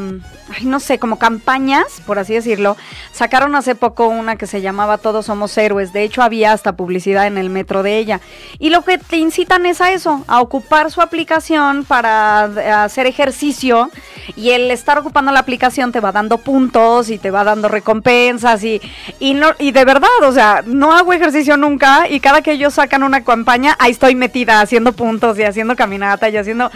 no 0.64 0.80
sé, 0.80 1.00
como 1.00 1.20
campañas, 1.20 2.02
por 2.06 2.20
así 2.20 2.34
decirlo. 2.34 2.78
Sacaron 3.12 3.56
hace 3.56 3.76
poco 3.76 4.08
una 4.08 4.36
que 4.36 4.48
se 4.48 4.62
llamaba 4.62 4.98
Todos 4.98 5.26
somos 5.26 5.58
héroes. 5.58 5.94
De 5.94 6.04
hecho, 6.04 6.22
había 6.22 6.52
hasta 6.52 6.76
publicidad 6.76 7.28
en 7.28 7.38
el 7.38 7.50
metro 7.50 7.84
de 7.84 7.98
ella. 7.98 8.22
Y 8.60 8.70
lo 8.70 8.84
que 8.84 8.98
te 8.98 9.18
incitan 9.18 9.66
es 9.66 9.82
a 9.82 9.92
eso, 9.92 10.24
a 10.28 10.42
ocupar 10.42 10.92
su 10.92 11.02
aplicación 11.02 11.86
para 11.86 12.50
eh, 12.58 12.70
hacer 12.70 13.06
ejercicio. 13.08 13.90
Y 14.36 14.52
el 14.52 14.72
estar 14.72 14.98
ocupando 14.98 15.32
la 15.32 15.40
aplicación 15.40 15.92
te 15.92 16.00
va 16.00 16.12
dando 16.12 16.38
puntos 16.38 17.10
y 17.10 17.18
te 17.18 17.32
va 17.32 17.44
dando 17.44 17.68
recompensas. 17.68 18.64
Y, 18.64 18.82
y, 19.20 19.34
no, 19.34 19.52
y 19.60 19.72
de 19.72 19.86
verdad, 19.86 20.10
o 20.24 20.32
sea, 20.32 20.64
no 20.66 20.94
hago 20.94 21.14
ejercicio 21.14 21.58
nunca. 21.58 22.10
Y 22.10 22.20
cada 22.20 22.42
que 22.42 22.52
ellos 22.52 22.74
sacan 22.74 23.04
una 23.04 23.24
campaña, 23.24 23.76
ahí 23.80 23.92
estoy 23.92 24.16
metida 24.16 24.62
haciendo 24.62 24.94
puntos 24.94 25.38
y 25.40 25.44
haciendo 25.44 25.76
caminata 25.76 26.30
y 26.30 26.38
haciendo... 26.38 26.72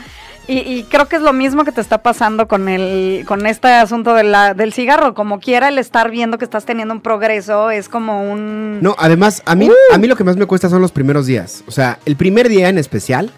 Y, 0.47 0.57
y 0.59 0.83
creo 0.83 1.07
que 1.07 1.15
es 1.15 1.21
lo 1.21 1.33
mismo 1.33 1.63
que 1.63 1.71
te 1.71 1.81
está 1.81 2.01
pasando 2.01 2.47
con 2.47 2.67
el 2.67 3.23
con 3.27 3.45
este 3.45 3.67
asunto 3.69 4.13
de 4.15 4.23
la, 4.23 4.53
del 4.53 4.73
cigarro. 4.73 5.13
Como 5.13 5.39
quiera, 5.39 5.69
el 5.69 5.77
estar 5.77 6.09
viendo 6.11 6.37
que 6.37 6.45
estás 6.45 6.65
teniendo 6.65 6.93
un 6.93 7.01
progreso 7.01 7.69
es 7.69 7.87
como 7.87 8.29
un... 8.29 8.81
No, 8.81 8.95
además, 8.97 9.43
a 9.45 9.55
mí, 9.55 9.69
Uh. 9.69 9.93
a 9.93 9.97
mí 9.97 10.07
lo 10.07 10.15
que 10.15 10.23
más 10.23 10.37
me 10.37 10.47
cuesta 10.47 10.67
son 10.67 10.81
los 10.81 10.91
primeros 10.91 11.25
días. 11.25 11.63
O 11.67 11.71
sea, 11.71 11.99
el 12.05 12.15
primer 12.15 12.49
día 12.49 12.69
en 12.69 12.77
especial, 12.77 13.31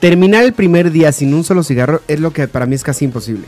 terminar 0.00 0.44
el 0.44 0.52
primer 0.52 0.92
día 0.92 1.12
sin 1.12 1.34
un 1.34 1.44
solo 1.44 1.62
cigarro 1.62 2.02
es 2.08 2.20
lo 2.20 2.32
que 2.32 2.46
para 2.46 2.66
mí 2.66 2.74
es 2.74 2.84
casi 2.84 3.06
imposible. 3.06 3.46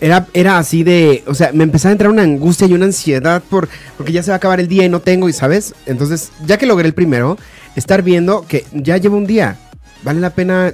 Era, 0.00 0.26
era 0.32 0.58
así 0.58 0.84
de, 0.84 1.22
o 1.26 1.34
sea, 1.34 1.52
me 1.52 1.64
empezaba 1.64 1.90
a 1.90 1.92
entrar 1.92 2.10
una 2.10 2.22
angustia 2.22 2.66
y 2.66 2.72
una 2.72 2.86
ansiedad 2.86 3.42
por, 3.48 3.68
porque 3.96 4.12
ya 4.12 4.22
se 4.22 4.30
va 4.30 4.34
a 4.34 4.36
acabar 4.38 4.58
el 4.58 4.66
día 4.66 4.84
y 4.84 4.88
no 4.88 5.00
tengo, 5.00 5.28
y 5.28 5.32
sabes, 5.34 5.74
entonces, 5.84 6.32
ya 6.46 6.56
que 6.56 6.66
logré 6.66 6.88
el 6.88 6.94
primero, 6.94 7.36
estar 7.76 8.02
viendo 8.02 8.46
que 8.48 8.64
ya 8.72 8.96
llevo 8.96 9.18
un 9.18 9.26
día, 9.26 9.58
vale 10.02 10.20
la 10.20 10.30
pena 10.30 10.72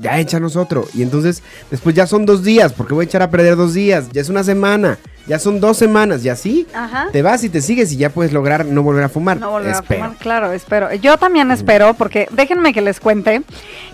ya 0.00 0.18
echarnos 0.18 0.56
otro. 0.56 0.86
Y 0.94 1.02
entonces, 1.02 1.42
después 1.70 1.94
ya 1.94 2.06
son 2.06 2.26
dos 2.26 2.44
días, 2.44 2.72
porque 2.72 2.94
voy 2.94 3.04
a 3.04 3.06
echar 3.06 3.22
a 3.22 3.30
perder 3.30 3.56
dos 3.56 3.74
días, 3.74 4.08
ya 4.12 4.20
es 4.20 4.28
una 4.28 4.44
semana, 4.44 4.98
ya 5.26 5.38
son 5.38 5.60
dos 5.60 5.76
semanas, 5.76 6.24
y 6.24 6.28
así 6.28 6.66
Ajá. 6.74 7.08
te 7.12 7.22
vas 7.22 7.44
y 7.44 7.48
te 7.48 7.60
sigues 7.60 7.92
y 7.92 7.96
ya 7.96 8.10
puedes 8.10 8.32
lograr 8.32 8.64
no 8.64 8.82
volver 8.82 9.04
a 9.04 9.08
fumar. 9.08 9.38
No 9.38 9.50
volver 9.50 9.72
Espero. 9.72 10.04
a 10.04 10.06
fumar, 10.06 10.18
claro, 10.20 10.52
espero. 10.52 10.94
Yo 10.94 11.18
también 11.18 11.50
espero, 11.50 11.94
porque 11.94 12.28
déjenme 12.30 12.72
que 12.72 12.80
les 12.80 13.00
cuente 13.00 13.42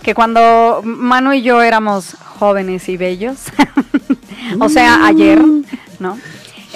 que 0.02 0.14
cuando 0.14 0.80
Manu 0.84 1.32
y 1.32 1.42
yo 1.42 1.62
éramos 1.62 2.16
jóvenes 2.38 2.88
y 2.88 2.96
bellos, 2.96 3.38
o 4.60 4.68
sea, 4.68 5.06
ayer, 5.06 5.42
¿no? 5.98 6.18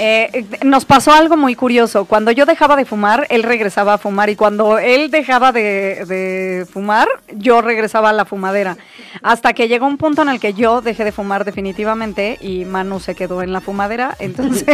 Eh, 0.00 0.46
nos 0.64 0.84
pasó 0.84 1.12
algo 1.12 1.36
muy 1.36 1.54
curioso. 1.56 2.04
Cuando 2.04 2.30
yo 2.30 2.46
dejaba 2.46 2.76
de 2.76 2.84
fumar, 2.84 3.26
él 3.30 3.42
regresaba 3.42 3.94
a 3.94 3.98
fumar 3.98 4.30
y 4.30 4.36
cuando 4.36 4.78
él 4.78 5.10
dejaba 5.10 5.50
de, 5.50 6.04
de 6.06 6.66
fumar, 6.72 7.08
yo 7.34 7.60
regresaba 7.62 8.10
a 8.10 8.12
la 8.12 8.24
fumadera. 8.24 8.76
Hasta 9.22 9.52
que 9.54 9.66
llegó 9.66 9.86
un 9.86 9.96
punto 9.98 10.22
en 10.22 10.28
el 10.28 10.38
que 10.38 10.54
yo 10.54 10.80
dejé 10.82 11.04
de 11.04 11.10
fumar 11.12 11.44
definitivamente 11.44 12.38
y 12.40 12.64
Manu 12.64 13.00
se 13.00 13.14
quedó 13.16 13.42
en 13.42 13.52
la 13.52 13.60
fumadera. 13.60 14.14
Entonces, 14.20 14.64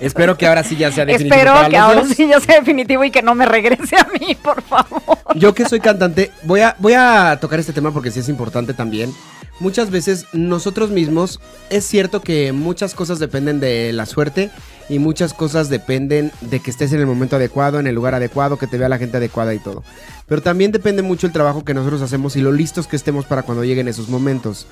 Espero 0.00 0.36
que 0.36 0.46
ahora 0.46 0.62
sí 0.62 0.76
ya 0.76 0.92
sea 0.92 1.04
definitivo. 1.04 1.34
espero 1.34 1.52
para 1.54 1.68
que 1.68 1.76
los 1.76 1.80
ahora 1.82 2.00
dos. 2.02 2.08
sí 2.14 2.28
ya 2.28 2.38
sea 2.40 2.56
definitivo 2.60 3.02
y 3.04 3.10
que 3.10 3.22
no 3.22 3.34
me 3.34 3.46
regrese 3.46 3.96
a 3.96 4.06
mí, 4.20 4.34
por 4.34 4.62
favor. 4.62 5.18
Yo 5.34 5.54
que 5.54 5.64
soy 5.64 5.80
cantante, 5.80 6.30
voy 6.42 6.60
a, 6.60 6.76
voy 6.78 6.92
a 6.94 7.38
tocar 7.40 7.58
este 7.60 7.72
tema 7.72 7.92
porque 7.92 8.10
sí 8.10 8.20
es 8.20 8.28
importante 8.28 8.74
también. 8.74 9.12
Muchas 9.58 9.90
veces 9.90 10.24
nosotros 10.32 10.88
mismos, 10.90 11.38
es 11.68 11.84
cierto 11.86 12.22
que 12.22 12.50
muchas 12.52 12.94
cosas 12.94 13.18
dependen 13.18 13.60
de 13.60 13.69
la 13.94 14.06
suerte 14.06 14.50
y 14.88 14.98
muchas 14.98 15.32
cosas 15.32 15.68
dependen 15.68 16.32
de 16.40 16.60
que 16.60 16.70
estés 16.70 16.92
en 16.92 17.00
el 17.00 17.06
momento 17.06 17.36
adecuado, 17.36 17.78
en 17.78 17.86
el 17.86 17.94
lugar 17.94 18.14
adecuado, 18.14 18.58
que 18.58 18.66
te 18.66 18.76
vea 18.76 18.88
la 18.88 18.98
gente 18.98 19.18
adecuada 19.18 19.54
y 19.54 19.60
todo. 19.60 19.84
Pero 20.26 20.42
también 20.42 20.72
depende 20.72 21.02
mucho 21.02 21.26
el 21.26 21.32
trabajo 21.32 21.64
que 21.64 21.74
nosotros 21.74 22.02
hacemos 22.02 22.34
y 22.36 22.40
lo 22.40 22.50
listos 22.50 22.86
que 22.86 22.96
estemos 22.96 23.24
para 23.24 23.42
cuando 23.42 23.64
lleguen 23.64 23.86
esos 23.86 24.08
momentos. 24.08 24.66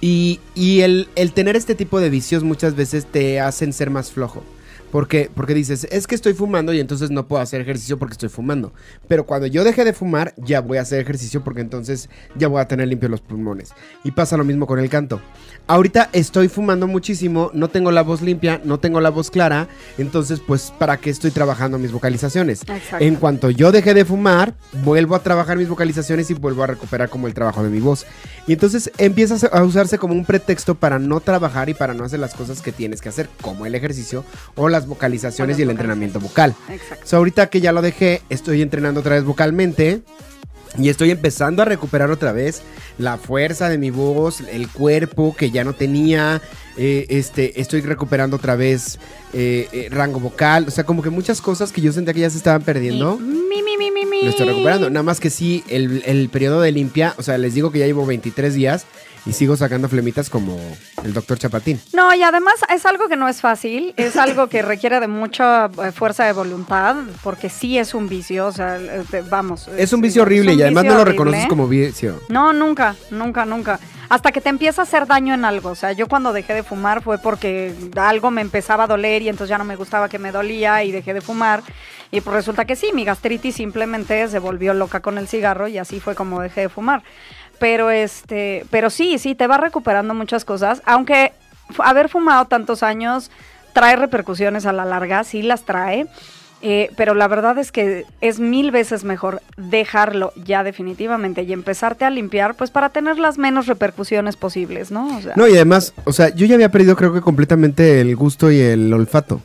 Y, 0.00 0.40
y 0.54 0.80
el, 0.80 1.08
el 1.16 1.32
tener 1.32 1.56
este 1.56 1.74
tipo 1.74 2.00
de 2.00 2.10
vicios 2.10 2.44
muchas 2.44 2.76
veces 2.76 3.06
te 3.06 3.40
hacen 3.40 3.72
ser 3.72 3.90
más 3.90 4.12
flojo. 4.12 4.44
Porque, 4.92 5.30
porque 5.34 5.52
dices, 5.52 5.86
es 5.90 6.06
que 6.06 6.14
estoy 6.14 6.32
fumando 6.32 6.72
y 6.72 6.80
entonces 6.80 7.10
no 7.10 7.26
puedo 7.26 7.42
hacer 7.42 7.60
ejercicio 7.60 7.98
porque 7.98 8.12
estoy 8.12 8.28
fumando. 8.28 8.72
Pero 9.08 9.26
cuando 9.26 9.46
yo 9.46 9.64
deje 9.64 9.84
de 9.84 9.92
fumar, 9.92 10.32
ya 10.36 10.60
voy 10.60 10.78
a 10.78 10.82
hacer 10.82 11.00
ejercicio 11.00 11.42
porque 11.42 11.60
entonces 11.60 12.08
ya 12.36 12.48
voy 12.48 12.60
a 12.60 12.68
tener 12.68 12.88
limpios 12.88 13.10
los 13.10 13.20
pulmones. 13.20 13.72
Y 14.04 14.12
pasa 14.12 14.36
lo 14.36 14.44
mismo 14.44 14.66
con 14.66 14.78
el 14.78 14.88
canto. 14.88 15.20
Ahorita 15.66 16.08
estoy 16.12 16.48
fumando 16.48 16.86
muchísimo, 16.86 17.50
no 17.52 17.68
tengo 17.68 17.90
la 17.90 18.02
voz 18.02 18.22
limpia, 18.22 18.60
no 18.64 18.78
tengo 18.78 19.00
la 19.00 19.10
voz 19.10 19.30
clara. 19.30 19.66
Entonces, 19.98 20.40
pues, 20.46 20.72
¿para 20.78 20.96
qué 20.98 21.10
estoy 21.10 21.32
trabajando 21.32 21.78
mis 21.78 21.90
vocalizaciones? 21.92 22.62
Exacto. 22.62 23.04
En 23.04 23.16
cuanto 23.16 23.50
yo 23.50 23.72
deje 23.72 23.92
de 23.92 24.04
fumar, 24.04 24.54
vuelvo 24.84 25.16
a 25.16 25.22
trabajar 25.22 25.56
mis 25.58 25.68
vocalizaciones 25.68 26.30
y 26.30 26.34
vuelvo 26.34 26.62
a 26.62 26.68
recuperar 26.68 27.08
como 27.08 27.26
el 27.26 27.34
trabajo 27.34 27.62
de 27.62 27.70
mi 27.70 27.80
voz. 27.80 28.06
Y 28.46 28.52
entonces 28.52 28.90
empieza 28.98 29.34
a 29.34 29.38
se- 29.38 29.50
a 29.52 29.62
usarse 29.64 29.98
como 29.98 30.14
un 30.14 30.24
pretexto 30.24 30.76
para 30.76 30.98
no 31.00 31.20
trabajar 31.20 31.68
y 31.68 31.74
para 31.74 31.92
no 31.94 32.04
hacer 32.04 32.20
las 32.20 32.34
cosas 32.34 32.62
que 32.62 32.70
tienes 32.72 33.00
que 33.00 33.08
hacer, 33.08 33.28
como 33.42 33.66
el 33.66 33.74
ejercicio 33.74 34.24
o 34.54 34.68
las 34.76 34.86
vocalizaciones 34.86 35.56
las 35.56 35.60
y 35.60 35.62
el 35.62 35.68
vocalizaciones. 35.68 35.70
entrenamiento 35.70 36.20
vocal. 36.20 36.54
Exacto. 36.68 37.06
So, 37.06 37.16
ahorita 37.18 37.48
que 37.48 37.60
ya 37.60 37.72
lo 37.72 37.82
dejé, 37.82 38.22
estoy 38.28 38.62
entrenando 38.62 39.00
otra 39.00 39.14
vez 39.16 39.24
vocalmente. 39.24 40.02
Y 40.78 40.90
estoy 40.90 41.10
empezando 41.10 41.62
a 41.62 41.64
recuperar 41.64 42.10
otra 42.10 42.32
vez 42.32 42.60
la 42.98 43.16
fuerza 43.16 43.70
de 43.70 43.78
mi 43.78 43.88
voz, 43.90 44.40
el 44.42 44.68
cuerpo 44.68 45.34
que 45.34 45.50
ya 45.50 45.64
no 45.64 45.72
tenía. 45.72 46.42
eh, 46.76 47.06
este, 47.08 47.58
estoy 47.62 47.80
recuperando 47.80 48.36
otra 48.36 48.56
vez 48.56 48.98
eh, 49.32 49.68
eh, 49.72 49.88
rango 49.90 50.20
vocal. 50.20 50.66
O 50.68 50.70
sea, 50.70 50.84
como 50.84 51.02
que 51.02 51.08
muchas 51.08 51.40
cosas 51.40 51.72
que 51.72 51.80
yo 51.80 51.92
sentía 51.92 52.12
que 52.12 52.20
ya 52.20 52.28
se 52.28 52.36
estaban 52.36 52.60
perdiendo. 52.62 53.16
Mi, 53.16 53.62
mi, 53.62 53.76
mi, 53.78 53.90
mi, 53.90 54.04
mi. 54.04 54.22
Lo 54.24 54.28
estoy 54.30 54.46
recuperando. 54.48 54.90
Nada 54.90 55.02
más 55.02 55.18
que 55.18 55.30
sí, 55.30 55.64
el, 55.68 56.02
el 56.04 56.28
periodo 56.28 56.60
de 56.60 56.72
limpia, 56.72 57.14
o 57.16 57.22
sea, 57.22 57.38
les 57.38 57.54
digo 57.54 57.70
que 57.72 57.78
ya 57.78 57.86
llevo 57.86 58.04
23 58.04 58.52
días 58.52 58.84
y 59.26 59.32
sigo 59.32 59.56
sacando 59.56 59.88
flemitas 59.88 60.30
como 60.30 60.56
el 61.04 61.12
doctor 61.12 61.38
Chapatín. 61.38 61.80
No, 61.92 62.14
y 62.14 62.22
además 62.22 62.54
es 62.72 62.86
algo 62.86 63.08
que 63.08 63.16
no 63.16 63.28
es 63.28 63.40
fácil, 63.40 63.92
es 63.96 64.16
algo 64.16 64.48
que 64.48 64.62
requiere 64.62 65.00
de 65.00 65.08
mucha 65.08 65.66
eh, 65.84 65.92
fuerza 65.92 66.24
de 66.24 66.32
voluntad, 66.32 66.96
porque 67.22 67.50
sí 67.50 67.76
es 67.78 67.94
un 67.94 68.08
vicio, 68.08 68.46
o 68.46 68.52
sea, 68.52 68.78
eh, 68.78 69.04
vamos. 69.28 69.68
Es 69.76 69.92
un 69.92 70.00
sí, 70.00 70.06
vicio 70.06 70.22
horrible 70.22 70.52
un 70.52 70.58
y 70.58 70.62
además 70.62 70.84
no 70.84 70.94
lo 70.94 71.00
horrible. 71.00 71.12
reconoces 71.12 71.48
como 71.48 71.68
vicio. 71.68 72.20
No, 72.28 72.52
nunca, 72.52 72.94
nunca, 73.10 73.44
nunca. 73.44 73.80
Hasta 74.08 74.30
que 74.30 74.40
te 74.40 74.48
empieza 74.48 74.82
a 74.82 74.84
hacer 74.84 75.06
daño 75.06 75.34
en 75.34 75.44
algo. 75.44 75.70
O 75.70 75.74
sea, 75.74 75.90
yo 75.92 76.06
cuando 76.06 76.32
dejé 76.32 76.54
de 76.54 76.62
fumar 76.62 77.02
fue 77.02 77.18
porque 77.18 77.74
algo 77.96 78.30
me 78.30 78.40
empezaba 78.40 78.84
a 78.84 78.86
doler 78.86 79.22
y 79.22 79.28
entonces 79.28 79.50
ya 79.50 79.58
no 79.58 79.64
me 79.64 79.74
gustaba 79.74 80.08
que 80.08 80.20
me 80.20 80.30
dolía 80.30 80.84
y 80.84 80.92
dejé 80.92 81.12
de 81.12 81.20
fumar. 81.20 81.62
Y 82.12 82.20
pues 82.20 82.34
resulta 82.34 82.64
que 82.64 82.76
sí, 82.76 82.90
mi 82.94 83.04
gastritis 83.04 83.56
simplemente 83.56 84.28
se 84.28 84.38
volvió 84.38 84.74
loca 84.74 85.00
con 85.00 85.18
el 85.18 85.26
cigarro 85.26 85.66
y 85.66 85.78
así 85.78 85.98
fue 85.98 86.14
como 86.14 86.40
dejé 86.40 86.62
de 86.62 86.68
fumar. 86.68 87.02
Pero 87.58 87.90
este, 87.90 88.66
pero 88.70 88.90
sí, 88.90 89.18
sí, 89.18 89.34
te 89.34 89.46
va 89.46 89.58
recuperando 89.58 90.14
muchas 90.14 90.44
cosas. 90.44 90.82
Aunque 90.84 91.32
haber 91.78 92.08
fumado 92.08 92.46
tantos 92.46 92.82
años 92.82 93.30
trae 93.72 93.96
repercusiones 93.96 94.66
a 94.66 94.72
la 94.72 94.84
larga, 94.84 95.24
sí 95.24 95.42
las 95.42 95.64
trae. 95.64 96.06
Eh, 96.62 96.90
pero 96.96 97.14
la 97.14 97.28
verdad 97.28 97.58
es 97.58 97.70
que 97.70 98.06
es 98.22 98.40
mil 98.40 98.70
veces 98.70 99.04
mejor 99.04 99.42
dejarlo 99.58 100.32
ya 100.42 100.64
definitivamente 100.64 101.42
y 101.42 101.52
empezarte 101.52 102.06
a 102.06 102.10
limpiar, 102.10 102.54
pues 102.54 102.70
para 102.70 102.88
tener 102.88 103.18
las 103.18 103.36
menos 103.36 103.66
repercusiones 103.66 104.36
posibles, 104.36 104.90
¿no? 104.90 105.18
O 105.18 105.20
sea, 105.20 105.34
No, 105.36 105.46
y 105.46 105.54
además, 105.54 105.92
o 106.04 106.12
sea, 106.12 106.30
yo 106.30 106.46
ya 106.46 106.54
había 106.54 106.70
perdido 106.70 106.96
creo 106.96 107.12
que 107.12 107.20
completamente 107.20 108.00
el 108.00 108.16
gusto 108.16 108.50
y 108.50 108.58
el 108.58 108.92
olfato. 108.92 109.42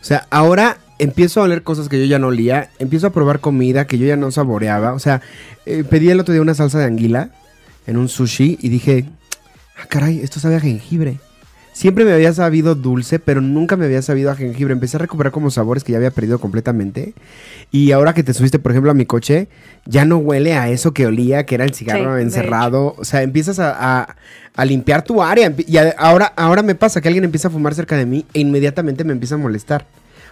O 0.00 0.04
sea, 0.04 0.28
ahora 0.30 0.78
empiezo 0.98 1.40
a 1.40 1.44
oler 1.44 1.62
cosas 1.62 1.88
que 1.88 1.98
yo 1.98 2.04
ya 2.06 2.18
no 2.18 2.28
olía, 2.28 2.70
empiezo 2.78 3.06
a 3.06 3.10
probar 3.12 3.40
comida 3.40 3.86
que 3.86 3.98
yo 3.98 4.06
ya 4.06 4.16
no 4.16 4.30
saboreaba. 4.30 4.92
O 4.94 4.98
sea, 4.98 5.20
eh, 5.66 5.84
pedí 5.88 6.10
el 6.10 6.20
otro 6.20 6.32
día 6.32 6.42
una 6.42 6.54
salsa 6.54 6.78
de 6.78 6.84
anguila 6.84 7.30
en 7.86 7.96
un 7.96 8.08
sushi 8.08 8.58
y 8.60 8.68
dije, 8.68 9.04
ah, 9.80 9.86
caray, 9.88 10.20
esto 10.20 10.40
sabe 10.40 10.56
a 10.56 10.60
jengibre. 10.60 11.18
Siempre 11.72 12.06
me 12.06 12.12
había 12.14 12.32
sabido 12.32 12.74
dulce, 12.74 13.18
pero 13.18 13.42
nunca 13.42 13.76
me 13.76 13.84
había 13.84 14.00
sabido 14.00 14.30
a 14.30 14.34
jengibre. 14.34 14.72
Empecé 14.72 14.96
a 14.96 15.00
recuperar 15.00 15.30
como 15.30 15.50
sabores 15.50 15.84
que 15.84 15.92
ya 15.92 15.98
había 15.98 16.10
perdido 16.10 16.38
completamente. 16.38 17.12
Y 17.70 17.92
ahora 17.92 18.14
que 18.14 18.22
te 18.22 18.32
subiste, 18.32 18.58
por 18.58 18.72
ejemplo, 18.72 18.90
a 18.90 18.94
mi 18.94 19.04
coche, 19.04 19.48
ya 19.84 20.06
no 20.06 20.16
huele 20.16 20.54
a 20.54 20.70
eso 20.70 20.94
que 20.94 21.04
olía, 21.04 21.44
que 21.44 21.54
era 21.54 21.64
el 21.64 21.74
cigarro 21.74 22.16
encerrado. 22.22 22.94
O 22.96 23.04
sea, 23.04 23.20
empiezas 23.22 23.58
a, 23.58 24.00
a- 24.00 24.16
a 24.54 24.64
limpiar 24.64 25.02
tu 25.02 25.22
área. 25.22 25.52
Y 25.66 25.76
a- 25.76 25.94
ahora, 25.98 26.32
ahora 26.36 26.62
me 26.62 26.74
pasa 26.76 27.02
que 27.02 27.08
alguien 27.08 27.24
empieza 27.24 27.48
a 27.48 27.50
fumar 27.50 27.74
cerca 27.74 27.94
de 27.98 28.06
mí 28.06 28.24
e 28.32 28.40
inmediatamente 28.40 29.04
me 29.04 29.12
empieza 29.12 29.34
a 29.34 29.38
molestar. 29.38 29.84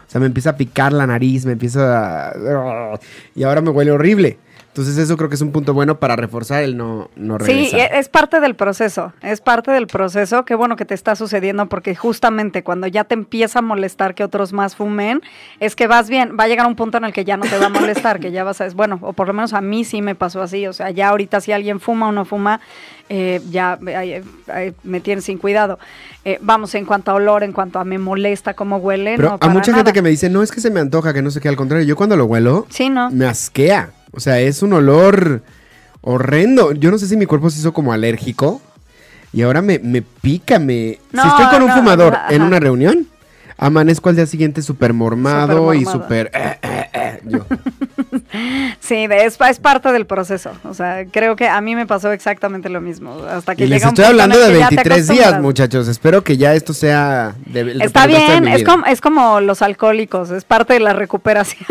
O 0.06 0.10
sea, 0.10 0.20
me 0.20 0.26
empieza 0.26 0.50
a 0.50 0.56
picar 0.56 0.92
la 0.92 1.06
nariz, 1.06 1.46
me 1.46 1.52
empieza 1.52 2.30
a... 2.30 3.00
Y 3.34 3.42
ahora 3.42 3.60
me 3.60 3.70
huele 3.70 3.90
horrible. 3.90 4.38
Entonces 4.74 4.98
eso 4.98 5.16
creo 5.16 5.28
que 5.28 5.36
es 5.36 5.40
un 5.40 5.52
punto 5.52 5.72
bueno 5.72 6.00
para 6.00 6.16
reforzar 6.16 6.64
el 6.64 6.76
no, 6.76 7.08
no 7.14 7.38
Sí, 7.38 7.44
regresar. 7.70 7.78
e- 7.94 7.98
es 8.00 8.08
parte 8.08 8.40
del 8.40 8.56
proceso, 8.56 9.12
es 9.22 9.40
parte 9.40 9.70
del 9.70 9.86
proceso. 9.86 10.44
Qué 10.44 10.56
bueno 10.56 10.74
que 10.74 10.84
te 10.84 10.94
está 10.94 11.14
sucediendo 11.14 11.66
porque 11.68 11.94
justamente 11.94 12.64
cuando 12.64 12.88
ya 12.88 13.04
te 13.04 13.14
empieza 13.14 13.60
a 13.60 13.62
molestar 13.62 14.16
que 14.16 14.24
otros 14.24 14.52
más 14.52 14.74
fumen, 14.74 15.22
es 15.60 15.76
que 15.76 15.86
vas 15.86 16.08
bien, 16.10 16.36
va 16.36 16.42
a 16.44 16.48
llegar 16.48 16.66
un 16.66 16.74
punto 16.74 16.98
en 16.98 17.04
el 17.04 17.12
que 17.12 17.24
ya 17.24 17.36
no 17.36 17.44
te 17.46 17.56
va 17.56 17.66
a 17.66 17.68
molestar, 17.68 18.18
que 18.18 18.32
ya 18.32 18.42
vas 18.42 18.60
a, 18.60 18.68
bueno, 18.70 18.98
o 19.02 19.12
por 19.12 19.28
lo 19.28 19.32
menos 19.32 19.52
a 19.52 19.60
mí 19.60 19.84
sí 19.84 20.02
me 20.02 20.16
pasó 20.16 20.42
así, 20.42 20.66
o 20.66 20.72
sea, 20.72 20.90
ya 20.90 21.10
ahorita 21.10 21.40
si 21.40 21.52
alguien 21.52 21.78
fuma 21.78 22.08
o 22.08 22.12
no 22.12 22.24
fuma, 22.24 22.60
eh, 23.08 23.40
ya 23.52 23.78
eh, 23.86 24.24
eh, 24.48 24.72
me 24.82 24.98
tiene 24.98 25.22
sin 25.22 25.38
cuidado. 25.38 25.78
Eh, 26.24 26.38
vamos, 26.42 26.74
en 26.74 26.84
cuanto 26.84 27.12
a 27.12 27.14
olor, 27.14 27.44
en 27.44 27.52
cuanto 27.52 27.78
a 27.78 27.84
me 27.84 27.98
molesta 27.98 28.54
cómo 28.54 28.78
huele, 28.78 29.14
Pero 29.18 29.28
no, 29.30 29.38
a 29.40 29.48
mucha 29.50 29.70
nada. 29.70 29.84
gente 29.84 29.92
que 29.92 30.02
me 30.02 30.08
dice, 30.10 30.28
no, 30.30 30.42
es 30.42 30.50
que 30.50 30.60
se 30.60 30.72
me 30.72 30.80
antoja, 30.80 31.14
que 31.14 31.22
no 31.22 31.30
sé 31.30 31.40
qué, 31.40 31.48
al 31.48 31.54
contrario, 31.54 31.86
yo 31.86 31.94
cuando 31.94 32.16
lo 32.16 32.24
huelo, 32.24 32.66
Sí, 32.70 32.90
¿no? 32.90 33.08
me 33.12 33.26
asquea. 33.26 33.90
O 34.16 34.20
sea, 34.20 34.40
es 34.40 34.62
un 34.62 34.72
olor 34.72 35.42
horrendo. 36.00 36.72
Yo 36.72 36.90
no 36.90 36.98
sé 36.98 37.08
si 37.08 37.16
mi 37.16 37.26
cuerpo 37.26 37.50
se 37.50 37.58
hizo 37.60 37.72
como 37.72 37.92
alérgico 37.92 38.60
y 39.32 39.42
ahora 39.42 39.62
me, 39.62 39.78
me 39.80 40.02
pica, 40.02 40.58
me... 40.58 40.98
No, 41.12 41.22
si 41.22 41.28
estoy 41.28 41.46
con 41.46 41.62
un 41.62 41.72
fumador 41.72 42.16
en 42.30 42.42
una 42.42 42.60
reunión, 42.60 43.08
amanezco 43.58 44.08
al 44.08 44.16
día 44.16 44.26
siguiente 44.26 44.62
súper 44.62 44.92
mormado 44.92 45.74
y 45.74 45.84
Súper 45.84 46.30
eh, 46.32 46.58
eh, 46.62 46.90
eh. 46.92 47.20
Sí, 48.80 49.06
de- 49.06 49.24
es, 49.24 49.38
es 49.40 49.58
parte 49.58 49.90
del 49.92 50.06
proceso. 50.06 50.52
O 50.64 50.74
sea, 50.74 51.04
creo 51.10 51.34
que 51.36 51.48
a 51.48 51.60
mí 51.60 51.74
me 51.74 51.86
pasó 51.86 52.12
exactamente 52.12 52.68
lo 52.68 52.80
mismo. 52.80 53.24
Hasta 53.28 53.56
que 53.56 53.64
Y 53.64 53.68
les 53.68 53.78
llega 53.80 53.88
un 53.88 53.94
estoy 53.94 54.04
hablando 54.04 54.38
de 54.38 54.52
que 54.52 54.58
ya 54.58 54.68
te 54.68 54.76
23 54.76 55.08
días, 55.08 55.40
muchachos. 55.40 55.88
Espero 55.88 56.22
que 56.22 56.36
ya 56.36 56.54
esto 56.54 56.72
sea... 56.74 57.34
De, 57.46 57.60
el 57.60 57.82
Está 57.82 58.02
de 58.02 58.08
bien, 58.08 58.46
es 58.46 58.62
como, 58.62 58.86
es 58.86 59.00
como 59.00 59.40
los 59.40 59.62
alcohólicos, 59.62 60.30
es 60.30 60.44
parte 60.44 60.74
de 60.74 60.80
la 60.80 60.92
recuperación. 60.92 61.66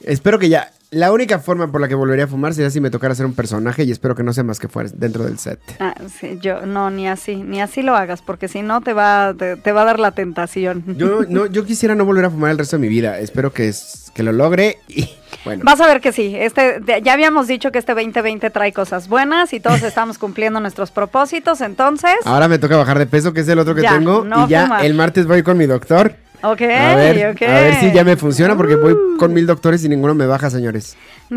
Espero 0.00 0.38
que 0.38 0.48
ya... 0.48 0.70
La 0.90 1.12
única 1.12 1.38
forma 1.38 1.70
por 1.70 1.82
la 1.82 1.88
que 1.88 1.94
volvería 1.94 2.24
a 2.24 2.28
fumar 2.28 2.54
sería 2.54 2.70
si 2.70 2.80
me 2.80 2.88
tocara 2.90 3.14
ser 3.14 3.26
un 3.26 3.34
personaje 3.34 3.84
y 3.84 3.90
espero 3.90 4.14
que 4.14 4.22
no 4.22 4.32
sea 4.32 4.42
más 4.42 4.58
que 4.58 4.68
fuera 4.68 4.88
dentro 4.94 5.24
del 5.24 5.38
set. 5.38 5.60
Ah, 5.80 5.94
sí, 6.18 6.38
yo 6.40 6.64
no, 6.64 6.90
ni 6.90 7.06
así, 7.06 7.36
ni 7.36 7.60
así 7.60 7.82
lo 7.82 7.94
hagas, 7.94 8.22
porque 8.22 8.48
si 8.48 8.62
no 8.62 8.80
te 8.80 8.94
va, 8.94 9.34
te, 9.38 9.56
te 9.56 9.72
va 9.72 9.82
a 9.82 9.84
dar 9.84 10.00
la 10.00 10.12
tentación. 10.12 10.82
Yo, 10.96 11.24
no, 11.28 11.44
yo 11.44 11.66
quisiera 11.66 11.94
no 11.94 12.06
volver 12.06 12.24
a 12.24 12.30
fumar 12.30 12.52
el 12.52 12.58
resto 12.58 12.76
de 12.76 12.80
mi 12.80 12.88
vida. 12.88 13.18
Espero 13.18 13.52
que, 13.52 13.68
es- 13.68 14.10
que 14.14 14.22
lo 14.22 14.32
logre 14.32 14.78
y 14.88 15.10
bueno. 15.44 15.62
Vas 15.66 15.78
a 15.82 15.86
ver 15.86 16.00
que 16.00 16.10
sí, 16.10 16.34
este, 16.34 16.80
ya 17.04 17.12
habíamos 17.12 17.46
dicho 17.48 17.70
que 17.70 17.78
este 17.78 17.92
2020 17.94 18.48
trae 18.48 18.72
cosas 18.72 19.08
buenas 19.08 19.52
y 19.52 19.60
todos 19.60 19.82
estamos 19.82 20.16
cumpliendo 20.16 20.58
nuestros 20.58 20.90
propósitos, 20.90 21.60
entonces, 21.60 22.14
Ahora 22.24 22.48
me 22.48 22.58
toca 22.58 22.78
bajar 22.78 22.98
de 22.98 23.04
peso, 23.04 23.34
que 23.34 23.40
es 23.40 23.48
el 23.48 23.58
otro 23.58 23.74
que 23.74 23.82
Ya, 23.82 23.98
tengo. 23.98 24.24
no 24.24 24.46
y 24.46 24.48
ya 24.48 24.62
fumar. 24.62 24.84
el 24.86 24.94
martes 24.94 25.26
voy 25.26 25.42
con 25.42 25.58
mi 25.58 25.66
doctor. 25.66 26.14
Ok, 26.42 26.62
A 26.62 26.94
ver, 26.96 27.30
ok. 27.30 27.42
a 27.42 27.46
ver 27.60 27.74
si 27.80 27.92
ya 27.92 28.04
me 28.04 28.16
funciona, 28.16 28.56
porque 28.56 28.76
voy 28.76 28.92
Uh. 28.92 29.16
con 29.18 29.32
mil 29.34 29.46
doctores 29.46 29.84
y 29.84 29.88
ninguno 29.88 30.14
me 30.14 30.26
baja, 30.26 30.50
señores. 30.50 30.96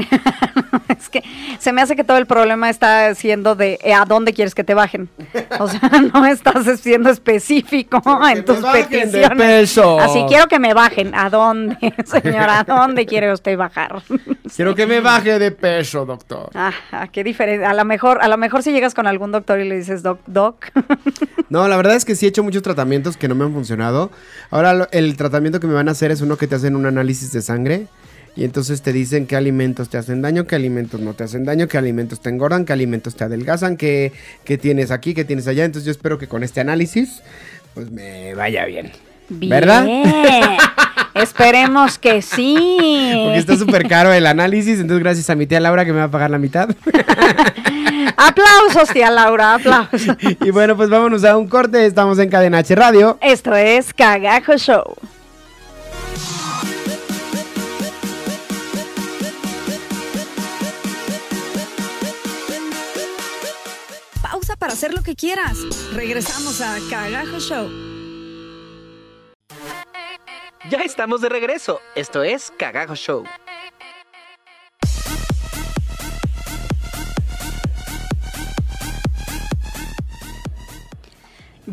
es 0.88 1.10
que 1.10 1.24
se 1.60 1.74
me 1.74 1.82
hace 1.82 1.96
que 1.96 2.04
todo 2.04 2.18
el 2.18 2.26
problema 2.26 2.70
está 2.70 3.14
siendo 3.16 3.56
de 3.56 3.78
eh, 3.84 3.94
a 3.94 4.06
dónde 4.06 4.34
quieres 4.34 4.56
que 4.56 4.64
te 4.64 4.74
bajen. 4.74 5.10
O 5.60 5.68
sea, 5.68 5.82
no 6.14 6.26
estás 6.26 6.80
siendo 6.80 7.10
específico 7.10 8.02
que 8.02 8.10
en 8.32 8.38
me 8.38 8.42
tus 8.44 8.62
bajen 8.62 8.90
de 8.90 8.98
peticiones. 9.00 9.38
peso. 9.38 10.00
Así 10.00 10.24
quiero 10.28 10.48
que 10.48 10.60
me 10.60 10.74
bajen. 10.74 11.14
¿A 11.16 11.30
dónde, 11.30 11.78
señora? 12.06 12.60
¿A 12.60 12.64
dónde 12.64 13.06
quiere 13.06 13.32
usted 13.34 13.58
bajar? 13.58 14.02
Quiero 14.56 14.76
que 14.76 14.88
me 14.88 15.00
baje 15.02 15.40
de 15.40 15.52
peso, 15.52 16.06
doctor. 16.06 16.50
Ah, 16.56 16.72
ah, 16.92 17.08
qué 17.08 17.24
diferente. 17.24 17.66
A 17.66 17.74
lo 17.74 17.84
mejor, 17.86 18.20
a 18.22 18.28
lo 18.28 18.38
mejor 18.38 18.64
si 18.64 18.72
llegas 18.72 18.94
con 18.94 19.08
algún 19.08 19.32
doctor 19.32 19.60
y 19.60 19.68
le 19.68 19.76
dices 19.78 20.04
doc, 20.04 20.20
doc. 20.28 20.66
No, 21.50 21.68
la 21.68 21.76
verdad 21.78 21.96
es 21.96 22.06
que 22.06 22.16
sí 22.16 22.26
he 22.26 22.30
hecho 22.30 22.44
muchos 22.44 22.62
tratamientos 22.62 23.18
que 23.18 23.28
no 23.28 23.36
me 23.36 23.44
han 23.46 23.54
funcionado. 23.54 24.12
Ahora 24.52 24.74
lo- 24.74 24.88
el 24.92 25.16
tratamiento 25.18 25.60
que 25.60 25.68
me 25.68 25.74
van 25.74 25.88
a 25.88 25.92
hacer 25.92 26.12
es 26.12 26.22
uno 26.22 26.38
que 26.38 26.48
te 26.48 26.56
hacen 26.56 26.76
un 26.76 26.86
análisis 26.86 27.32
de 27.32 27.42
sangre. 27.42 27.88
Y 28.36 28.46
entonces 28.46 28.82
te 28.82 28.94
dicen 28.94 29.28
qué 29.28 29.36
alimentos 29.36 29.90
te 29.90 29.98
hacen 29.98 30.22
daño, 30.22 30.48
qué 30.48 30.56
alimentos 30.56 31.02
no 31.02 31.14
te 31.14 31.26
hacen 31.26 31.44
daño, 31.44 31.68
qué 31.68 31.78
alimentos 31.78 32.22
te 32.22 32.30
engordan, 32.30 32.64
qué 32.64 32.72
alimentos 32.72 33.16
te 33.16 33.26
adelgazan, 33.26 33.76
qué, 33.76 34.14
qué 34.46 34.58
tienes 34.58 34.92
aquí, 34.92 35.14
qué 35.14 35.26
tienes 35.26 35.48
allá. 35.48 35.66
Entonces 35.66 35.86
yo 35.86 35.92
espero 35.92 36.18
que 36.18 36.28
con 36.28 36.44
este 36.44 36.62
análisis 36.62 37.22
pues 37.74 37.92
me 37.92 38.34
vaya 38.34 38.66
bien. 38.66 38.92
¿Verdad? 39.32 39.86
Esperemos 41.14 41.98
que 41.98 42.22
sí. 42.22 42.56
Porque 43.24 43.38
está 43.38 43.58
súper 43.58 43.88
caro 43.88 44.14
el 44.14 44.26
análisis, 44.26 44.80
entonces 44.80 45.04
gracias 45.04 45.30
a 45.30 45.36
mi 45.36 45.46
tía 45.46 45.60
Laura 45.60 45.86
que 45.86 45.92
me 45.92 46.00
va 46.00 46.06
a 46.06 46.12
pagar 46.12 46.30
la 46.30 46.38
mitad. 46.40 46.70
Aplausos, 48.18 48.90
tía 48.94 49.10
Laura, 49.10 49.56
aplausos. 49.56 50.16
y 50.42 50.50
bueno, 50.52 50.76
pues 50.76 50.90
vámonos 50.90 51.24
a 51.24 51.38
un 51.38 51.48
corte, 51.48 51.86
estamos 51.86 52.20
en 52.20 52.30
Cadena 52.30 52.60
H 52.60 52.76
Radio. 52.76 53.18
Esto 53.22 53.56
es 53.56 53.94
Cagajo 53.94 54.58
Show. 54.58 54.96
Pausa 64.22 64.56
para 64.56 64.74
hacer 64.74 64.94
lo 64.94 65.02
que 65.02 65.16
quieras. 65.16 65.58
Regresamos 65.94 66.62
a 66.62 66.78
Cagajo 66.90 67.40
Show. 67.40 68.01
Ya 70.70 70.82
estamos 70.82 71.22
de 71.22 71.30
regreso. 71.30 71.82
Esto 71.96 72.22
es 72.22 72.52
Cagajo 72.56 72.96
Show. 72.96 73.24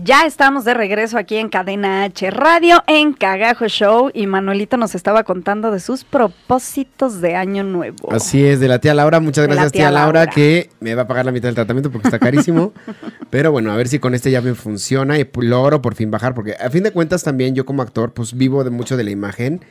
Ya 0.04 0.26
estamos 0.26 0.64
de 0.64 0.74
regreso 0.74 1.18
aquí 1.18 1.36
en 1.36 1.48
Cadena 1.48 2.04
H 2.04 2.30
Radio 2.30 2.84
en 2.86 3.14
Cagajo 3.14 3.66
Show 3.66 4.10
y 4.14 4.26
Manuelito 4.26 4.76
nos 4.76 4.94
estaba 4.94 5.24
contando 5.24 5.70
de 5.72 5.80
sus 5.80 6.04
propósitos 6.04 7.20
de 7.20 7.34
año 7.34 7.64
nuevo. 7.64 8.12
Así 8.12 8.44
es, 8.44 8.60
de 8.60 8.68
la 8.68 8.78
tía 8.78 8.94
Laura. 8.94 9.18
Muchas 9.18 9.42
De 9.42 9.48
la 9.48 9.54
gracias, 9.54 9.72
tía 9.72 9.82
tía, 9.82 9.90
Laura, 9.90 10.20
Laura. 10.20 10.32
que 10.32 10.70
me 10.80 10.94
va 10.94 11.02
a 11.02 11.08
pagar 11.08 11.24
la 11.24 11.32
mitad 11.32 11.48
del 11.48 11.56
tratamiento 11.56 11.90
porque 11.90 12.08
está 12.08 12.18
carísimo. 12.18 12.72
Pero 13.30 13.50
bueno, 13.50 13.72
a 13.72 13.76
ver 13.76 13.88
si 13.88 13.98
con 13.98 14.14
este 14.14 14.30
ya 14.30 14.40
me 14.40 14.54
funciona 14.54 15.18
y 15.18 15.28
logro 15.40 15.82
por 15.82 15.94
fin 15.94 16.10
bajar. 16.10 16.34
Porque 16.34 16.54
a 16.54 16.70
fin 16.70 16.84
de 16.84 16.92
cuentas 16.92 17.24
también 17.24 17.54
yo 17.54 17.66
como 17.66 17.82
actor 17.82 18.12
pues 18.12 18.34
vivo 18.34 18.62
de 18.62 18.70
mucho 18.70 18.96
de 18.96 19.04
la 19.04 19.10
imagen. 19.10 19.64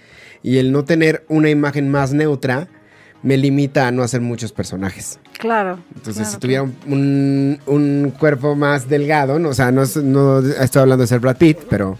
Y 0.44 0.58
el 0.58 0.72
no 0.72 0.84
tener 0.84 1.26
una 1.30 1.50
imagen 1.50 1.90
más 1.90 2.14
neutra 2.14 2.68
me 3.24 3.38
limita 3.38 3.88
a 3.88 3.92
no 3.92 4.04
hacer 4.04 4.22
muchos 4.22 4.52
personajes. 4.52 5.20
Claro. 5.38 5.80
Entonces, 5.96 6.16
claro, 6.24 6.32
si 6.32 6.38
tuviera 6.40 6.64
un, 6.64 6.76
un- 6.88 7.60
un 7.66 8.12
cuerpo 8.12 8.56
más 8.56 8.88
delgado, 8.90 9.38
no, 9.40 9.50
o 9.50 9.54
sea, 9.54 9.72
no, 9.72 9.84
es- 9.84 9.98
no 9.98 10.40
estoy 10.40 10.82
hablando 10.82 11.04
de 11.04 11.08
ser 11.08 11.20
Brad 11.20 11.38
Pitt, 11.38 11.60
pero 11.70 11.98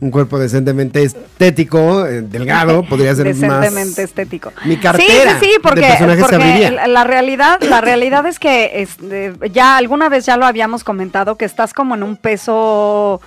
un 0.00 0.10
cuerpo 0.12 0.38
decentemente 0.38 1.02
estético, 1.02 2.06
eh, 2.06 2.22
delgado, 2.22 2.84
podría 2.88 3.14
ser 3.16 3.26
decentemente 3.26 3.70
más... 3.90 3.98
estético. 3.98 4.52
Mi 4.64 4.76
cartera 4.76 5.32
Sí, 5.40 5.46
sí, 5.46 5.50
sí, 5.54 5.58
porque, 5.62 5.88
porque 6.20 6.70
la- 6.88 7.04
realidad, 7.04 7.60
la 7.62 7.80
realidad 7.80 8.26
es 8.26 8.38
que 8.38 8.82
este, 8.82 9.34
ya 9.52 9.76
alguna 9.76 10.08
vez 10.08 10.24
ya 10.26 10.36
lo 10.36 10.46
habíamos 10.46 10.84
comentado 10.84 11.36
que 11.36 11.44
estás 11.44 11.72
como 11.74 11.94
en 11.96 12.02
un 12.02 12.16
peso 12.16 13.20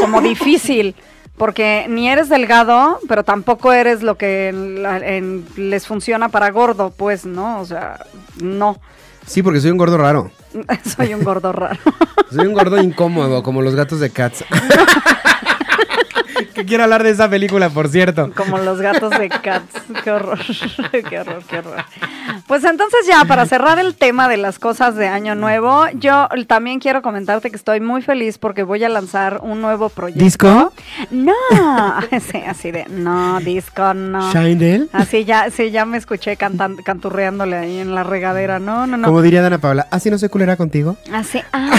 como 0.00 0.20
difícil. 0.20 0.94
Porque 1.36 1.86
ni 1.88 2.08
eres 2.08 2.28
delgado, 2.28 2.98
pero 3.08 3.22
tampoco 3.22 3.72
eres 3.72 4.02
lo 4.02 4.16
que 4.16 4.48
en 4.48 4.82
la- 4.82 4.96
en- 4.98 5.44
les 5.56 5.86
funciona 5.86 6.28
para 6.30 6.50
gordo, 6.50 6.92
pues, 6.96 7.26
¿no? 7.26 7.60
O 7.60 7.66
sea, 7.66 8.04
no. 8.40 8.78
Sí, 9.26 9.42
porque 9.42 9.60
soy 9.60 9.70
un 9.72 9.76
gordo 9.78 9.98
raro. 9.98 10.30
Soy 10.96 11.12
un 11.12 11.22
gordo 11.22 11.52
raro. 11.52 11.78
Soy 12.30 12.46
un 12.46 12.54
gordo 12.54 12.80
incómodo, 12.82 13.42
como 13.42 13.60
los 13.60 13.74
gatos 13.74 14.00
de 14.00 14.08
Cats. 14.10 14.44
que 16.54 16.64
quiero 16.64 16.84
hablar 16.84 17.02
de 17.02 17.10
esa 17.10 17.28
película, 17.28 17.70
por 17.70 17.88
cierto. 17.88 18.30
Como 18.34 18.58
los 18.58 18.80
gatos 18.80 19.10
de 19.18 19.28
Cats. 19.28 19.82
Qué 20.02 20.10
horror, 20.10 20.38
qué 21.08 21.20
horror, 21.20 21.42
qué 21.48 21.58
horror. 21.58 21.84
Pues 22.46 22.64
entonces 22.64 23.06
ya, 23.06 23.24
para 23.24 23.46
cerrar 23.46 23.78
el 23.78 23.94
tema 23.94 24.28
de 24.28 24.36
las 24.36 24.58
cosas 24.58 24.96
de 24.96 25.08
Año 25.08 25.34
Nuevo, 25.34 25.86
yo 25.94 26.28
también 26.46 26.80
quiero 26.80 27.02
comentarte 27.02 27.50
que 27.50 27.56
estoy 27.56 27.80
muy 27.80 28.02
feliz 28.02 28.38
porque 28.38 28.62
voy 28.62 28.84
a 28.84 28.88
lanzar 28.88 29.40
un 29.42 29.60
nuevo 29.60 29.88
proyecto. 29.88 30.24
¿Disco? 30.24 30.72
No, 31.10 31.32
sí, 32.10 32.38
así 32.46 32.70
de, 32.70 32.86
no, 32.88 33.40
disco 33.40 33.94
no. 33.94 34.32
¿Shindel? 34.32 34.88
Así 34.92 35.24
ya, 35.24 35.50
sí, 35.50 35.70
ya 35.70 35.84
me 35.84 35.98
escuché 35.98 36.36
cantan, 36.36 36.76
canturreándole 36.76 37.56
ahí 37.56 37.78
en 37.78 37.94
la 37.94 38.04
regadera. 38.04 38.58
No, 38.58 38.86
no, 38.86 38.96
no. 38.96 39.06
Como 39.06 39.22
diría 39.22 39.42
Dana 39.42 39.58
Paula, 39.58 39.86
¿así 39.90 40.10
no 40.10 40.18
soy 40.18 40.28
culera 40.28 40.56
contigo? 40.56 40.96
Así, 41.12 41.40
ah, 41.52 41.70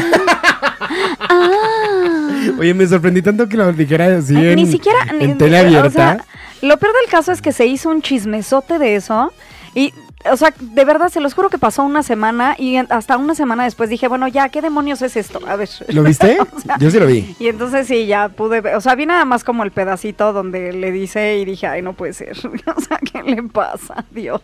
ah. 1.30 2.27
Oye, 2.60 2.74
me 2.74 2.86
sorprendí 2.88 3.22
tanto 3.22 3.48
que 3.48 3.58
lo 3.58 3.72
dijera 3.74 4.18
así 4.18 4.36
en, 4.36 4.56
ni 4.56 4.66
siquiera 4.66 5.00
ni- 5.14 5.28
o 5.32 5.58
abierta. 5.58 5.90
sea, 5.90 6.26
lo 6.62 6.78
peor 6.78 6.94
del 7.02 7.10
caso 7.12 7.32
es 7.32 7.42
que 7.42 7.52
se 7.52 7.66
hizo 7.66 7.90
un 7.90 8.02
chismesote 8.02 8.80
de 8.80 8.96
eso 8.96 9.32
y 9.76 9.94
o 10.30 10.36
sea, 10.36 10.54
de 10.60 10.84
verdad 10.84 11.10
se 11.10 11.22
los 11.22 11.34
juro 11.36 11.50
que 11.50 11.60
pasó 11.60 11.84
una 11.84 12.02
semana 12.04 12.56
y 12.58 12.76
hasta 12.78 13.16
una 13.18 13.34
semana 13.36 13.64
después 13.64 13.90
dije, 13.90 14.08
bueno, 14.10 14.28
ya, 14.28 14.50
¿qué 14.50 14.62
demonios 14.62 15.02
es 15.04 15.16
esto? 15.16 15.40
A 15.48 15.56
ver. 15.56 15.70
¿Lo 15.90 16.04
viste? 16.04 16.38
O 16.54 16.60
sea, 16.60 16.78
Yo 16.80 16.90
sí 16.92 17.00
lo 17.00 17.06
vi. 17.06 17.36
Y 17.40 17.48
entonces 17.48 17.88
sí, 17.88 18.08
ya 18.08 18.28
pude 18.30 18.60
ver, 18.60 18.76
o 18.76 18.82
sea, 18.82 18.96
vi 18.96 19.06
nada 19.06 19.24
más 19.26 19.44
como 19.44 19.64
el 19.64 19.72
pedacito 19.72 20.34
donde 20.34 20.74
le 20.74 20.92
dice 20.92 21.38
y 21.38 21.46
dije, 21.46 21.68
ay, 21.68 21.82
no 21.82 21.94
puede 21.94 22.14
ser. 22.14 22.36
o 22.76 22.82
sea, 22.82 22.98
¿qué 22.98 23.24
le 23.24 23.44
pasa? 23.44 24.04
Dios. 24.12 24.42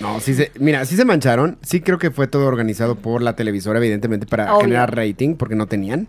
No, 0.00 0.18
sí 0.18 0.34
se, 0.34 0.50
mira, 0.58 0.84
sí 0.84 0.96
se 0.96 1.04
mancharon. 1.04 1.56
Sí 1.62 1.80
creo 1.80 1.98
que 1.98 2.10
fue 2.10 2.26
todo 2.26 2.46
organizado 2.46 2.96
por 2.96 3.22
la 3.22 3.34
televisora, 3.36 3.78
evidentemente, 3.78 4.26
para 4.26 4.52
Obvio. 4.54 4.62
generar 4.62 4.94
rating, 4.94 5.36
porque 5.36 5.54
no 5.54 5.66
tenían. 5.68 6.08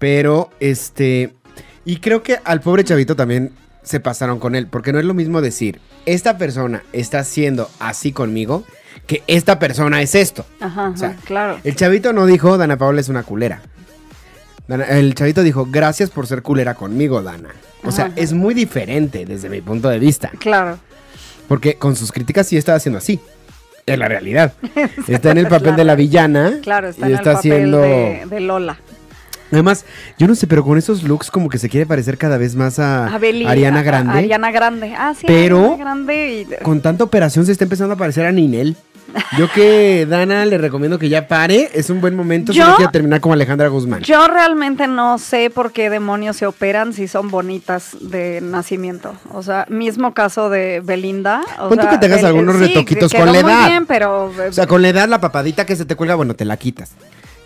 Pero, 0.00 0.50
este, 0.58 1.32
y 1.84 1.98
creo 1.98 2.24
que 2.24 2.38
al 2.44 2.60
pobre 2.60 2.82
chavito 2.82 3.14
también 3.14 3.52
se 3.84 4.00
pasaron 4.00 4.40
con 4.40 4.56
él, 4.56 4.66
porque 4.66 4.92
no 4.92 4.98
es 4.98 5.04
lo 5.04 5.14
mismo 5.14 5.40
decir, 5.40 5.80
esta 6.06 6.36
persona 6.38 6.82
está 6.92 7.20
haciendo 7.20 7.70
así 7.78 8.10
conmigo, 8.10 8.64
que 9.06 9.22
esta 9.28 9.58
persona 9.60 10.02
es 10.02 10.14
esto. 10.16 10.44
Ajá, 10.60 10.88
O 10.88 10.96
sea, 10.96 11.10
ajá, 11.10 11.18
claro. 11.24 11.58
El 11.64 11.76
chavito 11.76 12.12
no 12.12 12.26
dijo, 12.26 12.58
Dana 12.58 12.76
Paola 12.76 13.00
es 13.00 13.08
una 13.08 13.22
culera. 13.22 13.62
Dana- 14.68 14.84
el 14.86 15.14
chavito 15.14 15.42
dijo, 15.42 15.66
gracias 15.70 16.10
por 16.10 16.26
ser 16.26 16.42
culera 16.42 16.74
conmigo, 16.74 17.22
Dana. 17.22 17.50
O 17.84 17.92
sea, 17.92 18.06
Ajá. 18.06 18.14
es 18.16 18.32
muy 18.32 18.54
diferente 18.54 19.24
desde 19.26 19.48
mi 19.48 19.60
punto 19.60 19.88
de 19.88 19.98
vista. 19.98 20.30
Claro. 20.38 20.78
Porque 21.48 21.74
con 21.76 21.96
sus 21.96 22.12
críticas 22.12 22.46
sí 22.46 22.56
está 22.56 22.74
haciendo 22.74 22.98
así. 22.98 23.20
Es 23.86 23.98
la 23.98 24.06
realidad. 24.08 24.52
Está 25.08 25.32
en 25.32 25.38
el 25.38 25.48
papel 25.48 25.74
de 25.74 25.84
la 25.84 25.94
villana. 25.96 26.58
Claro, 26.62 26.90
está 26.90 27.08
y 27.08 27.12
en 27.12 27.18
está 27.18 27.30
el 27.30 27.36
papel 27.36 27.52
haciendo. 27.52 27.78
de, 27.80 28.26
de 28.30 28.40
Lola. 28.40 28.78
Además, 29.52 29.84
yo 30.18 30.26
no 30.28 30.34
sé, 30.34 30.46
pero 30.46 30.64
con 30.64 30.78
esos 30.78 31.02
looks 31.02 31.30
como 31.30 31.48
que 31.48 31.58
se 31.58 31.68
quiere 31.68 31.86
parecer 31.86 32.16
cada 32.18 32.36
vez 32.38 32.54
más 32.56 32.78
a, 32.78 33.06
Ariana 33.06 33.78
a- 33.78 33.80
a- 33.80 33.82
Grande. 33.82 34.18
Ariana 34.18 34.50
Grande. 34.50 34.94
Ah, 34.96 35.14
sí, 35.18 35.24
Pero- 35.26 35.58
Ariana 35.58 35.76
Grande 35.76 36.46
y... 36.60 36.62
Con 36.64 36.80
tanta 36.80 37.04
operación 37.04 37.46
se 37.46 37.52
está 37.52 37.64
empezando 37.64 37.94
a 37.94 37.96
parecer 37.96 38.26
a 38.26 38.32
Ninel. 38.32 38.76
Yo 39.36 39.50
que 39.52 40.06
Dana 40.08 40.46
le 40.46 40.56
recomiendo 40.56 40.96
que 40.98 41.08
ya 41.08 41.26
pare. 41.26 41.68
Es 41.74 41.90
un 41.90 42.00
buen 42.00 42.14
momento 42.14 42.52
Yo- 42.52 42.76
quiere 42.76 42.92
terminar 42.92 43.20
como 43.20 43.32
Alejandra 43.34 43.66
Guzmán. 43.68 44.02
Yo 44.02 44.28
realmente 44.28 44.86
no 44.86 45.18
sé 45.18 45.50
por 45.50 45.72
qué 45.72 45.90
demonios 45.90 46.36
se 46.36 46.46
operan 46.46 46.92
si 46.92 47.08
son 47.08 47.28
bonitas 47.28 47.96
de 48.00 48.40
nacimiento. 48.40 49.14
O 49.32 49.42
sea, 49.42 49.66
mismo 49.68 50.14
caso 50.14 50.48
de 50.48 50.80
Belinda. 50.84 51.40
O 51.58 51.74
sea, 51.74 51.90
que 51.90 51.98
te 51.98 52.06
hagas 52.06 52.20
el- 52.20 52.26
algunos 52.26 52.56
sí, 52.56 52.62
retoquitos 52.68 53.12
con 53.12 53.26
la 53.26 53.32
muy 53.42 53.50
edad. 53.50 53.68
bien, 53.68 53.86
pero... 53.86 54.26
O 54.48 54.52
sea, 54.52 54.68
con 54.68 54.80
la 54.80 54.90
edad, 54.90 55.08
la 55.08 55.20
papadita 55.20 55.66
que 55.66 55.74
se 55.74 55.84
te 55.84 55.96
cuelga, 55.96 56.14
bueno, 56.14 56.34
te 56.34 56.44
la 56.44 56.56
quitas. 56.56 56.92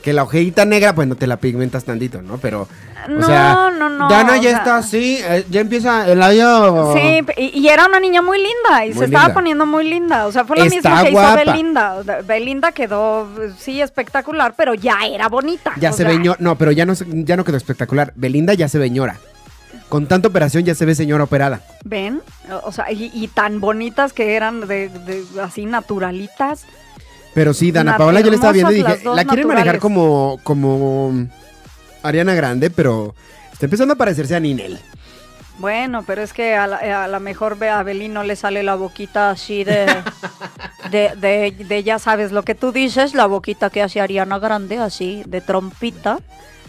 Que 0.05 0.13
la 0.13 0.23
ojeita 0.23 0.67
negra, 0.67 0.93
bueno, 0.93 1.17
te 1.17 1.27
la 1.27 1.39
pigmentas 1.39 1.85
tantito, 1.85 2.21
¿no? 2.21 2.37
Pero, 2.37 2.69
No, 3.09 3.21
o 3.21 3.23
sea, 3.27 3.71
no, 3.79 3.89
no, 3.89 4.07
Dana 4.11 4.37
ya 4.37 4.51
sea- 4.51 4.59
está 4.59 4.77
así, 4.77 5.19
eh, 5.27 5.47
ya 5.49 5.63
empieza 5.63 6.07
el 6.13 6.23
año... 6.23 6.93
Sí, 6.93 7.21
y, 7.39 7.59
y 7.59 7.69
era 7.69 7.87
una 7.87 7.99
niña 8.01 8.21
muy 8.21 8.37
linda 8.37 8.85
y 8.85 8.91
Muy 8.91 8.99
se 8.99 9.05
estaba 9.07 9.33
poniendo 9.33 9.65
muy 9.65 9.89
linda. 9.89 10.27
O 10.27 10.33
sea, 10.33 10.45
fue 10.45 10.59
lo 10.59 10.65
Está 10.65 10.91
mismo 10.91 11.05
que 11.05 11.11
guapa. 11.13 11.41
hizo 11.43 11.51
Belinda. 11.53 11.97
Belinda 12.27 12.73
quedó, 12.73 13.27
sí, 13.59 13.81
espectacular, 13.81 14.53
pero 14.57 14.75
ya 14.75 14.99
era 15.11 15.29
bonita. 15.29 15.73
Ya 15.81 15.91
se 15.93 16.05
sea, 16.05 16.09
ve 16.09 16.19
ño- 16.19 16.37
No, 16.39 16.57
pero 16.59 16.71
ya 16.71 16.85
no, 16.85 16.95
se- 16.95 17.07
ya 17.09 17.37
no 17.39 17.45
quedó 17.45 17.57
espectacular. 17.57 18.13
Belinda 18.15 18.53
ya 18.53 18.69
se 18.69 18.79
ve 18.79 18.91
ñora. 18.91 19.17
Con 19.89 20.07
tanta 20.07 20.29
operación 20.29 20.65
ya 20.65 20.75
se 20.75 20.85
ve 20.85 20.95
señora 20.95 21.25
operada. 21.25 21.61
¿Ven? 21.85 22.21
O 22.65 22.73
sea, 22.73 22.93
y, 22.93 23.11
y 23.15 23.29
tan 23.29 23.59
bonitas 23.61 24.13
que 24.13 24.35
eran 24.35 24.67
de, 24.69 24.91
de- 24.91 25.25
así 25.43 25.65
naturalitas. 25.65 26.67
Pero 27.35 27.53
sí, 27.53 27.73
Dana 27.73 27.97
Paola 27.99 28.21
yo 28.21 28.31
le 28.31 28.37
estaba 28.37 28.53
viendo 28.53 28.73
y 28.73 28.77
dije, 28.77 29.05
la 29.17 29.25
quieren 29.25 29.49
manejar 29.49 29.75
como, 29.81 30.39
como 30.45 31.27
Ariana 32.03 32.35
Grande, 32.35 32.71
pero 32.71 33.15
está 33.53 33.67
empezando 33.67 33.95
a 33.95 33.97
parecerse 33.97 34.37
a 34.37 34.41
Ninel. 34.41 34.79
Bueno, 35.59 36.03
pero 36.07 36.23
es 36.23 36.33
que 36.33 36.55
a 36.57 36.67
la, 36.67 37.05
a 37.05 37.09
la 37.09 37.21
mejor 37.21 37.57
ve- 37.59 37.71
a 37.71 37.83
Belín 37.85 38.13
no 38.13 38.25
le 38.25 38.35
sale 38.37 38.63
la 38.65 38.75
boquita 38.75 39.31
así 39.31 39.63
de, 39.65 39.87
de, 40.91 41.13
de, 41.17 41.65
de, 41.65 41.83
ya 41.85 41.99
sabes 42.01 42.33
lo 42.33 42.43
que 42.43 42.55
tú 42.57 42.73
dices, 42.73 43.15
la 43.15 43.27
boquita 43.27 43.71
que 43.71 43.83
hace 43.83 44.01
Ariana 44.01 44.39
Grande, 44.39 44.79
así, 44.79 45.23
de 45.27 45.41
trompita. 45.41 46.19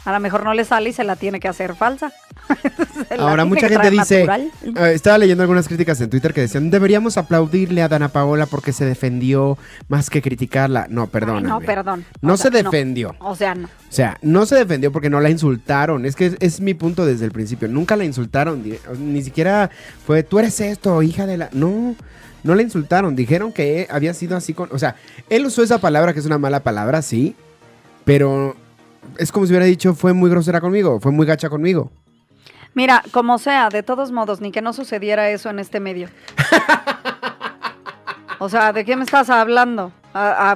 A 0.06 0.12
lo 0.12 0.20
mejor 0.20 0.44
no 0.44 0.54
le 0.54 0.64
sale 0.66 0.92
y 0.92 0.94
se 0.94 1.04
la 1.04 1.16
tiene 1.16 1.40
que 1.40 1.48
hacer 1.48 1.76
falsa. 1.76 2.14
Ahora 3.20 3.44
mucha 3.44 3.68
gente 3.68 3.90
dice, 3.90 4.24
eh, 4.24 4.92
estaba 4.94 5.18
leyendo 5.18 5.42
algunas 5.44 5.68
críticas 5.68 6.00
en 6.02 6.12
Twitter 6.12 6.32
que 6.32 6.42
decían, 6.42 6.70
deberíamos 6.70 7.18
aplaudirle 7.18 7.82
a 7.82 7.88
Dana 7.88 8.10
Paola 8.10 8.46
porque 8.46 8.72
se 8.72 8.86
defendió 8.86 9.58
más 9.88 10.12
que 10.12 10.22
criticarla. 10.22 10.86
No, 10.90 11.08
perdón. 11.08 11.44
no, 11.44 11.60
perdón. 11.60 12.06
No 12.22 12.34
O 12.34 12.38
se 12.38 12.52
sea, 12.52 12.52
defendió. 12.52 13.16
O 13.20 13.36
sea, 13.36 13.56
no. 13.56 13.66
O 13.68 13.70
sea, 13.90 14.18
no 14.22 14.46
se 14.46 14.56
defendió 14.56 14.92
porque 14.92 15.10
no 15.10 15.20
la 15.22 15.30
insultaron. 15.32 16.06
Es 16.06 16.16
que 16.16 16.28
es, 16.28 16.38
es 16.40 16.62
mi 16.62 16.76
punto 16.76 17.06
desde 17.06 17.26
el 17.26 17.32
principio. 17.32 17.68
Nunca 17.68 17.96
la 17.96 18.06
insultaron. 18.06 18.64
Ni 19.00 19.22
siquiera 19.24 19.72
fue, 20.06 20.22
tú 20.22 20.38
eres 20.38 20.60
esto, 20.62 21.02
hija 21.02 21.26
de 21.26 21.38
la... 21.38 21.50
No, 21.52 21.96
no 22.44 22.54
la 22.54 22.62
insultaron. 22.62 23.16
Dijeron 23.16 23.52
que 23.52 23.88
había 23.90 24.14
sido 24.14 24.38
así 24.38 24.54
con... 24.54 24.70
O 24.72 24.78
sea, 24.78 24.98
él 25.30 25.46
usó 25.46 25.64
esa 25.64 25.80
palabra 25.80 26.14
que 26.14 26.20
es 26.20 26.26
una 26.28 26.38
mala 26.38 26.60
palabra, 26.62 27.02
sí. 27.02 27.36
Pero 28.04 28.56
es 29.18 29.32
como 29.32 29.46
si 29.46 29.52
hubiera 29.52 29.66
dicho, 29.66 29.96
fue 29.96 30.14
muy 30.14 30.30
grosera 30.30 30.62
conmigo, 30.62 31.00
fue 31.00 31.12
muy 31.12 31.26
gacha 31.26 31.50
conmigo. 31.50 31.92
Mira, 32.74 33.04
como 33.12 33.38
sea, 33.38 33.70
de 33.70 33.84
todos 33.84 34.12
modos, 34.12 34.42
ni 34.42 34.52
que 34.52 34.62
no 34.62 34.74
sucediera 34.74 35.30
eso 35.30 35.50
en 35.50 35.60
este 35.60 35.80
medio. 35.80 36.10
O 38.40 38.50
sea, 38.50 38.74
¿de 38.74 38.84
qué 38.84 38.96
me 38.96 39.04
estás 39.04 39.30
hablando? 39.30 39.92
¿A, 40.14 40.56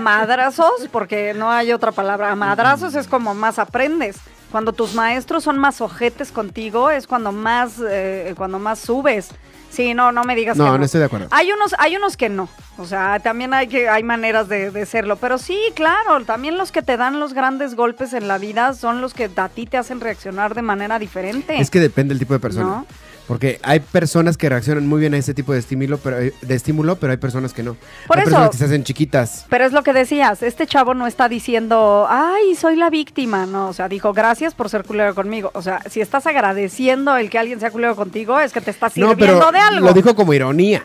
madrazos? 0.00 0.88
Porque 0.90 1.34
no 1.34 1.50
hay 1.50 1.72
otra 1.72 1.92
palabra. 1.92 2.30
A 2.30 2.36
madrazos 2.36 2.94
es 2.94 3.06
como 3.06 3.34
más 3.34 3.58
aprendes. 3.58 4.16
Cuando 4.50 4.72
tus 4.72 4.94
maestros 4.94 5.44
son 5.44 5.58
más 5.58 5.80
ojetes 5.80 6.30
contigo, 6.30 6.90
es 6.90 7.06
cuando 7.06 7.32
más, 7.32 7.80
eh, 7.88 8.34
cuando 8.36 8.58
más 8.58 8.78
subes. 8.78 9.30
Sí, 9.76 9.92
no, 9.92 10.10
no 10.10 10.24
me 10.24 10.34
digas 10.34 10.56
No, 10.56 10.64
que 10.64 10.70
no 10.70 10.78
no. 10.78 10.84
estoy 10.86 11.00
de 11.00 11.04
acuerdo. 11.06 11.28
Hay 11.32 11.52
unos, 11.52 11.74
hay 11.78 11.96
unos 11.96 12.16
que 12.16 12.30
no. 12.30 12.48
O 12.78 12.86
sea, 12.86 13.20
también 13.20 13.52
hay 13.52 13.66
que, 13.68 13.88
hay 13.90 14.02
maneras 14.02 14.48
de, 14.48 14.70
de 14.70 14.86
serlo. 14.86 15.16
Pero 15.16 15.36
sí, 15.36 15.58
claro, 15.74 16.24
también 16.24 16.56
los 16.56 16.72
que 16.72 16.80
te 16.80 16.96
dan 16.96 17.20
los 17.20 17.34
grandes 17.34 17.74
golpes 17.74 18.14
en 18.14 18.26
la 18.26 18.38
vida 18.38 18.72
son 18.72 19.02
los 19.02 19.12
que 19.12 19.30
a 19.36 19.48
ti 19.50 19.66
te 19.66 19.76
hacen 19.76 20.00
reaccionar 20.00 20.54
de 20.54 20.62
manera 20.62 20.98
diferente. 20.98 21.60
Es 21.60 21.70
que 21.70 21.78
depende 21.80 22.14
del 22.14 22.18
tipo 22.18 22.32
de 22.32 22.40
persona. 22.40 22.64
¿No? 22.64 22.86
Porque 23.26 23.58
hay 23.64 23.80
personas 23.80 24.36
que 24.36 24.48
reaccionan 24.48 24.86
muy 24.86 25.00
bien 25.00 25.12
a 25.14 25.16
ese 25.16 25.34
tipo 25.34 25.52
de 25.52 25.58
estímulo, 25.58 25.98
pero, 25.98 26.16
de 26.18 26.54
estímulo, 26.54 26.94
pero 26.96 27.10
hay 27.10 27.16
personas 27.16 27.52
que 27.52 27.64
no. 27.64 27.76
Por 28.06 28.18
hay 28.18 28.22
eso- 28.22 28.30
personas 28.30 28.50
que 28.50 28.56
se 28.58 28.64
hacen 28.66 28.84
chiquitas. 28.84 29.46
Pero 29.48 29.64
es 29.64 29.72
lo 29.72 29.82
que 29.82 29.92
decías, 29.92 30.44
este 30.44 30.66
chavo 30.68 30.94
no 30.94 31.08
está 31.08 31.28
diciendo, 31.28 32.06
ay, 32.08 32.54
soy 32.54 32.76
la 32.76 32.88
víctima, 32.88 33.44
no, 33.46 33.68
o 33.68 33.72
sea, 33.72 33.88
dijo, 33.88 34.12
gracias 34.12 34.54
por 34.54 34.70
ser 34.70 34.84
culero 34.84 35.14
conmigo. 35.16 35.50
O 35.54 35.62
sea, 35.62 35.80
si 35.90 36.00
estás 36.00 36.26
agradeciendo 36.28 37.16
el 37.16 37.28
que 37.28 37.38
alguien 37.38 37.58
sea 37.58 37.72
culero 37.72 37.96
contigo, 37.96 38.38
es 38.38 38.52
que 38.52 38.60
te 38.60 38.70
está 38.70 38.86
No, 38.86 38.92
sirviendo 38.92 39.16
pero 39.18 39.52
de 39.52 39.58
algo. 39.58 39.86
lo 39.88 39.92
dijo 39.92 40.14
como 40.14 40.32
ironía. 40.32 40.84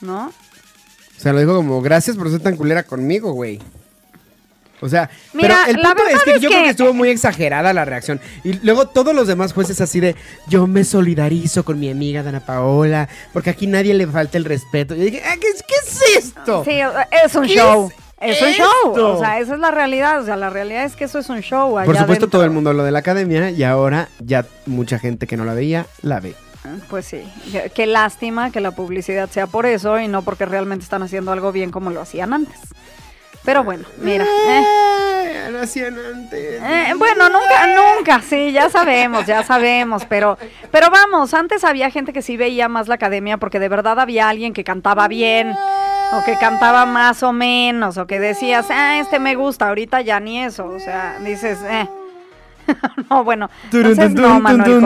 ¿No? 0.00 0.26
O 0.28 1.20
sea, 1.20 1.32
lo 1.32 1.40
dijo 1.40 1.54
como, 1.56 1.82
gracias 1.82 2.16
por 2.16 2.30
ser 2.30 2.40
tan 2.40 2.56
culera 2.56 2.84
conmigo, 2.84 3.32
güey. 3.32 3.60
O 4.82 4.88
sea, 4.88 5.10
Mira, 5.34 5.58
pero 5.66 5.78
el 5.78 5.84
punto 5.86 6.02
es 6.08 6.22
que 6.24 6.30
es 6.36 6.40
yo 6.40 6.48
creo 6.48 6.62
que- 6.64 6.70
estuvo 6.70 6.94
muy 6.94 7.08
exagerada 7.10 7.72
la 7.72 7.84
reacción. 7.84 8.20
Y 8.44 8.54
luego 8.64 8.86
todos 8.88 9.14
los 9.14 9.26
demás 9.26 9.52
jueces 9.52 9.80
así 9.80 10.00
de, 10.00 10.16
yo 10.48 10.66
me 10.66 10.84
solidarizo 10.84 11.64
con 11.64 11.78
mi 11.78 11.90
amiga 11.90 12.22
Dana 12.22 12.40
Paola, 12.40 13.08
porque 13.32 13.50
aquí 13.50 13.66
nadie 13.66 13.94
le 13.94 14.06
falta 14.06 14.38
el 14.38 14.44
respeto. 14.44 14.94
Yo 14.94 15.04
dije, 15.04 15.22
"Ah, 15.26 15.34
¿qué, 15.40 15.48
es- 15.48 15.62
qué 15.62 15.74
es 15.86 16.24
esto? 16.24 16.64
Sí, 16.64 16.78
es 17.24 17.34
un 17.34 17.42
¿Qué 17.46 17.54
show. 17.54 17.90
es 18.20 18.36
Es, 18.36 18.42
un 18.42 18.52
show. 18.52 19.14
O 19.16 19.18
sea, 19.18 19.38
esa 19.38 19.54
es 19.54 19.60
la 19.60 19.70
realidad. 19.70 20.20
O 20.20 20.24
sea, 20.24 20.36
la 20.36 20.50
realidad 20.50 20.84
es 20.84 20.94
que 20.96 21.04
eso 21.04 21.18
es 21.18 21.28
un 21.28 21.40
show. 21.40 21.74
Por 21.84 21.96
supuesto, 21.96 22.28
todo 22.28 22.44
el 22.44 22.50
mundo 22.50 22.72
lo 22.72 22.84
de 22.84 22.90
la 22.90 22.98
academia 23.00 23.50
y 23.50 23.62
ahora 23.64 24.08
ya 24.18 24.44
mucha 24.66 24.98
gente 24.98 25.26
que 25.26 25.36
no 25.36 25.44
la 25.44 25.54
veía, 25.54 25.86
la 26.02 26.20
ve. 26.20 26.34
Pues 26.90 27.06
sí. 27.06 27.22
Qué 27.74 27.86
lástima 27.86 28.50
que 28.52 28.60
la 28.60 28.72
publicidad 28.72 29.30
sea 29.30 29.46
por 29.46 29.64
eso 29.64 29.98
y 29.98 30.08
no 30.08 30.20
porque 30.22 30.44
realmente 30.44 30.84
están 30.84 31.02
haciendo 31.02 31.32
algo 31.32 31.52
bien 31.52 31.70
como 31.70 31.90
lo 31.90 32.02
hacían 32.02 32.34
antes. 32.34 32.58
Pero 33.44 33.64
bueno, 33.64 33.84
mira. 33.98 34.24
eh. 34.24 34.62
Eh. 36.62 36.90
Eh, 36.90 36.94
bueno, 36.96 37.28
nunca, 37.28 37.66
nunca, 37.96 38.20
sí, 38.20 38.52
ya 38.52 38.68
sabemos, 38.70 39.26
ya 39.26 39.42
sabemos, 39.42 40.04
pero, 40.06 40.38
pero 40.70 40.90
vamos, 40.90 41.34
antes 41.34 41.64
había 41.64 41.90
gente 41.90 42.12
que 42.12 42.22
sí 42.22 42.36
veía 42.36 42.68
más 42.68 42.88
la 42.88 42.94
academia 42.96 43.36
porque 43.38 43.58
de 43.58 43.68
verdad 43.68 43.98
había 43.98 44.28
alguien 44.28 44.52
que 44.52 44.64
cantaba 44.64 45.08
bien, 45.08 45.52
o 46.12 46.24
que 46.24 46.36
cantaba 46.38 46.86
más 46.86 47.22
o 47.22 47.32
menos, 47.32 47.96
o 47.98 48.06
que 48.06 48.20
decías, 48.20 48.66
ah, 48.70 48.98
este 48.98 49.18
me 49.18 49.34
gusta, 49.34 49.68
ahorita 49.68 50.00
ya 50.02 50.20
ni 50.20 50.42
eso, 50.42 50.66
o 50.66 50.78
sea, 50.78 51.18
dices, 51.20 51.58
eh. 51.68 51.88
no, 53.10 53.24
bueno, 53.24 53.50
entonces 53.94 54.10
no, 54.22 54.40
Manuel. 54.40 54.80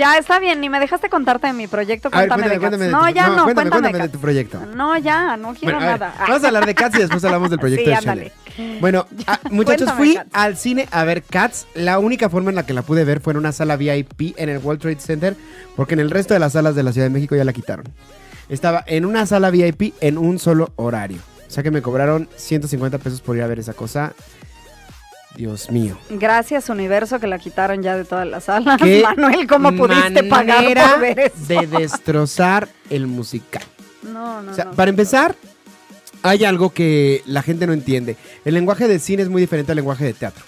Ya 0.00 0.16
está 0.16 0.38
bien, 0.38 0.60
ni 0.62 0.68
me 0.70 0.80
dejaste 0.80 1.10
contarte 1.10 1.46
de 1.46 1.52
mi 1.52 1.66
proyecto, 1.66 2.08
ver, 2.08 2.26
cuéntame 2.28 2.42
cuéntame, 2.42 2.54
de 2.54 2.60
cuéntame 2.60 2.84
de 2.86 2.90
No, 2.90 3.10
ya 3.10 3.26
no, 3.28 3.36
no, 3.36 3.44
cuéntame, 3.44 3.70
cuéntame, 3.70 3.92
de 3.92 3.98
Cats. 4.00 4.12
tu 4.12 4.18
proyecto. 4.18 4.60
No, 4.74 4.96
ya, 4.98 5.36
no 5.36 5.52
quiero 5.54 5.76
Bueno, 5.76 5.80
ver, 5.92 6.00
nada. 6.00 6.14
vamos 6.26 6.42
a 6.42 6.46
hablar 6.46 6.64
de 6.66 6.74
Cats 6.74 6.96
y 6.96 7.00
después 7.00 7.22
hablamos 7.24 7.50
del 7.50 7.58
proyecto 7.58 7.84
Sí, 7.90 7.96
de. 7.96 8.02
Chanel. 8.02 8.32
Bueno, 8.80 9.06
ah, 9.26 9.38
muchachos, 9.50 9.92
fui 9.92 10.14
Cats. 10.14 10.30
al 10.32 10.56
cine 10.56 10.88
a 10.90 11.04
ver 11.04 11.22
Cats. 11.22 11.66
La 11.74 11.98
única 11.98 12.30
forma 12.30 12.48
en 12.50 12.56
la 12.56 12.64
que 12.64 12.72
la 12.72 12.80
pude 12.82 13.04
ver 13.04 13.20
fue 13.20 13.32
en 13.34 13.36
una 13.36 13.52
sala 13.52 13.76
VIP 13.76 14.34
en 14.38 14.48
el 14.48 14.58
World 14.58 14.80
Trade 14.80 15.00
Center, 15.00 15.36
porque 15.76 15.92
en 15.94 16.00
el 16.00 16.10
resto 16.10 16.32
de 16.34 16.40
las 16.40 16.54
salas 16.54 16.74
de 16.74 16.82
la 16.82 16.92
Ciudad 16.92 17.06
de 17.06 17.10
México 17.12 17.36
ya 17.36 17.44
la 17.44 17.52
quitaron. 17.52 17.84
Estaba 18.48 18.82
en 18.86 19.04
una 19.04 19.26
sala 19.26 19.50
VIP 19.50 19.94
en 20.00 20.16
un 20.18 20.38
solo 20.38 20.72
horario. 20.76 21.18
O 21.46 21.50
sea 21.52 21.62
que 21.62 21.70
me 21.70 21.82
cobraron 21.82 22.28
150 22.36 22.98
pesos 22.98 23.20
por 23.20 23.36
ir 23.36 23.42
a 23.42 23.46
ver 23.46 23.58
esa 23.58 23.74
cosa. 23.74 24.12
Dios 25.36 25.70
mío. 25.70 25.96
Gracias, 26.10 26.68
universo, 26.68 27.18
que 27.20 27.26
la 27.26 27.38
quitaron 27.38 27.82
ya 27.82 27.96
de 27.96 28.04
todas 28.04 28.26
las 28.26 28.44
salas. 28.44 28.80
¿Qué 28.80 29.02
Manuel, 29.16 29.46
¿cómo 29.46 29.74
pudiste 29.74 30.24
pagar 30.24 30.64
por 30.92 31.00
ver 31.00 31.18
eso? 31.20 31.34
de 31.46 31.66
destrozar 31.66 32.68
el 32.90 33.06
musical. 33.06 33.62
No, 34.02 34.42
no, 34.42 34.50
O 34.50 34.54
sea, 34.54 34.64
no. 34.66 34.72
para 34.72 34.90
empezar, 34.90 35.36
hay 36.22 36.44
algo 36.44 36.70
que 36.70 37.22
la 37.26 37.42
gente 37.42 37.66
no 37.66 37.72
entiende. 37.72 38.16
El 38.44 38.54
lenguaje 38.54 38.88
de 38.88 38.98
cine 38.98 39.22
es 39.22 39.28
muy 39.28 39.40
diferente 39.40 39.72
al 39.72 39.76
lenguaje 39.76 40.04
de 40.04 40.12
teatro. 40.14 40.44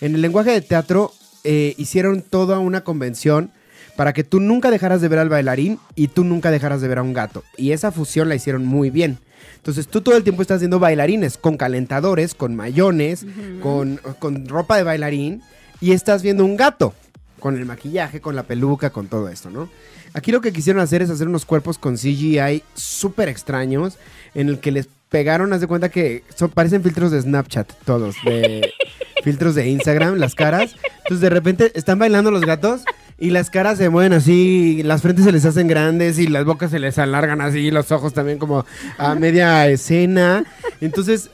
En 0.00 0.14
el 0.14 0.20
lenguaje 0.22 0.50
de 0.50 0.60
teatro 0.60 1.12
eh, 1.44 1.74
hicieron 1.78 2.22
toda 2.22 2.58
una 2.58 2.82
convención 2.82 3.50
para 3.96 4.12
que 4.12 4.22
tú 4.22 4.38
nunca 4.38 4.70
dejaras 4.70 5.00
de 5.00 5.08
ver 5.08 5.18
al 5.18 5.28
bailarín 5.28 5.80
y 5.96 6.08
tú 6.08 6.22
nunca 6.22 6.50
dejaras 6.52 6.80
de 6.80 6.86
ver 6.88 6.98
a 6.98 7.02
un 7.02 7.14
gato. 7.14 7.42
Y 7.56 7.72
esa 7.72 7.90
fusión 7.90 8.28
la 8.28 8.36
hicieron 8.36 8.64
muy 8.64 8.90
bien. 8.90 9.18
Entonces 9.58 9.86
tú 9.88 10.00
todo 10.00 10.16
el 10.16 10.22
tiempo 10.22 10.42
estás 10.42 10.60
viendo 10.60 10.78
bailarines 10.78 11.36
con 11.36 11.56
calentadores, 11.56 12.34
con 12.34 12.56
mayones, 12.56 13.26
con, 13.62 14.00
con 14.18 14.48
ropa 14.48 14.76
de 14.76 14.84
bailarín 14.84 15.42
y 15.80 15.92
estás 15.92 16.22
viendo 16.22 16.44
un 16.44 16.56
gato 16.56 16.94
con 17.38 17.56
el 17.56 17.66
maquillaje, 17.66 18.20
con 18.20 18.34
la 18.34 18.44
peluca, 18.44 18.90
con 18.90 19.08
todo 19.08 19.28
esto, 19.28 19.50
¿no? 19.50 19.68
Aquí 20.14 20.32
lo 20.32 20.40
que 20.40 20.52
quisieron 20.52 20.80
hacer 20.80 21.02
es 21.02 21.10
hacer 21.10 21.28
unos 21.28 21.44
cuerpos 21.44 21.78
con 21.78 21.96
CGI 21.96 22.62
súper 22.74 23.28
extraños 23.28 23.98
en 24.34 24.48
el 24.48 24.58
que 24.58 24.72
les 24.72 24.88
pegaron, 25.08 25.52
haz 25.52 25.60
de 25.60 25.66
cuenta 25.66 25.90
que 25.90 26.24
son, 26.34 26.50
parecen 26.50 26.82
filtros 26.82 27.10
de 27.10 27.20
Snapchat 27.20 27.72
todos, 27.84 28.16
de 28.24 28.72
filtros 29.24 29.54
de 29.54 29.68
Instagram, 29.68 30.16
las 30.16 30.34
caras. 30.34 30.76
Entonces 30.98 31.20
de 31.20 31.30
repente 31.30 31.72
están 31.74 31.98
bailando 31.98 32.30
los 32.30 32.42
gatos 32.42 32.82
y 33.18 33.30
las 33.30 33.50
caras 33.50 33.78
se 33.78 33.88
mueven 33.90 34.12
así, 34.12 34.82
las 34.84 35.02
frentes 35.02 35.24
se 35.24 35.32
les 35.32 35.44
hacen 35.44 35.66
grandes 35.66 36.18
y 36.18 36.28
las 36.28 36.44
bocas 36.44 36.70
se 36.70 36.78
les 36.78 36.98
alargan 36.98 37.40
así, 37.40 37.58
y 37.58 37.70
los 37.70 37.90
ojos 37.90 38.14
también 38.14 38.38
como 38.38 38.64
a 38.96 39.14
media 39.16 39.66
escena. 39.68 40.44
Entonces 40.80 41.30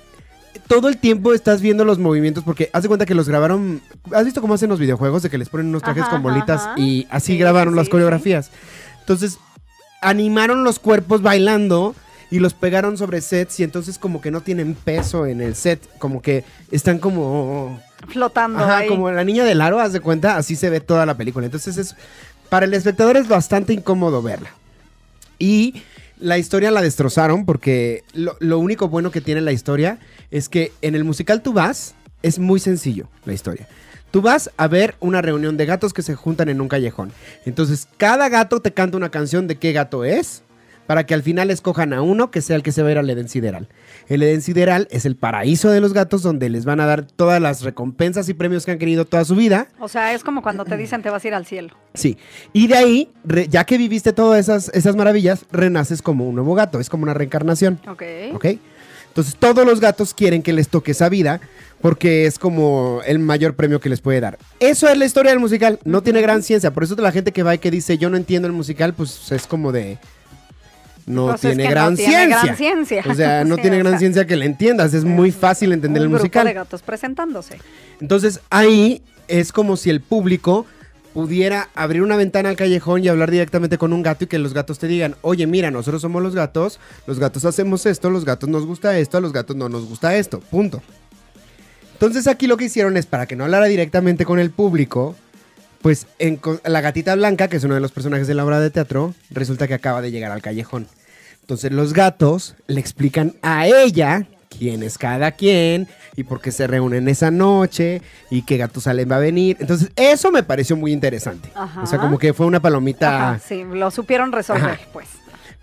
todo 0.67 0.89
el 0.89 0.97
tiempo 0.97 1.35
estás 1.35 1.61
viendo 1.61 1.85
los 1.85 1.99
movimientos 1.99 2.43
porque 2.43 2.71
haz 2.73 2.83
de 2.83 2.89
cuenta 2.89 3.05
que 3.05 3.15
los 3.15 3.29
grabaron. 3.29 3.83
¿Has 4.13 4.25
visto 4.25 4.41
cómo 4.41 4.55
hacen 4.55 4.71
los 4.71 4.79
videojuegos? 4.81 5.23
De 5.23 5.29
que 5.31 5.37
les 5.37 5.49
ponen 5.51 5.67
unos 5.67 5.83
trajes 5.83 6.05
Ajá, 6.05 6.13
con 6.13 6.23
bolitas 6.23 6.63
ajá. 6.63 6.75
y 6.79 7.07
así 7.11 7.33
Sí, 7.33 7.39
grabaron 7.39 7.75
sí, 7.75 7.79
las 7.79 7.89
coreografías. 7.91 8.51
Entonces 9.01 9.39
animaron 10.01 10.65
los 10.65 10.79
cuerpos 10.79 11.23
bailando 11.23 11.95
y 12.31 12.39
los 12.39 12.55
pegaron 12.55 12.97
sobre 12.97 13.21
sets 13.21 13.61
y 13.61 13.63
entonces 13.63 13.99
como 13.99 14.21
que 14.21 14.31
no 14.31 14.41
tienen 14.41 14.75
peso 14.75 15.27
en 15.27 15.41
el 15.41 15.55
set, 15.55 15.81
como 15.99 16.23
que 16.23 16.45
están 16.71 16.99
como 16.99 17.79
Flotando 18.09 18.59
Ajá, 18.59 18.79
ahí. 18.79 18.89
como 18.89 19.11
la 19.11 19.25
niña 19.25 19.45
del 19.45 19.61
aro, 19.61 19.81
haz 19.81 19.93
de 19.93 20.01
cuenta, 20.01 20.37
así 20.37 20.57
se 20.57 20.71
ve 20.71 20.81
toda 20.81 21.07
la 21.07 21.17
película. 21.17 21.47
Entonces 21.47 21.77
es 21.79 21.97
para 22.49 22.67
el 22.67 22.75
espectador 22.75 23.17
es 23.17 23.29
bastante 23.29 23.73
incómodo 23.73 24.23
verla. 24.23 24.51
Y 25.39 25.83
la 26.19 26.39
historia 26.39 26.71
la 26.71 26.83
destrozaron 26.83 27.45
porque 27.45 28.05
lo, 28.13 28.37
lo 28.41 28.59
único 28.59 28.89
bueno 28.89 29.11
que 29.11 29.21
tiene 29.21 29.41
la 29.41 29.53
historia 29.53 29.99
es 30.31 30.49
que 30.49 30.73
en 30.83 30.95
el 30.95 31.05
musical 31.05 31.43
tú 31.43 31.53
vas, 31.53 31.95
es 32.23 32.39
muy 32.39 32.61
sencillo 32.61 33.09
la 33.25 33.33
historia. 33.33 33.69
Tú 34.11 34.23
vas 34.23 34.51
a 34.57 34.69
ver 34.69 34.95
una 35.01 35.23
reunión 35.23 35.57
de 35.57 35.67
gatos 35.67 35.93
que 35.93 36.03
se 36.03 36.15
juntan 36.15 36.49
en 36.49 36.61
un 36.61 36.69
callejón. 36.69 37.11
Entonces, 37.47 37.89
cada 37.97 38.29
gato 38.29 38.61
te 38.61 38.73
canta 38.73 38.97
una 38.97 39.11
canción 39.11 39.49
de 39.49 39.57
qué 39.57 39.73
gato 39.73 40.05
es, 40.05 40.43
para 40.87 41.07
que 41.07 41.15
al 41.15 41.23
final 41.23 41.51
escojan 41.51 41.93
a 41.93 42.03
uno 42.03 42.31
que 42.31 42.41
sea 42.43 42.57
el 42.57 42.63
que 42.63 42.73
se 42.73 42.83
va 42.83 42.89
a 42.89 42.93
ir 42.93 42.99
al 42.99 43.09
Edén 43.09 43.29
Sideral. 43.29 43.69
El 44.09 44.23
Edén 44.23 44.43
Sideral 44.43 44.87
es 44.91 45.07
el 45.07 45.17
paraíso 45.17 45.71
de 45.71 45.81
los 45.81 45.93
gatos 45.93 46.23
donde 46.23 46.49
les 46.51 46.65
van 46.65 46.81
a 46.81 46.87
dar 46.87 47.05
todas 47.07 47.41
las 47.41 47.63
recompensas 47.63 48.29
y 48.29 48.35
premios 48.35 48.65
que 48.67 48.73
han 48.73 48.79
querido 48.79 49.05
toda 49.05 49.25
su 49.25 49.35
vida. 49.35 49.69
O 49.81 49.89
sea, 49.89 50.13
es 50.13 50.23
como 50.23 50.43
cuando 50.43 50.65
te 50.65 50.77
dicen 50.77 51.03
te 51.03 51.11
vas 51.11 51.25
a 51.25 51.29
ir 51.29 51.35
al 51.35 51.47
cielo. 51.47 51.75
Sí. 51.95 52.19
Y 52.53 52.67
de 52.67 52.77
ahí, 52.77 53.11
re- 53.25 53.49
ya 53.49 53.65
que 53.65 53.79
viviste 53.79 54.13
todas 54.13 54.41
esas, 54.41 54.69
esas 54.75 54.95
maravillas, 54.97 55.47
renaces 55.51 56.03
como 56.03 56.29
un 56.29 56.35
nuevo 56.35 56.55
gato. 56.55 56.81
Es 56.81 56.91
como 56.91 57.05
una 57.05 57.15
reencarnación. 57.15 57.81
Ok. 57.89 58.03
¿Ok? 58.35 58.47
Entonces 59.09 59.37
todos 59.37 59.65
los 59.65 59.81
gatos 59.81 60.13
quieren 60.13 60.43
que 60.43 60.53
les 60.53 60.69
toque 60.69 60.91
esa 60.91 61.09
vida 61.09 61.41
porque 61.81 62.27
es 62.27 62.39
como 62.39 63.01
el 63.07 63.21
mayor 63.21 63.55
premio 63.55 63.79
que 63.79 63.89
les 63.89 64.01
puede 64.01 64.21
dar. 64.21 64.39
Eso 64.59 64.89
es 64.89 64.99
la 64.99 65.05
historia 65.05 65.31
del 65.31 65.39
musical. 65.39 65.79
No 65.85 66.03
tiene 66.03 66.21
gran 66.21 66.43
ciencia. 66.43 66.73
Por 66.73 66.83
eso 66.83 66.97
la 66.97 67.13
gente 67.13 67.31
que 67.31 67.43
va 67.43 67.55
y 67.55 67.59
que 67.59 67.71
dice 67.71 67.97
yo 67.97 68.11
no 68.11 68.17
entiendo 68.17 68.49
el 68.49 68.53
musical, 68.55 68.93
pues 68.93 69.31
es 69.31 69.47
como 69.47 69.71
de... 69.71 69.99
No 71.07 71.27
Pues 71.27 71.37
es 71.37 71.41
tiene 71.57 71.63
que 71.65 71.69
no 71.69 71.71
gran 71.71 71.97
tiene 71.97 72.13
ciencia. 72.15 72.41
gran 72.43 72.57
ciencia. 72.57 73.03
O 73.09 73.15
sea, 73.15 73.45
no 73.45 73.57
Sí, 73.57 73.63
tiene 73.63 73.79
gran 73.79 73.93
sea, 73.93 73.99
ciencia 73.99 74.27
que 74.27 74.37
le 74.37 74.47
entiendas. 74.47 74.95
Es 74.95 75.05
muy 75.05 75.31
fácil 75.33 75.73
entender 75.73 76.01
un 76.03 76.07
el 76.07 76.09
grupo 76.11 76.23
musical. 76.23 76.47
de 76.47 76.53
gatos 76.55 76.83
presentándose. 76.83 77.59
Entonces 78.01 78.41
ahí 78.51 79.03
es 79.29 79.53
como 79.53 79.77
si 79.77 79.91
el 79.91 80.01
público 80.01 80.67
pudiera 81.13 81.69
abrir 81.77 82.03
una 82.03 82.17
ventana 82.17 82.49
al 82.49 82.57
callejón 82.57 83.05
y 83.05 83.09
hablar 83.09 83.31
directamente 83.31 83.79
con 83.79 83.93
un 83.93 84.03
gato 84.03 84.25
y 84.25 84.27
que 84.27 84.39
los 84.39 84.53
gatos 84.53 84.79
te 84.81 84.89
digan, 84.89 85.15
oye, 85.23 85.47
mira, 85.47 85.71
nosotros 85.71 86.03
somos 86.03 86.23
los 86.23 86.35
gatos, 86.35 86.81
los 87.07 87.21
gatos 87.21 87.45
hacemos 87.45 87.87
esto, 87.87 88.11
los 88.11 88.25
gatos 88.25 88.49
nos 88.49 88.67
gusta 88.67 88.99
esto, 88.99 89.19
a 89.19 89.21
los 89.21 89.33
gatos 89.33 89.55
no 89.55 89.69
nos 89.69 89.85
gusta 89.87 90.17
esto, 90.17 90.41
punto. 90.41 90.83
Entonces 91.93 92.27
aquí 92.27 92.47
lo 92.49 92.57
que 92.57 92.65
hicieron 92.65 92.97
es 92.97 93.07
para 93.07 93.27
que 93.27 93.37
no 93.37 93.45
hablara 93.45 93.67
directamente 93.67 94.25
con 94.25 94.39
el 94.41 94.51
público, 94.51 95.15
pues 95.85 96.07
en 96.19 96.41
la 96.65 96.81
gatita 96.81 97.15
blanca, 97.15 97.49
que 97.49 97.59
es 97.59 97.65
uno 97.65 97.75
de 97.75 97.81
los 97.81 97.93
personajes 97.93 98.27
de 98.27 98.33
la 98.33 98.43
obra 98.43 98.59
de 98.59 98.71
teatro, 98.71 99.13
resulta 99.29 99.69
que 99.69 99.75
acaba 99.75 100.01
de 100.01 100.11
llegar 100.11 100.33
al 100.33 100.41
callejón. 100.41 100.87
Entonces 101.43 101.73
los 101.73 101.93
gatos 101.93 102.55
le 102.69 102.81
explican 102.81 103.35
a 103.43 103.67
ella 103.67 104.27
quién 104.49 104.83
es 104.83 104.97
cada 104.97 105.33
quien 105.33 105.87
y 106.17 106.25
por 106.25 106.41
qué 106.41 106.53
se 106.53 106.67
reúnen 106.67 107.07
esa 107.07 107.31
noche 107.31 108.01
y 108.31 108.47
qué 108.47 108.57
gato 108.57 108.81
salen 108.81 109.11
va 109.11 109.17
a 109.17 109.19
venir. 109.19 109.59
Entonces 109.61 109.91
eso 109.95 110.33
me 110.33 110.43
pareció 110.43 110.75
muy 110.75 110.91
interesante. 110.91 111.51
Ajá. 111.55 111.83
O 111.83 111.87
sea, 111.87 111.99
como 111.99 112.17
que 112.17 112.33
fue 112.33 112.47
una 112.47 112.61
palomita. 112.61 113.33
Ajá, 113.33 113.41
sí, 113.47 113.63
lo 113.71 113.91
supieron 113.91 114.33
resolver, 114.33 114.65
Ajá. 114.65 114.81
pues. 114.91 115.09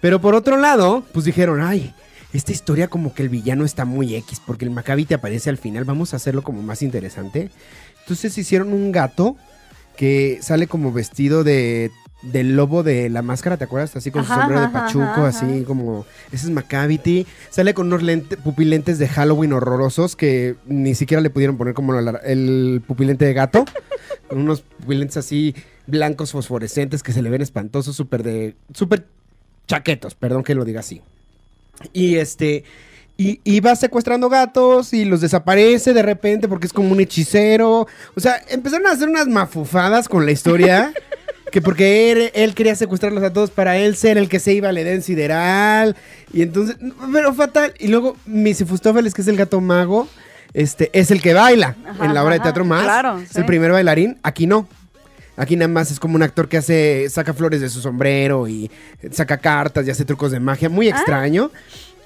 Pero 0.01 0.21
por 0.21 0.35
otro 0.35 0.57
lado, 0.57 1.03
pues 1.13 1.25
dijeron, 1.25 1.63
ay, 1.63 1.95
esta 2.31 2.51
historia 2.51 2.89
como 2.89 3.15
que 3.15 3.23
el 3.23 3.29
villano 3.29 3.65
está 3.65 3.85
muy 3.85 4.13
X, 4.17 4.39
porque 4.45 4.65
el 4.65 4.71
Maccabi 4.71 5.05
te 5.05 5.15
aparece 5.15 5.49
al 5.49 5.57
final, 5.57 5.83
vamos 5.83 6.13
a 6.13 6.17
hacerlo 6.17 6.43
como 6.43 6.61
más 6.61 6.83
interesante. 6.83 7.49
Entonces 8.01 8.37
hicieron 8.37 8.71
un 8.71 8.91
gato 8.91 9.35
que 10.01 10.39
sale 10.41 10.65
como 10.65 10.91
vestido 10.91 11.43
de 11.43 11.91
del 12.23 12.55
lobo 12.55 12.81
de 12.81 13.07
la 13.11 13.21
máscara, 13.21 13.57
¿te 13.57 13.65
acuerdas? 13.65 13.95
Así 13.95 14.09
con 14.09 14.25
su 14.25 14.31
Ajá, 14.31 14.41
sombrero 14.41 14.61
de 14.63 14.69
pachuco, 14.69 15.03
ajá, 15.03 15.27
así 15.27 15.63
como... 15.63 16.07
Ese 16.31 16.45
es 16.47 16.51
Macavity. 16.51 17.27
Sale 17.51 17.73
con 17.75 17.85
unos 17.87 18.01
lente- 18.01 18.35
pupilentes 18.37 18.97
de 18.97 19.07
Halloween 19.07 19.53
horrorosos 19.53 20.15
que 20.15 20.55
ni 20.65 20.95
siquiera 20.95 21.21
le 21.21 21.29
pudieron 21.29 21.57
poner 21.57 21.73
como 21.75 21.93
la- 21.93 22.19
el 22.23 22.81
pupilente 22.87 23.25
de 23.25 23.33
gato. 23.33 23.65
con 24.27 24.39
unos 24.41 24.61
pupilentes 24.61 25.17
así 25.17 25.53
blancos 25.85 26.31
fosforescentes 26.31 27.03
que 27.03 27.11
se 27.13 27.21
le 27.21 27.29
ven 27.29 27.41
espantosos, 27.43 27.95
súper 27.95 28.23
de... 28.23 28.55
súper 28.73 29.05
chaquetos, 29.67 30.15
perdón 30.15 30.43
que 30.43 30.55
lo 30.55 30.65
diga 30.65 30.79
así. 30.79 31.01
Y 31.93 32.15
este... 32.15 32.63
Y, 33.21 33.39
y 33.43 33.59
va 33.59 33.75
secuestrando 33.75 34.29
gatos 34.29 34.93
y 34.93 35.05
los 35.05 35.21
desaparece 35.21 35.93
de 35.93 36.01
repente 36.01 36.47
porque 36.47 36.65
es 36.65 36.73
como 36.73 36.91
un 36.91 36.99
hechicero. 36.99 37.85
O 38.15 38.19
sea, 38.19 38.41
empezaron 38.49 38.87
a 38.87 38.91
hacer 38.91 39.07
unas 39.09 39.27
mafufadas 39.27 40.09
con 40.09 40.25
la 40.25 40.31
historia 40.31 40.91
que 41.51 41.61
porque 41.61 42.11
él, 42.11 42.31
él 42.33 42.55
quería 42.55 42.75
secuestrarlos 42.75 43.23
a 43.23 43.31
todos 43.31 43.51
para 43.51 43.77
él 43.77 43.95
ser 43.95 44.17
el 44.17 44.27
que 44.27 44.39
se 44.39 44.53
iba 44.53 44.69
al 44.69 44.77
Edén 44.77 45.03
Sideral. 45.03 45.95
Y 46.33 46.41
entonces, 46.41 46.77
pero 47.13 47.33
fatal. 47.35 47.73
Y 47.77 47.89
luego 47.89 48.15
Misifustófeles, 48.25 49.13
que 49.13 49.21
es 49.21 49.27
el 49.27 49.37
gato 49.37 49.61
mago, 49.61 50.07
este, 50.53 50.89
es 50.93 51.11
el 51.11 51.21
que 51.21 51.33
baila 51.35 51.75
Ajá, 51.85 52.05
en 52.05 52.13
la 52.15 52.23
obra 52.23 52.33
de 52.35 52.39
teatro 52.39 52.65
más. 52.65 52.83
claro, 52.83 53.19
es 53.19 53.29
sí. 53.29 53.37
el 53.37 53.45
primer 53.45 53.71
bailarín. 53.71 54.17
Aquí 54.23 54.47
no. 54.47 54.67
Aquí 55.37 55.55
nada 55.55 55.69
más 55.69 55.91
es 55.91 55.99
como 55.99 56.15
un 56.15 56.23
actor 56.23 56.49
que 56.49 56.57
hace, 56.57 57.07
saca 57.09 57.33
flores 57.33 57.61
de 57.61 57.69
su 57.69 57.81
sombrero 57.81 58.47
y 58.47 58.69
saca 59.11 59.37
cartas 59.37 59.87
y 59.87 59.91
hace 59.91 60.05
trucos 60.05 60.31
de 60.31 60.39
magia. 60.39 60.69
Muy 60.69 60.89
Ah. 60.89 60.95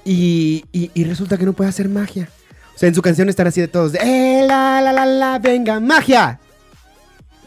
Y, 0.08 0.64
y- 0.72 0.90
y 0.94 1.04
resulta 1.04 1.36
que 1.36 1.44
no 1.44 1.52
puede 1.52 1.68
hacer 1.68 1.88
magia. 1.88 2.28
O 2.74 2.78
sea, 2.78 2.88
en 2.88 2.94
su 2.94 3.02
canción 3.02 3.28
estará 3.28 3.48
así 3.48 3.60
de 3.60 3.68
todos. 3.68 3.92
De, 3.92 3.98
"Eh, 4.02 4.44
la, 4.46 4.80
la, 4.80 4.92
la, 4.92 5.04
la, 5.04 5.38
venga, 5.40 5.80
magia. 5.80 6.38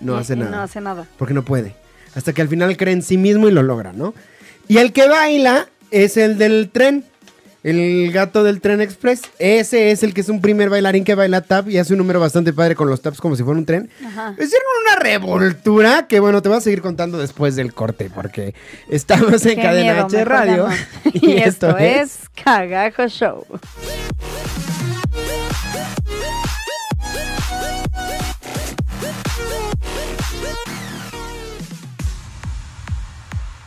No 0.01 0.17
Y- 0.17 0.19
hace 0.21 0.35
nada. 0.35 0.51
No 0.51 0.61
hace 0.61 0.81
nada. 0.81 1.05
Porque 1.17 1.33
no 1.33 1.43
puede. 1.45 1.75
Hasta 2.15 2.33
que 2.33 2.41
al 2.41 2.47
final 2.49 2.75
cree 2.75 2.93
en 2.93 3.01
sí 3.01 3.17
mismo 3.17 3.47
y 3.47 3.51
lo 3.51 3.63
logra, 3.63 3.93
¿no? 3.93 4.13
Y 4.67 4.77
el 4.77 4.91
que 4.91 5.07
baila 5.07 5.67
es 5.91 6.17
el 6.17 6.37
del 6.37 6.69
tren. 6.71 7.05
El 7.63 8.11
gato 8.13 8.43
del 8.43 8.61
tren 8.61 8.79
express. 8.81 9.21
Ese 9.37 9.91
es 9.91 10.03
el 10.03 10.13
que 10.13 10.21
es 10.21 10.29
un 10.29 10.39
primer 10.41 10.69
bailarín 10.69 11.03
que 11.03 11.13
baila 11.15 11.41
tap 11.41 11.67
y 11.69 11.77
hace 11.77 11.93
un 11.93 11.99
número 11.99 12.19
bastante 12.19 12.53
padre 12.53 12.75
con 12.75 12.89
los 12.89 13.01
taps 13.01 13.19
como 13.19 13.35
si 13.35 13.43
fuera 13.43 13.59
un 13.59 13.65
tren. 13.65 13.89
Ajá. 14.05 14.31
Hicieron 14.33 14.67
una 14.85 14.95
revoltura 14.95 16.07
que, 16.07 16.19
bueno, 16.19 16.41
te 16.41 16.49
voy 16.49 16.57
a 16.57 16.61
seguir 16.61 16.81
contando 16.81 17.17
después 17.17 17.55
del 17.55 17.73
corte 17.73 18.09
porque 18.13 18.53
estamos 18.89 19.45
en 19.45 19.57
Qué 19.57 19.61
Cadena 19.61 19.93
miedo, 19.93 20.05
H 20.05 20.25
Radio. 20.25 20.67
no. 20.69 20.75
Y 21.13 21.37
esto 21.37 21.77
es 21.77 22.19
Cagajo 22.43 23.07
Show. 23.07 23.45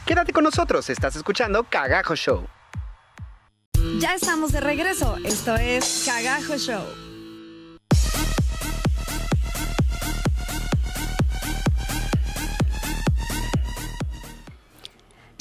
Quédate 0.06 0.32
con 0.32 0.44
nosotros, 0.44 0.90
estás 0.90 1.16
escuchando 1.16 1.64
Cagajo 1.64 2.14
Show. 2.16 2.46
Ya 4.00 4.14
estamos 4.14 4.52
de 4.52 4.60
regreso. 4.60 5.16
Esto 5.24 5.56
es 5.56 6.04
Cagajo 6.06 6.56
Show. 6.56 6.82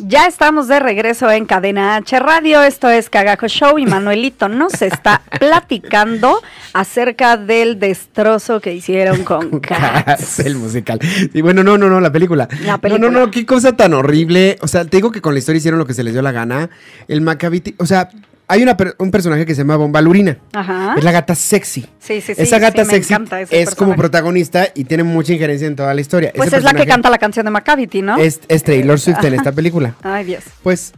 Ya 0.04 0.26
estamos 0.26 0.68
de 0.68 0.80
regreso 0.80 1.30
en 1.30 1.46
Cadena 1.46 1.96
H 1.98 2.18
Radio. 2.20 2.64
Esto 2.64 2.90
es 2.90 3.08
Cagajo 3.08 3.48
Show 3.48 3.78
y 3.78 3.86
Manuelito 3.86 4.50
nos 4.50 4.82
está 4.82 5.22
platicando 5.40 6.42
acerca 6.74 7.38
del 7.38 7.78
destrozo 7.80 8.60
que 8.62 8.74
hicieron 8.74 9.24
con 9.24 9.60
Cats. 9.60 10.40
El 10.40 10.56
musical. 10.56 11.00
Y 11.36 11.42
bueno, 11.42 11.64
no, 11.64 11.78
no, 11.78 11.88
no, 11.88 12.02
la 12.02 12.12
película. 12.12 12.48
La 12.66 12.74
No, 12.74 12.82
película. 12.82 13.12
no, 13.12 13.20
no, 13.20 13.30
qué 13.32 13.46
cosa 13.46 13.74
tan 13.74 13.94
horrible. 13.94 14.58
O 14.62 14.68
sea, 14.68 14.86
te 14.86 14.98
digo 14.98 15.12
que 15.12 15.22
con 15.22 15.34
la 15.36 15.40
historia 15.40 15.60
hicieron 15.60 15.78
lo 15.78 15.86
que 15.86 15.94
se 15.94 16.04
les 16.04 16.14
dio 16.14 16.24
la 16.24 16.32
gana. 16.32 16.72
El 17.08 17.22
Macavity, 17.22 17.76
o 17.78 17.86
sea, 17.86 18.10
hay 18.52 18.64
una 18.64 18.76
un 18.98 19.12
personaje 19.12 19.46
que 19.46 19.56
se 19.56 19.62
llama 19.62 19.78
Bombalurina. 19.78 20.38
Ajá. 20.54 20.96
Es 20.98 21.04
la 21.04 21.12
gata 21.12 21.36
sexy. 21.36 21.82
Sí, 22.00 22.22
sí, 22.22 22.34
sí. 22.36 22.42
Esa 22.42 22.60
gata 22.60 22.84
sí, 22.84 22.88
me 22.90 22.94
sexy 22.96 23.14
encanta 23.14 23.42
ese 23.42 23.62
es 23.62 23.70
como 23.76 23.92
personaje. 23.92 23.98
protagonista 23.98 24.68
y 24.76 24.84
tiene 24.84 25.04
mucha 25.04 25.34
injerencia 25.34 25.68
en 25.68 25.76
toda 25.76 25.94
la 25.94 26.02
historia. 26.02 26.32
Pues 26.36 26.48
Ese 26.48 26.58
es 26.58 26.64
la 26.64 26.70
que 26.72 26.74
personaje 26.76 26.90
canta 26.90 27.10
la 27.10 27.18
canción 27.18 27.46
de 27.46 27.52
Macavity, 27.52 28.02
¿no? 28.02 28.18
Es, 28.18 28.42
es 28.48 28.64
Taylor 28.64 29.00
Swift 29.00 29.24
en 29.24 29.34
esta 29.36 29.52
película. 29.54 29.96
Ay, 30.04 30.26
Dios. 30.26 30.44
Pues 30.64 30.94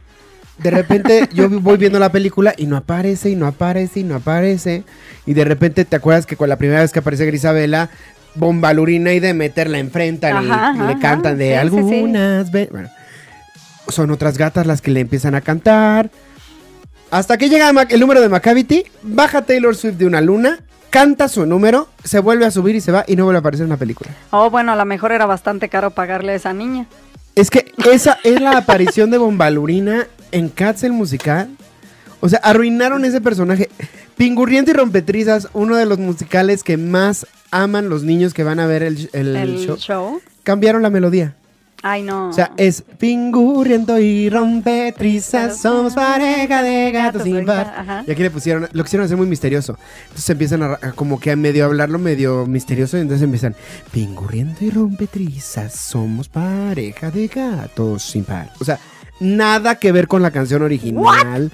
de 0.57 0.71
repente 0.71 1.29
yo 1.33 1.49
voy 1.49 1.77
viendo 1.77 1.99
la 1.99 2.11
película 2.11 2.53
y 2.57 2.65
no 2.67 2.77
aparece 2.77 3.29
y 3.29 3.35
no 3.35 3.47
aparece 3.47 3.99
y 3.99 4.03
no 4.03 4.15
aparece. 4.15 4.83
Y 5.25 5.33
de 5.33 5.45
repente 5.45 5.85
te 5.85 5.95
acuerdas 5.95 6.25
que 6.25 6.35
con 6.35 6.49
la 6.49 6.57
primera 6.57 6.81
vez 6.81 6.91
que 6.91 6.99
aparece 6.99 7.25
Grisabela, 7.25 7.89
Bombalurina 8.35 9.13
y 9.13 9.19
Demeter 9.19 9.69
la 9.69 9.77
enfrentan 9.79 10.43
y- 10.45 10.49
Ajá, 10.49 10.73
y, 10.75 10.79
le 10.79 10.83
ajá, 10.93 10.99
cantan 10.99 11.37
de 11.37 11.45
sí, 11.45 11.49
sí, 11.51 11.53
sí. 11.53 11.59
algunas 11.59 12.51
ve- 12.51 12.69
Bueno, 12.71 12.89
son 13.89 14.11
otras 14.11 14.37
gatas 14.37 14.65
las 14.65 14.81
que 14.81 14.91
le 14.91 15.01
empiezan 15.01 15.35
a 15.35 15.41
cantar. 15.41 16.09
Hasta 17.13 17.37
que 17.37 17.47
llega 17.47 17.69
el 17.89 17.99
número 17.99 18.21
de 18.21 18.27
Macavity, 18.27 18.85
baja 19.03 19.43
Taylor 19.43 19.75
Swift 19.75 19.97
de 19.97 20.07
una 20.07 20.19
luna, 20.19 20.61
canta 20.89 21.27
su 21.27 21.45
número, 21.45 21.87
se 22.03 22.17
vuelve 22.17 22.47
a 22.47 22.49
subir 22.49 22.75
y 22.75 22.81
se 22.81 22.91
va 22.91 23.05
y 23.07 23.15
no 23.15 23.25
vuelve 23.25 23.37
a 23.37 23.41
aparecer 23.41 23.65
en 23.65 23.69
la 23.69 23.77
película. 23.77 24.09
Oh, 24.31 24.49
bueno, 24.49 24.71
a 24.71 24.75
lo 24.75 24.83
mejor 24.85 25.11
era 25.11 25.27
bastante 25.27 25.69
caro 25.69 25.91
pagarle 25.91 26.31
a 26.31 26.35
esa 26.35 26.53
niña. 26.53 26.87
Es 27.35 27.51
que 27.51 27.71
esa 27.91 28.17
es 28.23 28.41
la 28.41 28.57
aparición 28.57 29.11
de 29.11 29.19
Bombalurina 29.19 30.07
en 30.31 30.49
Cats 30.49 30.83
el 30.85 30.93
musical. 30.93 31.49
O 32.19 32.29
sea, 32.29 32.39
arruinaron 32.39 33.05
ese 33.05 33.21
personaje. 33.21 33.69
Pingurriento 34.17 34.71
y 34.71 34.73
Rompetrizas, 34.73 35.49
uno 35.53 35.75
de 35.75 35.85
los 35.85 35.99
musicales 35.99 36.63
que 36.63 36.77
más 36.77 37.27
aman 37.51 37.89
los 37.89 38.01
niños 38.01 38.33
que 38.33 38.43
van 38.43 38.59
a 38.59 38.65
ver 38.65 38.81
el, 38.81 39.11
el 39.13 39.35
El 39.35 39.57
show. 39.59 39.77
show. 39.77 40.21
Cambiaron 40.41 40.81
la 40.81 40.89
melodía. 40.89 41.35
Ay, 41.85 42.01
no. 42.01 42.29
O 42.29 42.33
sea, 42.33 42.53
es 42.55 42.81
Pingurriento 42.81 43.99
y 43.99 44.29
Rompetrizas, 44.29 45.59
somos 45.59 45.93
pareja 45.93 46.63
de 46.63 46.91
gatos 46.93 47.23
sin 47.23 47.45
par. 47.45 48.03
Y 48.07 48.11
aquí 48.11 48.23
le 48.23 48.31
pusieron, 48.31 48.69
lo 48.71 48.83
quisieron 48.83 49.05
hacer 49.05 49.17
muy 49.17 49.27
misterioso. 49.27 49.77
Entonces 50.03 50.29
empiezan 50.29 50.63
a, 50.63 50.79
a 50.81 50.93
como 50.93 51.19
que 51.19 51.31
a 51.31 51.35
medio 51.35 51.65
hablarlo 51.65 51.99
medio 51.99 52.45
misterioso 52.45 52.97
y 52.97 53.01
entonces 53.01 53.23
empiezan, 53.25 53.53
Pingurriento 53.91 54.63
y 54.63 54.69
Rompetrizas, 54.69 55.73
somos 55.73 56.29
pareja 56.29 57.11
de 57.11 57.27
gatos 57.27 58.03
sin 58.03 58.23
par. 58.23 58.49
O 58.61 58.63
sea, 58.63 58.79
nada 59.19 59.75
que 59.75 59.91
ver 59.91 60.07
con 60.07 60.21
la 60.21 60.31
canción 60.31 60.61
original. 60.61 61.51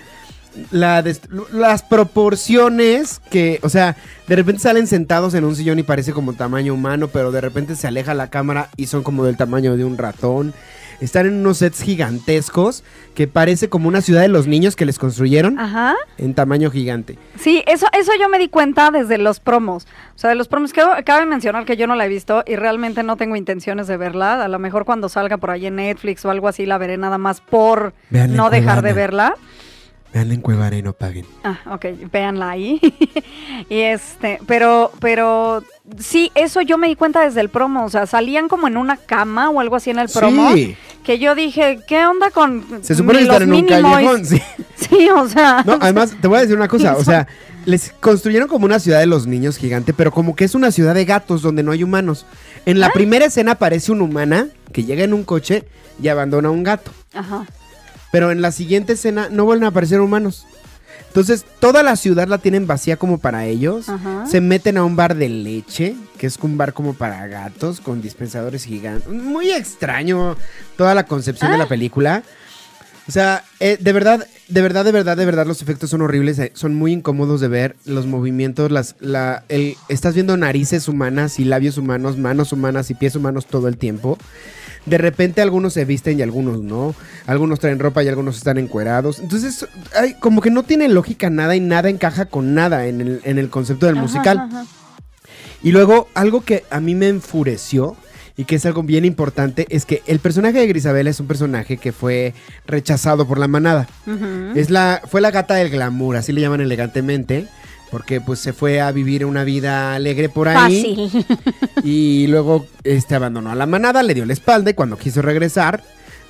La 0.71 1.03
las 1.51 1.83
proporciones 1.83 3.21
que, 3.29 3.59
o 3.63 3.69
sea, 3.69 3.95
de 4.27 4.35
repente 4.35 4.61
salen 4.61 4.87
sentados 4.87 5.33
en 5.33 5.43
un 5.43 5.55
sillón 5.55 5.79
y 5.79 5.83
parece 5.83 6.13
como 6.13 6.33
tamaño 6.33 6.73
humano, 6.73 7.07
pero 7.07 7.31
de 7.31 7.41
repente 7.41 7.75
se 7.75 7.87
aleja 7.87 8.13
la 8.13 8.29
cámara 8.29 8.69
y 8.77 8.87
son 8.87 9.03
como 9.03 9.25
del 9.25 9.37
tamaño 9.37 9.75
de 9.77 9.85
un 9.85 9.97
ratón. 9.97 10.53
Están 11.01 11.27
en 11.27 11.35
unos 11.35 11.59
sets 11.59 11.81
gigantescos 11.81 12.83
que 13.15 13.27
parece 13.27 13.69
como 13.69 13.87
una 13.87 14.01
ciudad 14.01 14.21
de 14.21 14.27
los 14.27 14.47
niños 14.47 14.75
que 14.75 14.85
les 14.85 14.99
construyeron 14.99 15.57
Ajá. 15.57 15.95
en 16.17 16.33
tamaño 16.33 16.69
gigante. 16.71 17.17
Sí, 17.39 17.63
eso, 17.67 17.87
eso 17.97 18.11
yo 18.19 18.27
me 18.27 18.37
di 18.37 18.49
cuenta 18.49 18.91
desde 18.91 19.17
los 19.17 19.39
promos. 19.39 19.87
O 20.15 20.19
sea, 20.19 20.29
de 20.29 20.35
los 20.35 20.49
promos, 20.49 20.73
que 20.73 20.81
cabe 21.05 21.25
mencionar 21.25 21.63
que 21.65 21.77
yo 21.77 21.87
no 21.87 21.95
la 21.95 22.05
he 22.05 22.09
visto 22.09 22.43
y 22.45 22.57
realmente 22.57 23.03
no 23.03 23.15
tengo 23.15 23.37
intenciones 23.37 23.87
de 23.87 23.95
verla. 23.95 24.43
A 24.43 24.49
lo 24.49 24.59
mejor 24.59 24.83
cuando 24.83 25.07
salga 25.07 25.37
por 25.37 25.51
ahí 25.51 25.67
en 25.67 25.77
Netflix 25.77 26.25
o 26.25 26.31
algo 26.31 26.49
así 26.49 26.65
la 26.65 26.77
veré 26.77 26.97
nada 26.97 27.17
más 27.17 27.39
por 27.39 27.93
no 28.09 28.49
dejar 28.49 28.81
de 28.81 28.91
verla. 28.93 29.35
Vean 30.13 30.31
en 30.31 30.41
Cuevana 30.41 30.75
y 30.75 30.81
no 30.81 30.93
paguen. 30.93 31.25
Ah, 31.43 31.59
ok, 31.71 31.85
véanla 32.11 32.51
ahí. 32.51 32.79
y 33.69 33.79
este, 33.79 34.39
pero, 34.47 34.91
pero 34.99 35.63
sí, 35.99 36.31
eso 36.33 36.61
yo 36.61 36.79
me 36.79 36.87
di 36.87 36.95
cuenta 36.95 37.23
desde 37.23 37.41
el 37.41 37.49
promo. 37.49 37.85
O 37.85 37.89
sea, 37.89 38.07
salían 38.07 38.47
como 38.47 38.67
en 38.67 38.77
una 38.77 38.97
cama 38.97 39.49
o 39.49 39.59
algo 39.59 39.75
así 39.75 39.91
en 39.91 39.99
el 39.99 40.09
promo. 40.09 40.51
Sí. 40.53 40.75
Que 41.03 41.19
yo 41.19 41.35
dije, 41.35 41.79
¿qué 41.87 42.05
onda 42.05 42.31
con 42.31 42.65
Se 42.81 42.95
supone 42.95 43.19
que 43.19 43.23
están 43.25 43.43
en 43.43 43.53
un 43.53 43.65
callejón, 43.65 44.25
sí. 44.25 44.41
Sí, 44.75 45.09
o 45.09 45.27
sea. 45.27 45.63
No, 45.65 45.77
además, 45.79 46.15
te 46.19 46.27
voy 46.27 46.37
a 46.37 46.41
decir 46.41 46.55
una 46.55 46.67
cosa, 46.67 46.95
o 46.95 47.03
sea, 47.03 47.27
les 47.65 47.91
construyeron 47.99 48.47
como 48.47 48.65
una 48.65 48.79
ciudad 48.79 48.99
de 48.99 49.05
los 49.05 49.27
niños 49.27 49.57
gigante, 49.57 49.93
pero 49.93 50.11
como 50.11 50.35
que 50.35 50.45
es 50.45 50.55
una 50.55 50.71
ciudad 50.71 50.95
de 50.95 51.05
gatos 51.05 51.41
donde 51.41 51.61
no 51.61 51.71
hay 51.71 51.83
humanos. 51.83 52.25
En 52.65 52.79
la 52.79 52.87
¿Ah? 52.87 52.91
primera 52.93 53.25
escena 53.25 53.53
aparece 53.53 53.91
una 53.91 54.03
humana 54.03 54.47
que 54.71 54.85
llega 54.85 55.03
en 55.03 55.13
un 55.13 55.23
coche 55.23 55.65
y 56.01 56.07
abandona 56.07 56.47
a 56.47 56.51
un 56.51 56.63
gato. 56.63 56.91
Ajá. 57.13 57.45
Pero 58.11 58.31
en 58.31 58.41
la 58.41 58.51
siguiente 58.51 58.93
escena 58.93 59.29
no 59.29 59.45
vuelven 59.45 59.65
a 59.65 59.67
aparecer 59.67 59.99
humanos. 60.01 60.45
Entonces, 61.07 61.43
toda 61.59 61.81
la 61.81 61.95
ciudad 61.95 62.27
la 62.27 62.37
tienen 62.37 62.67
vacía 62.67 62.97
como 62.97 63.17
para 63.17 63.45
ellos. 63.45 63.89
Ajá. 63.89 64.25
Se 64.27 64.41
meten 64.41 64.77
a 64.77 64.83
un 64.83 64.95
bar 64.95 65.15
de 65.15 65.27
leche, 65.29 65.95
que 66.19 66.27
es 66.27 66.37
un 66.41 66.57
bar 66.57 66.73
como 66.73 66.93
para 66.93 67.25
gatos, 67.27 67.79
con 67.81 68.01
dispensadores 68.01 68.63
gigantes. 68.65 69.09
Muy 69.09 69.49
extraño 69.51 70.37
toda 70.77 70.93
la 70.93 71.05
concepción 71.05 71.49
de 71.51 71.55
Ah. 71.55 71.59
la 71.59 71.67
película. 71.67 72.23
O 73.07 73.11
sea, 73.11 73.43
eh, 73.59 73.77
de 73.79 73.91
verdad, 73.91 74.27
de 74.49 74.61
verdad, 74.61 74.85
de 74.85 74.91
verdad, 74.91 75.17
de 75.17 75.25
verdad, 75.25 75.47
los 75.47 75.63
efectos 75.63 75.89
son 75.89 76.03
horribles, 76.03 76.37
eh, 76.37 76.51
son 76.53 76.75
muy 76.75 76.91
incómodos 76.93 77.41
de 77.41 77.47
ver, 77.47 77.75
los 77.85 78.05
movimientos, 78.05 78.69
las, 78.71 78.95
la, 78.99 79.43
el, 79.49 79.77
estás 79.87 80.13
viendo 80.13 80.37
narices 80.37 80.87
humanas 80.87 81.39
y 81.39 81.45
labios 81.45 81.79
humanos, 81.79 82.17
manos 82.19 82.53
humanas 82.53 82.91
y 82.91 82.93
pies 82.93 83.15
humanos 83.15 83.47
todo 83.47 83.67
el 83.67 83.77
tiempo. 83.77 84.19
De 84.85 84.97
repente 84.97 85.41
algunos 85.41 85.73
se 85.73 85.85
visten 85.85 86.19
y 86.19 86.21
algunos 86.21 86.61
no, 86.61 86.95
algunos 87.27 87.59
traen 87.59 87.79
ropa 87.79 88.03
y 88.03 88.07
algunos 88.07 88.37
están 88.37 88.57
encuerados. 88.57 89.19
Entonces, 89.19 89.67
ay, 89.95 90.15
como 90.19 90.41
que 90.41 90.49
no 90.49 90.63
tiene 90.63 90.87
lógica 90.89 91.29
nada 91.29 91.55
y 91.55 91.59
nada 91.59 91.89
encaja 91.89 92.25
con 92.25 92.53
nada 92.53 92.87
en 92.87 93.01
el, 93.01 93.21
en 93.23 93.37
el 93.37 93.49
concepto 93.49 93.85
del 93.85 93.95
Ajá, 93.97 94.01
musical. 94.03 94.37
ajá. 94.39 94.65
Y 95.61 95.71
luego, 95.71 96.07
algo 96.13 96.41
que 96.41 96.63
a 96.69 96.79
mí 96.79 96.95
me 96.95 97.09
enfureció 97.09 97.97
y 98.37 98.45
que 98.45 98.55
es 98.55 98.65
algo 98.65 98.81
bien 98.83 99.03
importante 99.03 99.67
es 99.69 99.85
que 99.85 100.01
el 100.07 100.19
personaje 100.19 100.59
de 100.59 100.67
Grisabela 100.67 101.09
es 101.09 101.19
un 101.19 101.27
personaje 101.27 101.75
que 101.77 101.91
fue 101.91 102.33
rechazado 102.65 103.27
por 103.27 103.37
la 103.37 103.49
manada. 103.49 103.87
Es 104.55 104.69
la, 104.69 105.01
fue 105.05 105.19
la 105.19 105.31
gata 105.31 105.55
del 105.55 105.69
glamour, 105.69 106.15
así 106.15 106.31
le 106.31 106.39
llaman 106.39 106.61
elegantemente, 106.61 107.47
porque 107.91 108.21
pues 108.21 108.39
se 108.39 108.53
fue 108.53 108.81
a 108.81 108.91
vivir 108.91 109.25
una 109.25 109.43
vida 109.43 109.95
alegre 109.95 110.29
por 110.29 110.47
ahí 110.47 111.11
Fácil. 111.11 111.25
y 111.83 112.27
luego 112.27 112.67
este 112.83 113.15
abandonó 113.15 113.51
a 113.51 113.55
la 113.55 113.65
manada, 113.65 114.03
le 114.03 114.13
dio 114.13 114.25
la 114.25 114.33
espalda 114.33 114.71
y 114.71 114.73
cuando 114.73 114.97
quiso 114.97 115.21
regresar 115.21 115.83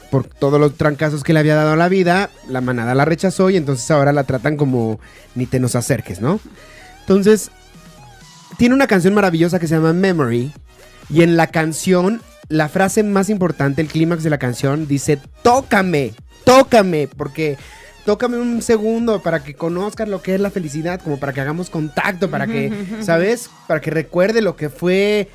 por 0.09 0.25
todos 0.25 0.59
los 0.59 0.75
trancazos 0.75 1.23
que 1.23 1.33
le 1.33 1.39
había 1.39 1.55
dado 1.55 1.73
a 1.73 1.75
la 1.75 1.89
vida, 1.89 2.29
la 2.47 2.61
manada 2.61 2.95
la 2.95 3.05
rechazó 3.05 3.49
y 3.49 3.57
entonces 3.57 3.89
ahora 3.91 4.11
la 4.11 4.23
tratan 4.23 4.57
como 4.57 4.99
ni 5.35 5.45
te 5.45 5.59
nos 5.59 5.75
acerques, 5.75 6.19
¿no? 6.19 6.39
Entonces, 7.01 7.51
tiene 8.57 8.75
una 8.75 8.87
canción 8.87 9.13
maravillosa 9.13 9.59
que 9.59 9.67
se 9.67 9.75
llama 9.75 9.93
Memory 9.93 10.51
y 11.09 11.21
en 11.21 11.37
la 11.37 11.47
canción 11.47 12.21
la 12.49 12.67
frase 12.67 13.03
más 13.03 13.29
importante, 13.29 13.81
el 13.81 13.87
clímax 13.87 14.23
de 14.23 14.31
la 14.31 14.39
canción, 14.39 14.87
dice, 14.87 15.19
tócame, 15.43 16.13
tócame, 16.43 17.07
porque 17.07 17.57
tócame 18.09 18.37
un 18.39 18.63
segundo 18.63 19.21
para 19.21 19.43
que 19.43 19.53
conozcas 19.53 20.09
lo 20.09 20.19
que 20.23 20.33
es 20.33 20.41
la 20.41 20.49
felicidad, 20.49 20.99
como 20.99 21.19
para 21.19 21.31
que 21.31 21.41
hagamos 21.41 21.69
contacto, 21.69 22.31
para 22.31 22.47
que, 22.47 22.73
¿sabes? 23.01 23.51
Para 23.67 23.81
que 23.81 23.91
recuerde 23.91 24.41
lo 24.41 24.55
que 24.55 24.69
fue, 24.71 25.27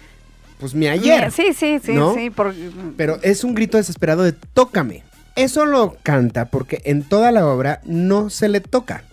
pues, 0.59 0.75
mi 0.75 0.89
ayer. 0.89 1.31
Sí, 1.31 1.53
sí, 1.57 1.79
sí, 1.81 1.93
¿no? 1.93 2.17
sí. 2.17 2.31
por- 2.31 2.53
Pero 2.97 3.21
es 3.23 3.45
un 3.45 3.55
grito 3.55 3.77
desesperado 3.77 4.25
de 4.25 4.33
tócame. 4.33 5.05
Eso 5.37 5.67
lo 5.67 5.97
canta 6.03 6.47
porque 6.47 6.81
en 6.85 7.05
toda 7.05 7.31
la 7.31 7.47
obra 7.47 7.81
no 7.85 8.29
se 8.29 8.49
le 8.49 8.61
toca. 8.61 9.05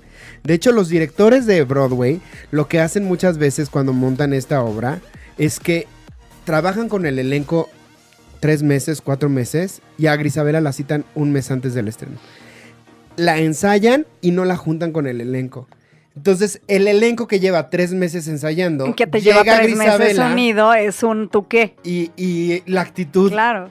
De 0.43 0.55
hecho, 0.55 0.71
los 0.71 0.89
directores 0.89 1.45
de 1.45 1.63
Broadway 1.63 2.19
lo 2.49 2.67
que 2.67 2.79
hacen 2.79 3.05
muchas 3.05 3.37
veces 3.37 3.69
cuando 3.69 3.93
montan 3.93 4.33
esta 4.33 4.63
obra 4.63 5.01
es 5.37 5.59
que 5.59 5.85
trabajan 6.45 6.89
con 6.89 7.05
el 7.05 7.19
elenco 7.19 7.69
tres 8.39 8.63
meses, 8.63 9.01
cuatro 9.01 9.29
meses 9.29 9.81
y 9.99 10.07
a 10.07 10.15
Grisabela 10.15 10.61
la 10.61 10.73
citan 10.73 11.05
un 11.13 11.31
mes 11.31 11.51
antes 11.51 11.75
del 11.75 11.87
estreno. 11.89 12.17
La 13.17 13.37
ensayan 13.39 14.05
y 14.21 14.31
no 14.31 14.45
la 14.45 14.57
juntan 14.57 14.91
con 14.91 15.07
el 15.07 15.21
elenco. 15.21 15.67
Entonces, 16.15 16.61
el 16.67 16.87
elenco 16.87 17.27
que 17.27 17.39
lleva 17.39 17.69
tres 17.69 17.93
meses 17.93 18.27
ensayando, 18.27 18.93
que 18.95 19.07
te 19.07 19.21
llega 19.21 19.43
lleva 19.43 19.57
tres 19.59 19.75
meses 19.77 20.17
unido 20.19 20.73
es 20.73 21.03
un 21.03 21.29
tú 21.29 21.47
qué. 21.47 21.75
y, 21.83 22.11
y 22.17 22.63
la 22.65 22.81
actitud 22.81 23.31
Claro. 23.31 23.69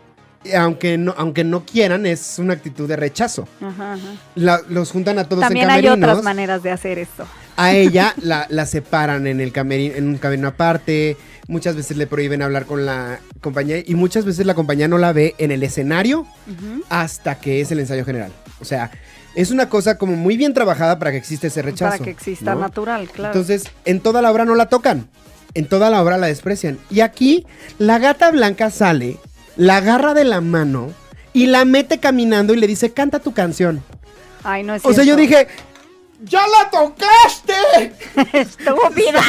aunque 0.56 0.96
no, 0.96 1.14
aunque 1.18 1.44
no 1.44 1.66
quieran, 1.66 2.06
es 2.06 2.38
una 2.38 2.54
actitud 2.54 2.88
de 2.88 2.96
rechazo. 2.96 3.46
Ajá, 3.60 3.92
ajá. 3.94 4.06
La- 4.36 4.62
los 4.70 4.90
juntan 4.90 5.18
a 5.18 5.24
todos 5.28 5.42
También 5.42 5.66
en 5.66 5.70
hay 5.70 5.82
camerinos. 5.84 6.08
otras 6.10 6.24
maneras 6.24 6.62
de 6.62 6.70
hacer 6.70 6.98
esto. 6.98 7.26
A 7.58 7.74
ella 7.74 8.14
la, 8.22 8.46
la 8.48 8.64
separan 8.64 9.26
en 9.26 9.38
el 9.40 9.52
camerino, 9.52 9.94
en 9.96 10.08
un 10.08 10.16
camerino 10.16 10.48
aparte. 10.48 11.18
Muchas 11.46 11.76
veces 11.76 11.98
le 11.98 12.06
prohíben 12.06 12.40
hablar 12.40 12.64
con 12.64 12.86
la 12.86 13.20
compañía 13.42 13.82
y 13.84 13.94
muchas 13.96 14.24
veces 14.24 14.46
la 14.46 14.54
compañía 14.54 14.88
no 14.88 14.96
la 14.96 15.12
ve 15.12 15.34
en 15.36 15.50
el 15.50 15.62
escenario 15.62 16.24
hasta 16.88 17.34
que 17.38 17.60
es 17.60 17.70
el 17.72 17.80
ensayo 17.80 18.04
general. 18.04 18.32
O 18.60 18.64
sea, 18.64 18.90
es 19.34 19.50
una 19.50 19.68
cosa 19.68 19.96
como 19.98 20.16
muy 20.16 20.36
bien 20.36 20.54
trabajada 20.54 20.98
para 20.98 21.10
que 21.12 21.16
exista 21.16 21.46
ese 21.46 21.62
rechazo. 21.62 21.92
Para 21.92 22.04
que 22.04 22.10
exista 22.10 22.54
¿no? 22.54 22.60
natural, 22.60 23.08
claro. 23.08 23.32
Entonces, 23.32 23.70
en 23.84 24.00
toda 24.00 24.22
la 24.22 24.30
obra 24.30 24.44
no 24.44 24.54
la 24.54 24.68
tocan. 24.68 25.08
En 25.54 25.66
toda 25.66 25.90
la 25.90 26.02
obra 26.02 26.16
la 26.16 26.28
desprecian. 26.28 26.78
Y 26.90 27.00
aquí, 27.00 27.46
la 27.78 27.98
gata 27.98 28.30
blanca 28.30 28.70
sale, 28.70 29.18
la 29.56 29.78
agarra 29.78 30.14
de 30.14 30.24
la 30.24 30.40
mano 30.40 30.92
y 31.32 31.46
la 31.46 31.64
mete 31.64 31.98
caminando 31.98 32.54
y 32.54 32.56
le 32.56 32.66
dice, 32.66 32.92
canta 32.92 33.18
tu 33.20 33.32
canción. 33.32 33.82
Ay, 34.42 34.62
no 34.62 34.74
es 34.74 34.84
O 34.84 34.92
sea, 34.92 35.04
yo 35.04 35.16
dije, 35.16 35.48
¡ya 36.22 36.40
la 36.46 36.70
tocaste! 36.70 37.92
¡Estúpida! 38.38 39.20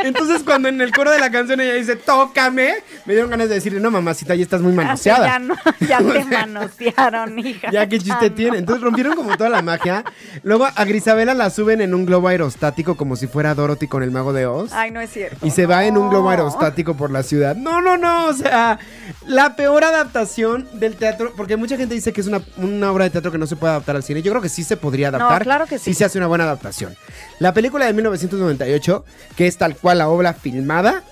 Entonces, 0.04 0.42
cuando 0.44 0.68
en 0.68 0.80
el 0.80 0.92
coro 0.92 1.10
de 1.10 1.18
la 1.18 1.30
canción 1.30 1.60
ella 1.60 1.74
dice, 1.74 1.96
tócame, 1.96 2.74
me 3.04 3.12
dieron 3.14 3.30
ganas 3.30 3.48
de 3.48 3.56
decirle, 3.56 3.80
no, 3.80 3.90
mamacita, 3.90 4.34
ya 4.34 4.42
estás 4.42 4.60
muy 4.60 4.72
ya, 4.72 4.76
manoseada. 4.76 5.38
no, 5.38 5.54
ya 5.80 5.98
te 5.98 6.24
manosearon, 6.24 7.38
hija. 7.38 7.70
Ya 7.70 7.88
qué 7.88 7.98
chiste 7.98 8.30
no. 8.30 8.34
tiene. 8.34 8.58
Entonces 8.58 8.82
rompieron 8.82 9.14
como 9.14 9.36
toda 9.36 9.50
la 9.50 9.62
magia. 9.62 10.04
Luego 10.42 10.66
a 10.74 10.84
Grisabela 10.84 11.34
la 11.34 11.50
suben 11.50 11.80
en 11.80 11.94
un 11.94 12.06
globo 12.06 12.28
aerostático 12.28 12.96
como 12.96 13.16
si 13.16 13.26
fuera 13.26 13.54
Dorothy 13.54 13.86
con 13.86 14.02
el 14.02 14.10
mago 14.10 14.32
de 14.32 14.46
Oz. 14.46 14.72
Ay, 14.72 14.90
no 14.90 15.00
es 15.00 15.10
cierto. 15.10 15.46
Y 15.46 15.50
se 15.50 15.66
va 15.66 15.84
en 15.84 15.96
un 15.96 16.08
globo 16.10 16.24
No. 16.24 16.30
aerostático 16.30 16.96
por 16.96 17.10
la 17.10 17.22
ciudad. 17.22 17.56
No, 17.56 17.80
no, 17.80 17.96
no. 17.96 18.26
O 18.26 18.32
sea, 18.32 18.78
la 19.26 19.56
peor 19.56 19.84
adaptación 19.84 20.68
del 20.72 20.96
teatro. 20.96 21.32
Porque 21.36 21.56
mucha 21.56 21.76
gente 21.76 21.94
dice 21.94 22.12
que 22.12 22.20
es 22.20 22.26
una, 22.26 22.40
una 22.56 22.92
obra 22.92 23.04
de 23.04 23.10
teatro 23.10 23.30
que 23.32 23.38
no 23.38 23.46
se 23.46 23.56
puede 23.56 23.72
adaptar 23.72 23.96
al 23.96 24.02
cine. 24.02 24.22
Yo 24.22 24.32
creo 24.32 24.42
que 24.42 24.48
sí 24.48 24.64
se 24.64 24.76
podría 24.76 25.08
adaptar. 25.08 25.42
claro 25.42 25.49
que 25.66 25.78
sí. 25.78 25.86
Sí 25.86 25.94
se 25.94 26.04
hace 26.04 26.18
una 26.18 26.26
buena 26.26 26.44
adaptación. 26.44 26.94
La 27.38 27.52
película 27.52 27.86
de 27.86 27.92
1998, 27.92 29.04
que 29.36 29.46
es 29.46 29.56
tal 29.58 29.76
cual 29.76 29.98
la 29.98 30.08
obra 30.08 30.32
filmada, 30.34 31.02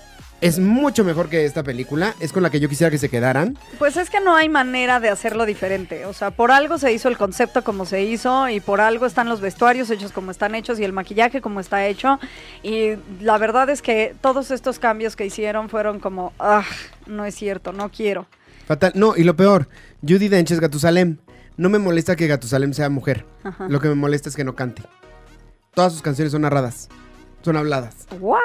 es 0.41 0.59
mucho 0.59 1.03
mejor 1.03 1.29
que 1.29 1.45
esta 1.45 1.63
película. 1.63 2.15
Es 2.19 2.31
con 2.31 2.43
la 2.43 2.49
que 2.49 2.59
yo 2.59 2.69
quisiera 2.69 2.89
que 2.89 2.97
se 2.97 3.09
quedaran. 3.09 3.57
Pues 3.77 3.97
es 3.97 4.09
que 4.09 4.19
no 4.21 4.35
hay 4.35 4.49
manera 4.49 4.99
de 4.99 5.09
hacerlo 5.09 5.45
diferente. 5.45 6.05
O 6.05 6.13
sea, 6.13 6.31
por 6.31 6.51
algo 6.51 6.77
se 6.77 6.93
hizo 6.93 7.09
el 7.09 7.17
concepto 7.17 7.63
como 7.63 7.85
se 7.85 8.03
hizo 8.03 8.47
y 8.49 8.59
por 8.59 8.81
algo 8.81 9.05
están 9.05 9.27
los 9.27 9.41
vestuarios 9.41 9.89
hechos 9.89 10.11
como 10.11 10.31
están 10.31 10.55
hechos 10.55 10.79
y 10.79 10.83
el 10.83 10.93
maquillaje 10.93 11.41
como 11.41 11.59
está 11.59 11.85
hecho. 11.85 12.19
Y 12.63 12.93
la 13.21 13.37
verdad 13.37 13.69
es 13.69 13.81
que 13.81 14.15
todos 14.21 14.51
estos 14.51 14.79
cambios 14.79 15.15
que 15.15 15.25
hicieron 15.25 15.69
fueron 15.69 15.99
como, 15.99 16.33
ah, 16.39 16.63
no 17.05 17.25
es 17.25 17.35
cierto, 17.35 17.73
no 17.73 17.89
quiero. 17.89 18.25
Fatal. 18.65 18.93
No, 18.95 19.17
y 19.17 19.23
lo 19.23 19.35
peor, 19.35 19.67
Judy 20.07 20.29
Dench 20.29 20.51
es 20.51 20.59
Gatusalem. 20.59 21.17
No 21.59 21.69
me 21.69 21.77
molesta 21.77 22.15
que 22.15 22.25
Gatusalem 22.25 22.71
sea 22.71 22.89
mujer. 22.89 23.25
Ajá. 23.43 23.67
Lo 23.67 23.81
que 23.81 23.89
me 23.89 23.95
molesta 23.95 24.29
es 24.29 24.35
que 24.37 24.45
no 24.45 24.55
cante. 24.55 24.81
Todas 25.73 25.91
sus 25.91 26.01
canciones 26.01 26.31
son 26.31 26.43
narradas. 26.43 26.87
Son 27.41 27.57
habladas. 27.57 28.07
Guau. 28.17 28.39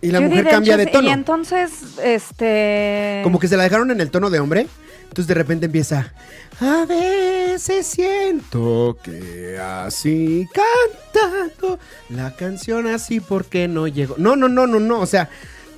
Y 0.00 0.12
la 0.12 0.22
mujer 0.22 0.44
Dench 0.44 0.50
cambia 0.50 0.78
de 0.78 0.84
es- 0.84 0.92
tono. 0.92 1.08
Y 1.08 1.10
entonces, 1.10 1.98
este... 2.02 3.20
Como 3.22 3.38
que 3.38 3.48
se 3.48 3.58
la 3.58 3.64
dejaron 3.64 3.90
en 3.90 4.00
el 4.00 4.10
tono 4.10 4.30
de 4.30 4.40
hombre. 4.40 4.66
Entonces 5.02 5.26
de 5.26 5.34
repente 5.34 5.66
empieza. 5.66 6.14
A 6.58 6.86
veces 6.86 7.86
siento 7.86 8.96
que 9.04 9.58
así 9.58 10.48
cantando 10.54 11.78
la 12.08 12.34
canción 12.34 12.86
así 12.86 13.20
porque 13.20 13.68
no 13.68 13.86
llegó. 13.88 14.14
No, 14.16 14.36
no, 14.36 14.48
no, 14.48 14.66
no, 14.66 14.80
no. 14.80 15.00
O 15.00 15.06
sea, 15.06 15.28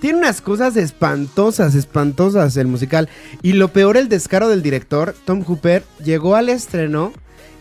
tiene 0.00 0.18
unas 0.18 0.40
cosas 0.40 0.76
espantosas, 0.76 1.74
espantosas 1.74 2.56
el 2.56 2.66
musical. 2.66 3.08
Y 3.42 3.54
lo 3.54 3.68
peor, 3.68 3.96
el 3.96 4.08
descaro 4.08 4.48
del 4.48 4.62
director, 4.62 5.14
Tom 5.24 5.42
Hooper, 5.42 5.82
llegó 6.04 6.36
al 6.36 6.48
estreno 6.48 7.12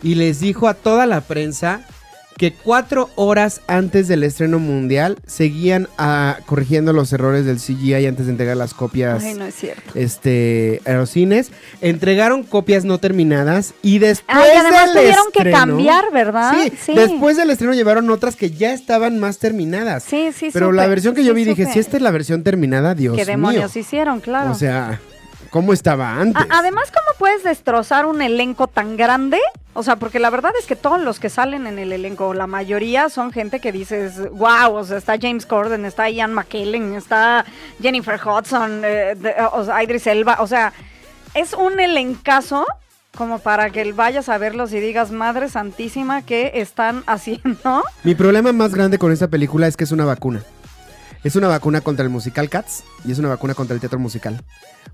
y 0.02 0.14
les 0.14 0.40
dijo 0.40 0.68
a 0.68 0.74
toda 0.74 1.06
la 1.06 1.22
prensa 1.22 1.86
que 2.38 2.52
cuatro 2.52 3.10
horas 3.16 3.60
antes 3.66 4.08
del 4.08 4.22
estreno 4.24 4.58
mundial 4.58 5.18
seguían 5.26 5.88
ah, 5.98 6.38
corrigiendo 6.46 6.92
los 6.94 7.12
errores 7.12 7.44
del 7.44 7.58
CGI 7.58 8.06
antes 8.06 8.26
de 8.26 8.32
entregar 8.32 8.56
las 8.56 8.72
copias 8.72 9.22
Ay, 9.22 9.34
no 9.34 9.44
es 9.44 9.54
cierto. 9.56 9.82
este 9.94 10.80
aerocines 10.86 11.50
entregaron 11.82 12.44
copias 12.44 12.84
no 12.84 12.98
terminadas 12.98 13.74
y 13.82 13.98
después 13.98 14.38
Ay, 14.40 14.50
además 14.56 14.94
del 14.94 15.02
tuvieron 15.02 15.26
que 15.32 15.50
cambiar, 15.50 16.04
¿verdad? 16.12 16.52
Sí, 16.54 16.72
Sí. 16.86 16.94
después 16.94 17.36
del 17.36 17.50
estreno 17.50 17.74
llevaron 17.74 18.08
otras 18.10 18.36
que 18.36 18.50
ya 18.50 18.72
estaban 18.72 19.18
más 19.18 19.38
terminadas. 19.38 20.04
Sí, 20.04 20.30
sí, 20.34 20.50
Pero 20.52 20.66
supe, 20.66 20.76
la 20.76 20.86
versión 20.86 21.14
que 21.14 21.24
yo 21.24 21.34
sí 21.34 21.36
vi 21.36 21.44
dije, 21.44 21.66
si 21.66 21.78
esta 21.80 21.96
es 21.96 22.02
la 22.02 22.10
versión 22.12 22.42
terminada, 22.44 22.94
Dios 22.94 23.16
¿Qué 23.16 23.24
mío. 23.24 23.32
demonios 23.32 23.76
hicieron? 23.76 24.20
Claro. 24.20 24.52
O 24.52 24.54
sea, 24.54 25.00
¿cómo 25.50 25.72
estaba 25.72 26.14
antes? 26.14 26.42
A- 26.50 26.58
además, 26.58 26.90
¿cómo 26.90 27.18
puedes 27.18 27.42
destrozar 27.44 28.06
un 28.06 28.22
elenco 28.22 28.66
tan 28.66 28.96
grande? 28.96 29.38
O 29.74 29.82
sea, 29.82 29.96
porque 29.96 30.18
la 30.18 30.30
verdad 30.30 30.52
es 30.58 30.66
que 30.66 30.74
todos 30.76 31.00
los 31.00 31.20
que 31.20 31.28
salen 31.30 31.66
en 31.66 31.78
el 31.78 31.92
elenco, 31.92 32.34
la 32.34 32.46
mayoría 32.48 33.08
son 33.10 33.30
gente 33.32 33.60
que 33.60 33.70
dices, 33.70 34.28
wow, 34.32 34.72
o 34.74 34.84
sea, 34.84 34.96
está 34.98 35.14
James 35.20 35.46
Corden, 35.46 35.84
está 35.84 36.08
Ian 36.10 36.32
McKellen, 36.34 36.94
está 36.94 37.44
Jennifer 37.80 38.18
Hudson, 38.24 38.82
eh, 38.84 39.14
de- 39.16 39.34
o 39.52 39.64
sea, 39.64 39.82
Idris 39.82 40.06
Elba, 40.08 40.38
o 40.40 40.46
sea, 40.48 40.72
es 41.34 41.52
un 41.54 41.78
elencazo 41.78 42.66
como 43.16 43.38
para 43.40 43.70
que 43.70 43.92
vayas 43.92 44.28
a 44.28 44.38
verlos 44.38 44.72
y 44.72 44.80
digas, 44.80 45.10
madre 45.10 45.48
santísima, 45.48 46.22
¿qué 46.22 46.52
están 46.54 47.02
haciendo? 47.06 47.82
Mi 48.04 48.14
problema 48.14 48.52
más 48.52 48.74
grande 48.74 48.98
con 48.98 49.12
esta 49.12 49.28
película 49.28 49.66
es 49.66 49.76
que 49.76 49.84
es 49.84 49.92
una 49.92 50.04
vacuna. 50.04 50.42
Es 51.24 51.36
una 51.36 51.48
vacuna 51.48 51.80
contra 51.80 52.04
el 52.04 52.10
musical 52.10 52.48
Cats 52.48 52.84
y 53.04 53.12
es 53.12 53.18
una 53.18 53.28
vacuna 53.28 53.54
contra 53.54 53.74
el 53.74 53.80
teatro 53.80 53.98
musical. 53.98 54.40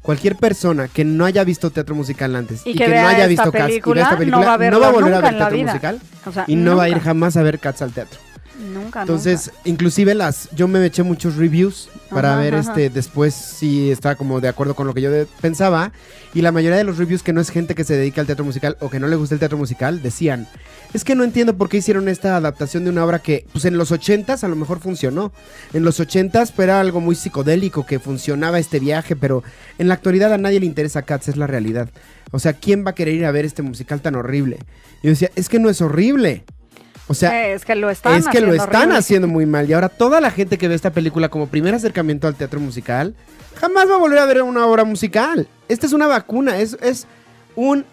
Cualquier 0.03 0.37
persona 0.37 0.89
que 0.89 1.05
no 1.05 1.25
haya 1.25 1.45
visto 1.45 1.70
teatro 1.70 1.95
musical 1.95 2.35
antes 2.37 2.66
Y 2.66 2.70
y, 2.70 2.75
que 2.75 2.89
no 2.89 3.07
haya 3.09 3.27
visto 3.27 3.53
Cats 3.53 3.75
y 3.75 3.81
vea 3.81 4.03
esta 4.03 4.12
no 4.12 4.18
película, 4.18 4.47
va 4.47 4.55
a 4.55 4.57
verlo 4.57 4.93
volver 4.93 5.14
a 5.14 5.20
ver 5.20 5.37
teatro 5.37 5.59
musical 5.59 6.01
O 6.27 6.33
sea, 6.33 6.45
y 6.47 6.57
no 6.57 6.77
va 6.77 6.85
a 6.85 6.89
ir 6.89 6.99
jamás 7.01 7.37
a 7.37 7.43
ver 7.43 7.59
Cats 7.59 7.83
al 7.83 7.93
teatro. 7.93 8.20
Nunca, 8.59 9.00
Entonces, 9.00 9.48
nunca. 9.52 9.61
inclusive 9.68 10.14
las, 10.14 10.48
yo 10.52 10.68
me 10.68 10.84
eché 10.86 11.02
muchos 11.02 11.36
reviews 11.36 11.88
para 12.09 12.34
Ajá, 12.34 12.40
ver 12.42 12.55
ajá. 12.55 12.70
este 12.70 12.88
después 12.90 13.34
si 13.34 13.90
estaba 13.90 14.14
como 14.14 14.40
de 14.40 14.46
acuerdo 14.48 14.74
con 14.76 14.86
lo 14.86 14.94
que 14.94 15.00
yo 15.00 15.11
de- 15.11 15.26
pensaba. 15.40 15.90
Y 16.34 16.42
la 16.42 16.52
mayoría 16.52 16.76
de 16.78 16.84
los 16.84 16.98
reviews 16.98 17.22
que 17.22 17.32
no 17.32 17.40
es 17.40 17.50
gente 17.50 17.74
que 17.74 17.82
se 17.84 17.96
dedica 17.96 18.20
al 18.20 18.26
teatro 18.26 18.44
musical 18.44 18.76
o 18.80 18.90
que 18.90 19.00
no 19.00 19.09
le 19.09 19.16
gusta 19.16 19.34
el 19.34 19.38
teatro 19.40 19.59
musical, 19.59 20.02
decían, 20.02 20.46
es 20.92 21.02
que 21.05 21.14
no 21.16 21.24
entiendo 21.24 21.57
por 21.57 21.68
qué 21.68 21.78
hicieron 21.78 22.09
esta 22.09 22.36
adaptación 22.36 22.84
de 22.84 22.90
una 22.90 23.05
obra 23.05 23.18
que, 23.20 23.44
pues 23.52 23.64
en 23.64 23.76
los 23.76 23.90
ochentas 23.90 24.44
a 24.44 24.48
lo 24.48 24.55
mejor 24.57 24.78
funcionó. 24.80 25.32
En 25.72 25.82
los 25.84 25.98
ochentas 25.98 26.52
pues, 26.52 26.66
era 26.66 26.80
algo 26.80 27.00
muy 27.00 27.16
psicodélico 27.16 27.84
que 27.86 27.98
funcionaba 27.98 28.59
este 28.61 28.78
viaje, 28.78 29.16
pero 29.16 29.42
en 29.78 29.88
la 29.88 29.94
actualidad 29.94 30.32
a 30.32 30.38
nadie 30.38 30.61
le 30.61 30.66
interesa 30.66 31.02
Cats, 31.02 31.28
es 31.28 31.36
la 31.36 31.46
realidad. 31.48 31.88
O 32.30 32.38
sea, 32.38 32.52
¿quién 32.52 32.84
va 32.86 32.90
a 32.90 32.94
querer 32.94 33.14
ir 33.14 33.26
a 33.26 33.32
ver 33.32 33.44
este 33.44 33.62
musical 33.62 34.00
tan 34.00 34.14
horrible? 34.14 34.59
Y 35.02 35.07
yo 35.07 35.11
decía, 35.11 35.30
es 35.36 35.48
que 35.48 35.59
no 35.59 35.70
es 35.70 35.80
horrible. 35.80 36.44
O 37.07 37.14
sea, 37.14 37.48
es 37.48 37.64
que 37.64 37.74
lo 37.74 37.90
están 37.90 38.14
es 38.14 38.26
que 38.28 38.40
lo 38.40 38.46
haciendo 38.48 38.55
están 38.64 38.80
horrible. 38.82 38.98
haciendo 38.98 39.28
muy 39.28 39.46
mal. 39.46 39.68
Y 39.68 39.72
ahora 39.74 39.88
toda 39.90 40.20
la 40.20 40.30
gente 40.30 40.57
que 40.57 40.68
ve 40.68 40.74
esta 40.74 40.90
película 40.90 41.28
como 41.28 41.48
primer 41.48 41.74
acercamiento 41.74 42.26
al 42.26 42.34
teatro 42.34 42.61
musical, 42.61 43.14
jamás 43.57 43.88
va 43.90 43.94
a 43.96 43.98
volver 43.98 44.18
a 44.18 44.24
ver 44.26 44.42
una 44.42 44.66
obra 44.66 44.84
musical. 44.84 45.46
Esta 45.68 45.86
es 45.86 45.92
una 45.92 46.07
vacuna, 46.07 46.59
es, 46.59 46.78
es 46.80 47.07
un... 47.57 47.84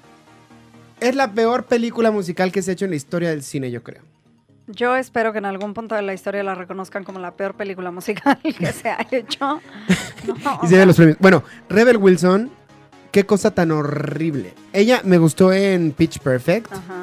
Es 1.01 1.15
la 1.15 1.31
peor 1.31 1.63
película 1.65 2.11
musical 2.11 2.51
que 2.51 2.61
se 2.61 2.71
ha 2.71 2.73
hecho 2.73 2.85
en 2.85 2.91
la 2.91 2.97
historia 2.97 3.29
del 3.31 3.41
cine, 3.43 3.71
yo 3.71 3.81
creo. 3.83 4.03
Yo 4.67 4.95
espero 4.95 5.31
que 5.33 5.39
en 5.39 5.45
algún 5.45 5.73
punto 5.73 5.95
de 5.95 6.03
la 6.03 6.13
historia 6.13 6.43
la 6.43 6.53
reconozcan 6.55 7.03
como 7.03 7.19
la 7.19 7.31
peor 7.31 7.55
película 7.55 7.91
musical 7.91 8.37
que 8.59 8.71
se 8.71 8.89
ha 8.89 9.05
hecho. 9.11 9.61
No, 10.45 10.59
Y 10.61 10.67
se 10.67 10.77
ven 10.77 10.87
los 10.87 10.95
premios. 10.95 11.17
Bueno, 11.19 11.43
Rebel 11.67 11.97
Wilson, 11.97 12.51
qué 13.11 13.25
cosa 13.25 13.49
tan 13.51 13.71
horrible. 13.71 14.53
Ella 14.71 15.01
me 15.03 15.17
gustó 15.17 15.51
en 15.51 15.91
Pitch 15.93 16.19
Perfect. 16.19 16.71
Ajá. 16.71 17.00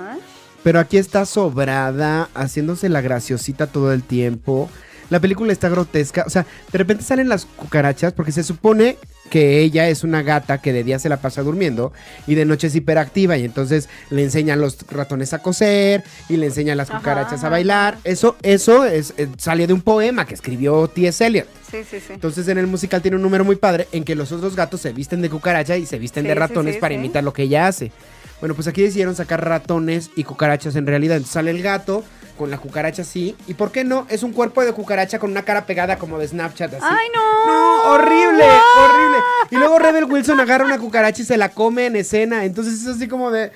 Pero 0.62 0.80
aquí 0.80 0.98
está 0.98 1.24
sobrada, 1.24 2.28
haciéndose 2.34 2.88
la 2.88 3.00
graciosita 3.00 3.66
todo 3.66 3.92
el 3.92 4.02
tiempo. 4.02 4.68
La 5.10 5.20
película 5.20 5.52
está 5.52 5.68
grotesca. 5.68 6.24
O 6.26 6.30
sea, 6.30 6.44
de 6.70 6.78
repente 6.78 7.02
salen 7.04 7.28
las 7.28 7.46
cucarachas 7.46 8.12
porque 8.12 8.32
se 8.32 8.42
supone 8.42 8.98
que 9.30 9.60
ella 9.60 9.88
es 9.88 10.04
una 10.04 10.22
gata 10.22 10.58
que 10.58 10.72
de 10.72 10.84
día 10.84 10.98
se 10.98 11.08
la 11.08 11.18
pasa 11.18 11.42
durmiendo 11.42 11.92
y 12.26 12.34
de 12.34 12.44
noche 12.44 12.68
es 12.68 12.74
hiperactiva 12.74 13.36
y 13.36 13.44
entonces 13.44 13.88
le 14.10 14.22
enseñan 14.22 14.60
los 14.60 14.78
ratones 14.90 15.34
a 15.34 15.40
coser 15.40 16.02
y 16.28 16.36
le 16.36 16.46
enseñan 16.46 16.78
las 16.78 16.88
Ajá, 16.90 16.98
cucarachas 16.98 17.44
a 17.44 17.48
bailar. 17.48 17.98
Eso, 18.04 18.36
eso 18.42 18.84
es, 18.84 19.14
eh, 19.18 19.28
sale 19.36 19.66
de 19.66 19.72
un 19.74 19.82
poema 19.82 20.26
que 20.26 20.34
escribió 20.34 20.88
T.S. 20.88 21.24
Eliot. 21.26 21.46
Sí, 21.70 21.78
sí, 21.88 22.00
sí. 22.00 22.14
Entonces 22.14 22.48
en 22.48 22.58
el 22.58 22.66
musical 22.66 23.02
tiene 23.02 23.16
un 23.16 23.22
número 23.22 23.44
muy 23.44 23.56
padre 23.56 23.86
en 23.92 24.04
que 24.04 24.14
los 24.14 24.32
otros 24.32 24.56
gatos 24.56 24.80
se 24.80 24.92
visten 24.92 25.20
de 25.20 25.28
cucaracha 25.30 25.76
y 25.76 25.84
se 25.84 25.98
visten 25.98 26.24
Sí, 26.24 26.28
de 26.28 26.34
ratones 26.34 26.74
sí, 26.76 26.80
para 26.80 26.94
imitar 26.94 27.22
lo 27.22 27.32
que 27.32 27.42
ella 27.42 27.66
hace. 27.66 27.92
Bueno, 28.40 28.54
pues 28.54 28.68
aquí 28.68 28.82
decidieron 28.82 29.14
sacar 29.16 29.44
ratones 29.44 30.10
y 30.16 30.24
cucarachas 30.24 30.76
en 30.76 30.86
realidad. 30.86 31.16
Entonces 31.16 31.32
sale 31.34 31.50
el 31.50 31.62
gato 31.62 32.04
con 32.36 32.50
la 32.52 32.58
cucaracha 32.58 33.02
así. 33.02 33.34
¿Y 33.48 33.54
por 33.54 33.72
qué 33.72 33.82
no? 33.82 34.06
Es 34.08 34.22
un 34.22 34.32
cuerpo 34.32 34.64
de 34.64 34.72
cucaracha 34.72 35.18
con 35.18 35.32
una 35.32 35.42
cara 35.42 35.66
pegada 35.66 35.98
como 35.98 36.18
de 36.18 36.28
Snapchat 36.28 36.72
así. 36.74 36.84
¡Ay, 36.88 37.08
no! 37.14 37.46
No, 37.46 37.82
horrible, 37.94 38.44
horrible. 38.44 39.18
Y 39.50 39.56
luego 39.56 39.78
Rebel 39.80 40.04
Wilson 40.04 40.38
agarra 40.38 40.64
una 40.64 40.78
cucaracha 40.78 41.22
y 41.22 41.24
se 41.24 41.36
la 41.36 41.48
come 41.48 41.86
en 41.86 41.96
escena. 41.96 42.44
Entonces 42.44 42.74
es 42.82 42.86
así 42.86 43.08
como 43.08 43.30
de... 43.32 43.50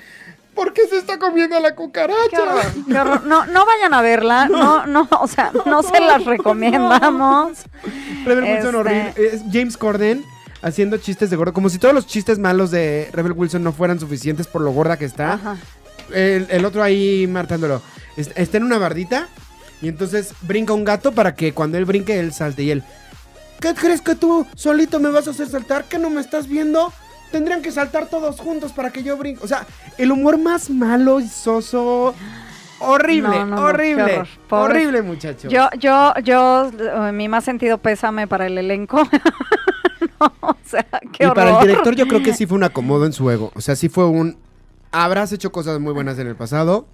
¿Por 0.54 0.74
qué 0.74 0.86
se 0.86 0.98
está 0.98 1.18
comiendo 1.18 1.58
la 1.60 1.74
cucaracha? 1.74 2.18
Qué 2.30 2.36
horror, 2.38 2.62
qué 2.86 2.98
horror. 2.98 3.24
No, 3.24 3.46
no 3.46 3.64
vayan 3.64 3.94
a 3.94 4.02
verla, 4.02 4.48
no, 4.48 4.84
no, 4.86 5.08
o 5.20 5.26
sea, 5.26 5.50
no 5.64 5.82
se 5.82 5.98
las 5.98 6.24
recomendamos. 6.26 7.58
Rebel 8.26 8.44
Wilson 8.44 8.56
Este- 8.66 8.76
horrible. 8.76 9.14
Es 9.16 9.40
James 9.50 9.76
Corden 9.78 10.22
haciendo 10.62 10.96
chistes 10.96 11.28
de 11.30 11.36
gordo. 11.36 11.52
Como 11.52 11.68
si 11.68 11.78
todos 11.78 11.94
los 11.94 12.06
chistes 12.06 12.38
malos 12.38 12.70
de 12.70 13.08
Rebel 13.12 13.32
Wilson 13.32 13.62
no 13.62 13.72
fueran 13.72 14.00
suficientes 14.00 14.46
por 14.46 14.62
lo 14.62 14.70
gorda 14.72 14.96
que 14.96 15.04
está. 15.04 15.34
Ajá. 15.34 15.56
El, 16.12 16.46
el 16.50 16.64
otro 16.64 16.82
ahí 16.82 17.26
martándolo. 17.26 17.82
Es- 18.16 18.30
Está 18.36 18.56
en 18.58 18.64
una 18.64 18.78
bardita 18.78 19.28
y 19.80 19.88
entonces 19.88 20.32
brinca 20.42 20.72
un 20.72 20.84
gato 20.84 21.12
para 21.12 21.34
que 21.34 21.52
cuando 21.52 21.78
él 21.78 21.84
brinque 21.84 22.18
él 22.18 22.32
salte. 22.32 22.62
Y 22.62 22.70
él, 22.70 22.82
¿qué 23.60 23.74
crees 23.74 24.00
que 24.00 24.14
tú 24.14 24.46
solito 24.54 25.00
me 25.00 25.10
vas 25.10 25.26
a 25.28 25.30
hacer 25.32 25.48
saltar? 25.48 25.84
¿Que 25.84 25.98
no 25.98 26.10
me 26.10 26.20
estás 26.20 26.46
viendo? 26.48 26.92
Tendrían 27.30 27.62
que 27.62 27.72
saltar 27.72 28.08
todos 28.08 28.38
juntos 28.40 28.72
para 28.72 28.90
que 28.90 29.02
yo 29.02 29.16
brinque. 29.16 29.42
O 29.42 29.48
sea, 29.48 29.66
el 29.96 30.12
humor 30.12 30.36
más 30.38 30.68
malo 30.68 31.18
y 31.20 31.28
soso. 31.28 32.14
Horrible, 32.84 33.28
No, 33.30 33.46
no, 33.46 33.56
no, 33.56 33.62
horrible. 33.62 34.22
Pobre- 34.48 34.64
Horrible, 34.80 35.02
muchacho. 35.02 35.48
Yo, 35.48 35.68
yo, 35.78 36.12
yo, 36.24 36.70
eh, 37.08 37.12
mi 37.12 37.28
más 37.28 37.44
sentido 37.44 37.78
pésame 37.78 38.26
para 38.26 38.46
el 38.46 38.58
elenco. 38.58 39.02
No, 40.20 40.32
o 40.40 40.56
sea, 40.64 40.84
qué 41.12 41.24
y 41.24 41.26
horror. 41.26 41.34
para 41.34 41.50
el 41.60 41.66
director 41.66 41.94
yo 41.96 42.06
creo 42.06 42.22
que 42.22 42.32
sí 42.34 42.46
fue 42.46 42.56
un 42.56 42.64
acomodo 42.64 43.06
en 43.06 43.12
su 43.12 43.28
ego. 43.30 43.50
O 43.54 43.60
sea, 43.60 43.74
sí 43.76 43.88
fue 43.88 44.06
un... 44.06 44.36
Habrás 44.92 45.32
hecho 45.32 45.50
cosas 45.52 45.80
muy 45.80 45.92
buenas 45.92 46.18
en 46.18 46.26
el 46.28 46.36
pasado. 46.36 46.86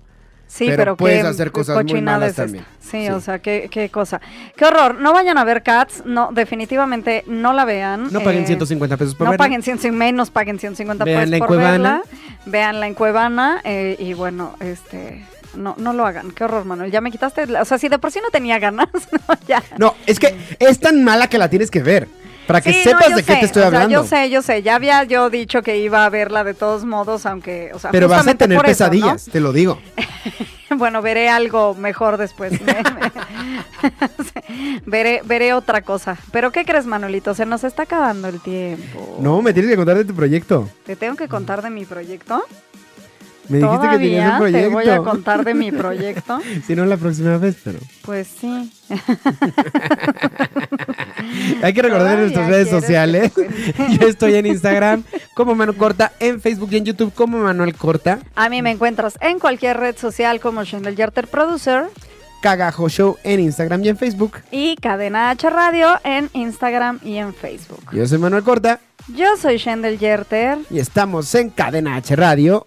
Sí, 0.47 0.65
pero 0.67 0.77
pero, 0.79 0.97
puedes 0.97 1.23
qué 1.23 1.29
hacer 1.29 1.53
cosas 1.53 1.85
muy 1.85 2.01
malas 2.01 2.31
es 2.31 2.37
también. 2.37 2.65
Sí, 2.81 3.03
Sí. 3.07 3.09
o 3.11 3.21
sea, 3.21 3.39
qué, 3.39 3.69
qué 3.71 3.91
cosa. 3.91 4.21
Qué 4.57 4.65
horror. 4.65 4.95
No 4.95 5.13
vayan 5.13 5.37
a 5.37 5.45
ver 5.45 5.63
Cats. 5.63 6.03
No, 6.07 6.31
definitivamente 6.33 7.23
no 7.27 7.53
la 7.53 7.67
vean. 7.67 8.09
No 8.11 8.21
paguen 8.21 8.45
Eh, 8.45 8.47
150 8.47 8.97
pesos 8.97 9.15
por 9.15 9.27
No 9.27 9.33
verla. 9.33 9.45
paguen 9.45 9.63
100, 9.63 9.95
menos 9.97 10.31
paguen 10.31 10.59
150 10.59 11.05
Véanla 11.05 11.25
pesos 11.37 11.39
por 11.39 11.47
Cuevana. 11.49 11.73
verla. 11.79 12.03
Véanla 12.47 12.87
en 12.87 12.95
Cuevana. 12.95 13.61
eh, 13.65 13.97
y 13.99 14.15
bueno, 14.15 14.55
este... 14.61 15.23
No, 15.55 15.75
no 15.79 15.93
lo 15.93 16.07
hagan. 16.07 16.31
Qué 16.33 16.45
horror, 16.45 16.65
Manuel. 16.65 16.91
Ya 16.91 17.01
me 17.01 17.11
quitaste... 17.11 17.47
la- 17.47 17.63
o 17.63 17.65
sea, 17.65 17.79
si 17.79 17.89
de 17.89 17.99
por 17.99 18.11
sí 18.13 18.21
no 18.23 18.31
tenía 18.31 18.59
ganas, 18.59 18.89
no, 19.29 19.35
ya. 19.47 19.63
No, 19.79 19.95
es 20.07 20.19
que 20.19 20.37
es 20.59 20.79
tan 20.81 21.03
mala 21.05 21.29
que 21.29 21.39
la 21.39 21.49
tienes 21.51 21.71
que 21.71 21.83
ver. 21.83 22.09
Para 22.47 22.63
que 22.63 22.73
Sí, 22.73 22.83
sepas 22.83 23.15
de 23.15 23.23
qué 23.23 23.35
te 23.37 23.45
estoy 23.45 23.61
o 23.61 23.65
sea, 23.65 23.67
hablando. 23.67 23.91
yo 23.91 24.05
sé, 24.09 24.31
yo 24.31 24.41
sé. 24.41 24.63
Ya 24.63 24.77
había 24.77 25.05
yo 25.05 25.29
dicho 25.29 25.61
que 25.63 25.77
iba 25.79 26.07
a 26.07 26.09
verla 26.09 26.45
de 26.45 26.55
todos 26.55 26.85
modos, 26.87 27.27
aunque... 27.27 27.71
O 27.75 27.79
sea, 27.79 27.91
Pero 27.91 28.09
vas 28.09 28.27
a 28.27 28.35
tener 28.35 28.57
por 28.57 28.67
eso, 28.67 28.85
¿no? 28.85 28.91
pesadillas, 28.91 29.27
te 29.31 29.41
lo 29.41 29.53
digo. 29.53 29.79
Bueno, 30.77 31.01
veré 31.01 31.31
algo 31.31 31.75
mejor 31.75 32.19
después. 32.19 32.53
Veré, 34.87 35.23
veré 35.25 35.55
otra 35.55 35.81
cosa. 35.83 36.17
Pero 36.31 36.53
¿qué 36.53 36.65
crees, 36.67 36.85
Manuelito? 36.87 37.35
Se 37.35 37.47
nos 37.47 37.65
está 37.65 37.85
acabando 37.85 38.29
el 38.29 38.39
tiempo. 38.41 39.17
No, 39.21 39.41
me 39.43 39.53
tienes 39.55 39.71
que 39.71 39.77
contar 39.77 39.97
de 39.97 40.05
tu 40.05 40.15
proyecto. 40.15 40.69
¿Te 40.85 40.95
tengo 40.97 41.17
que 41.17 41.27
contar 41.29 41.63
de 41.63 41.71
mi 41.71 41.85
proyecto? 41.87 42.45
Me 43.49 43.59
dijiste 43.59 43.89
que 43.91 43.97
tenías 43.99 44.33
un 44.33 44.39
Todavía 44.39 44.59
te 44.63 44.71
proyecto. 44.71 44.71
voy 44.73 44.89
a 44.89 44.99
contar 44.99 45.45
de 45.45 45.55
mi 45.55 45.73
proyecto. 45.83 46.39
Si 46.67 46.75
no, 46.77 46.85
la 46.87 46.97
próxima 46.97 47.37
vez, 47.39 47.57
pero. 47.65 47.79
Pues 48.03 48.29
sí. 48.41 48.71
Hay 51.63 51.73
que 51.73 51.83
recordar 51.83 52.17
Todavía 52.17 52.21
nuestras 52.23 52.49
redes 52.49 52.69
sociales. 52.71 53.33
Yo 54.01 54.07
estoy 54.09 54.35
en 54.35 54.47
Instagram 54.47 55.05
como 55.35 55.55
Manu 55.55 55.75
Corta, 55.75 56.13
en 56.21 56.41
Facebook 56.41 56.69
y 56.73 56.77
en 56.79 56.85
YouTube 56.85 57.13
como 57.15 57.39
Manuel 57.39 57.75
Corta. 57.75 58.19
A 58.35 58.49
mí 58.49 58.63
me 58.63 58.71
encuentras 58.71 59.19
en 59.21 59.39
cualquier 59.39 59.77
red 59.79 59.97
social 59.97 60.41
como 60.41 60.65
Shendel 60.65 60.97
Yarter 60.97 61.27
Producer 61.29 61.85
Cagajo 62.43 62.89
Show 62.89 63.17
en 63.25 63.41
Instagram 63.41 63.83
y 63.85 63.89
en 63.89 63.97
Facebook. 63.97 64.39
y 64.53 64.77
Cadena 64.77 65.31
H 65.31 65.51
Radio 65.51 65.99
en 66.05 66.31
Instagram 66.35 67.01
y 67.03 67.17
en 67.17 67.35
Facebook. 67.35 67.83
Yo 67.93 68.07
soy 68.07 68.19
Manuel 68.19 68.45
Corta 68.45 68.79
Yo 69.15 69.37
soy 69.37 69.57
Shendel 69.59 69.99
Yerter. 69.99 70.59
y 70.71 70.79
estamos 70.79 71.35
en 71.35 71.51
Cadena 71.51 71.97
H 71.97 72.15
Radio. 72.15 72.67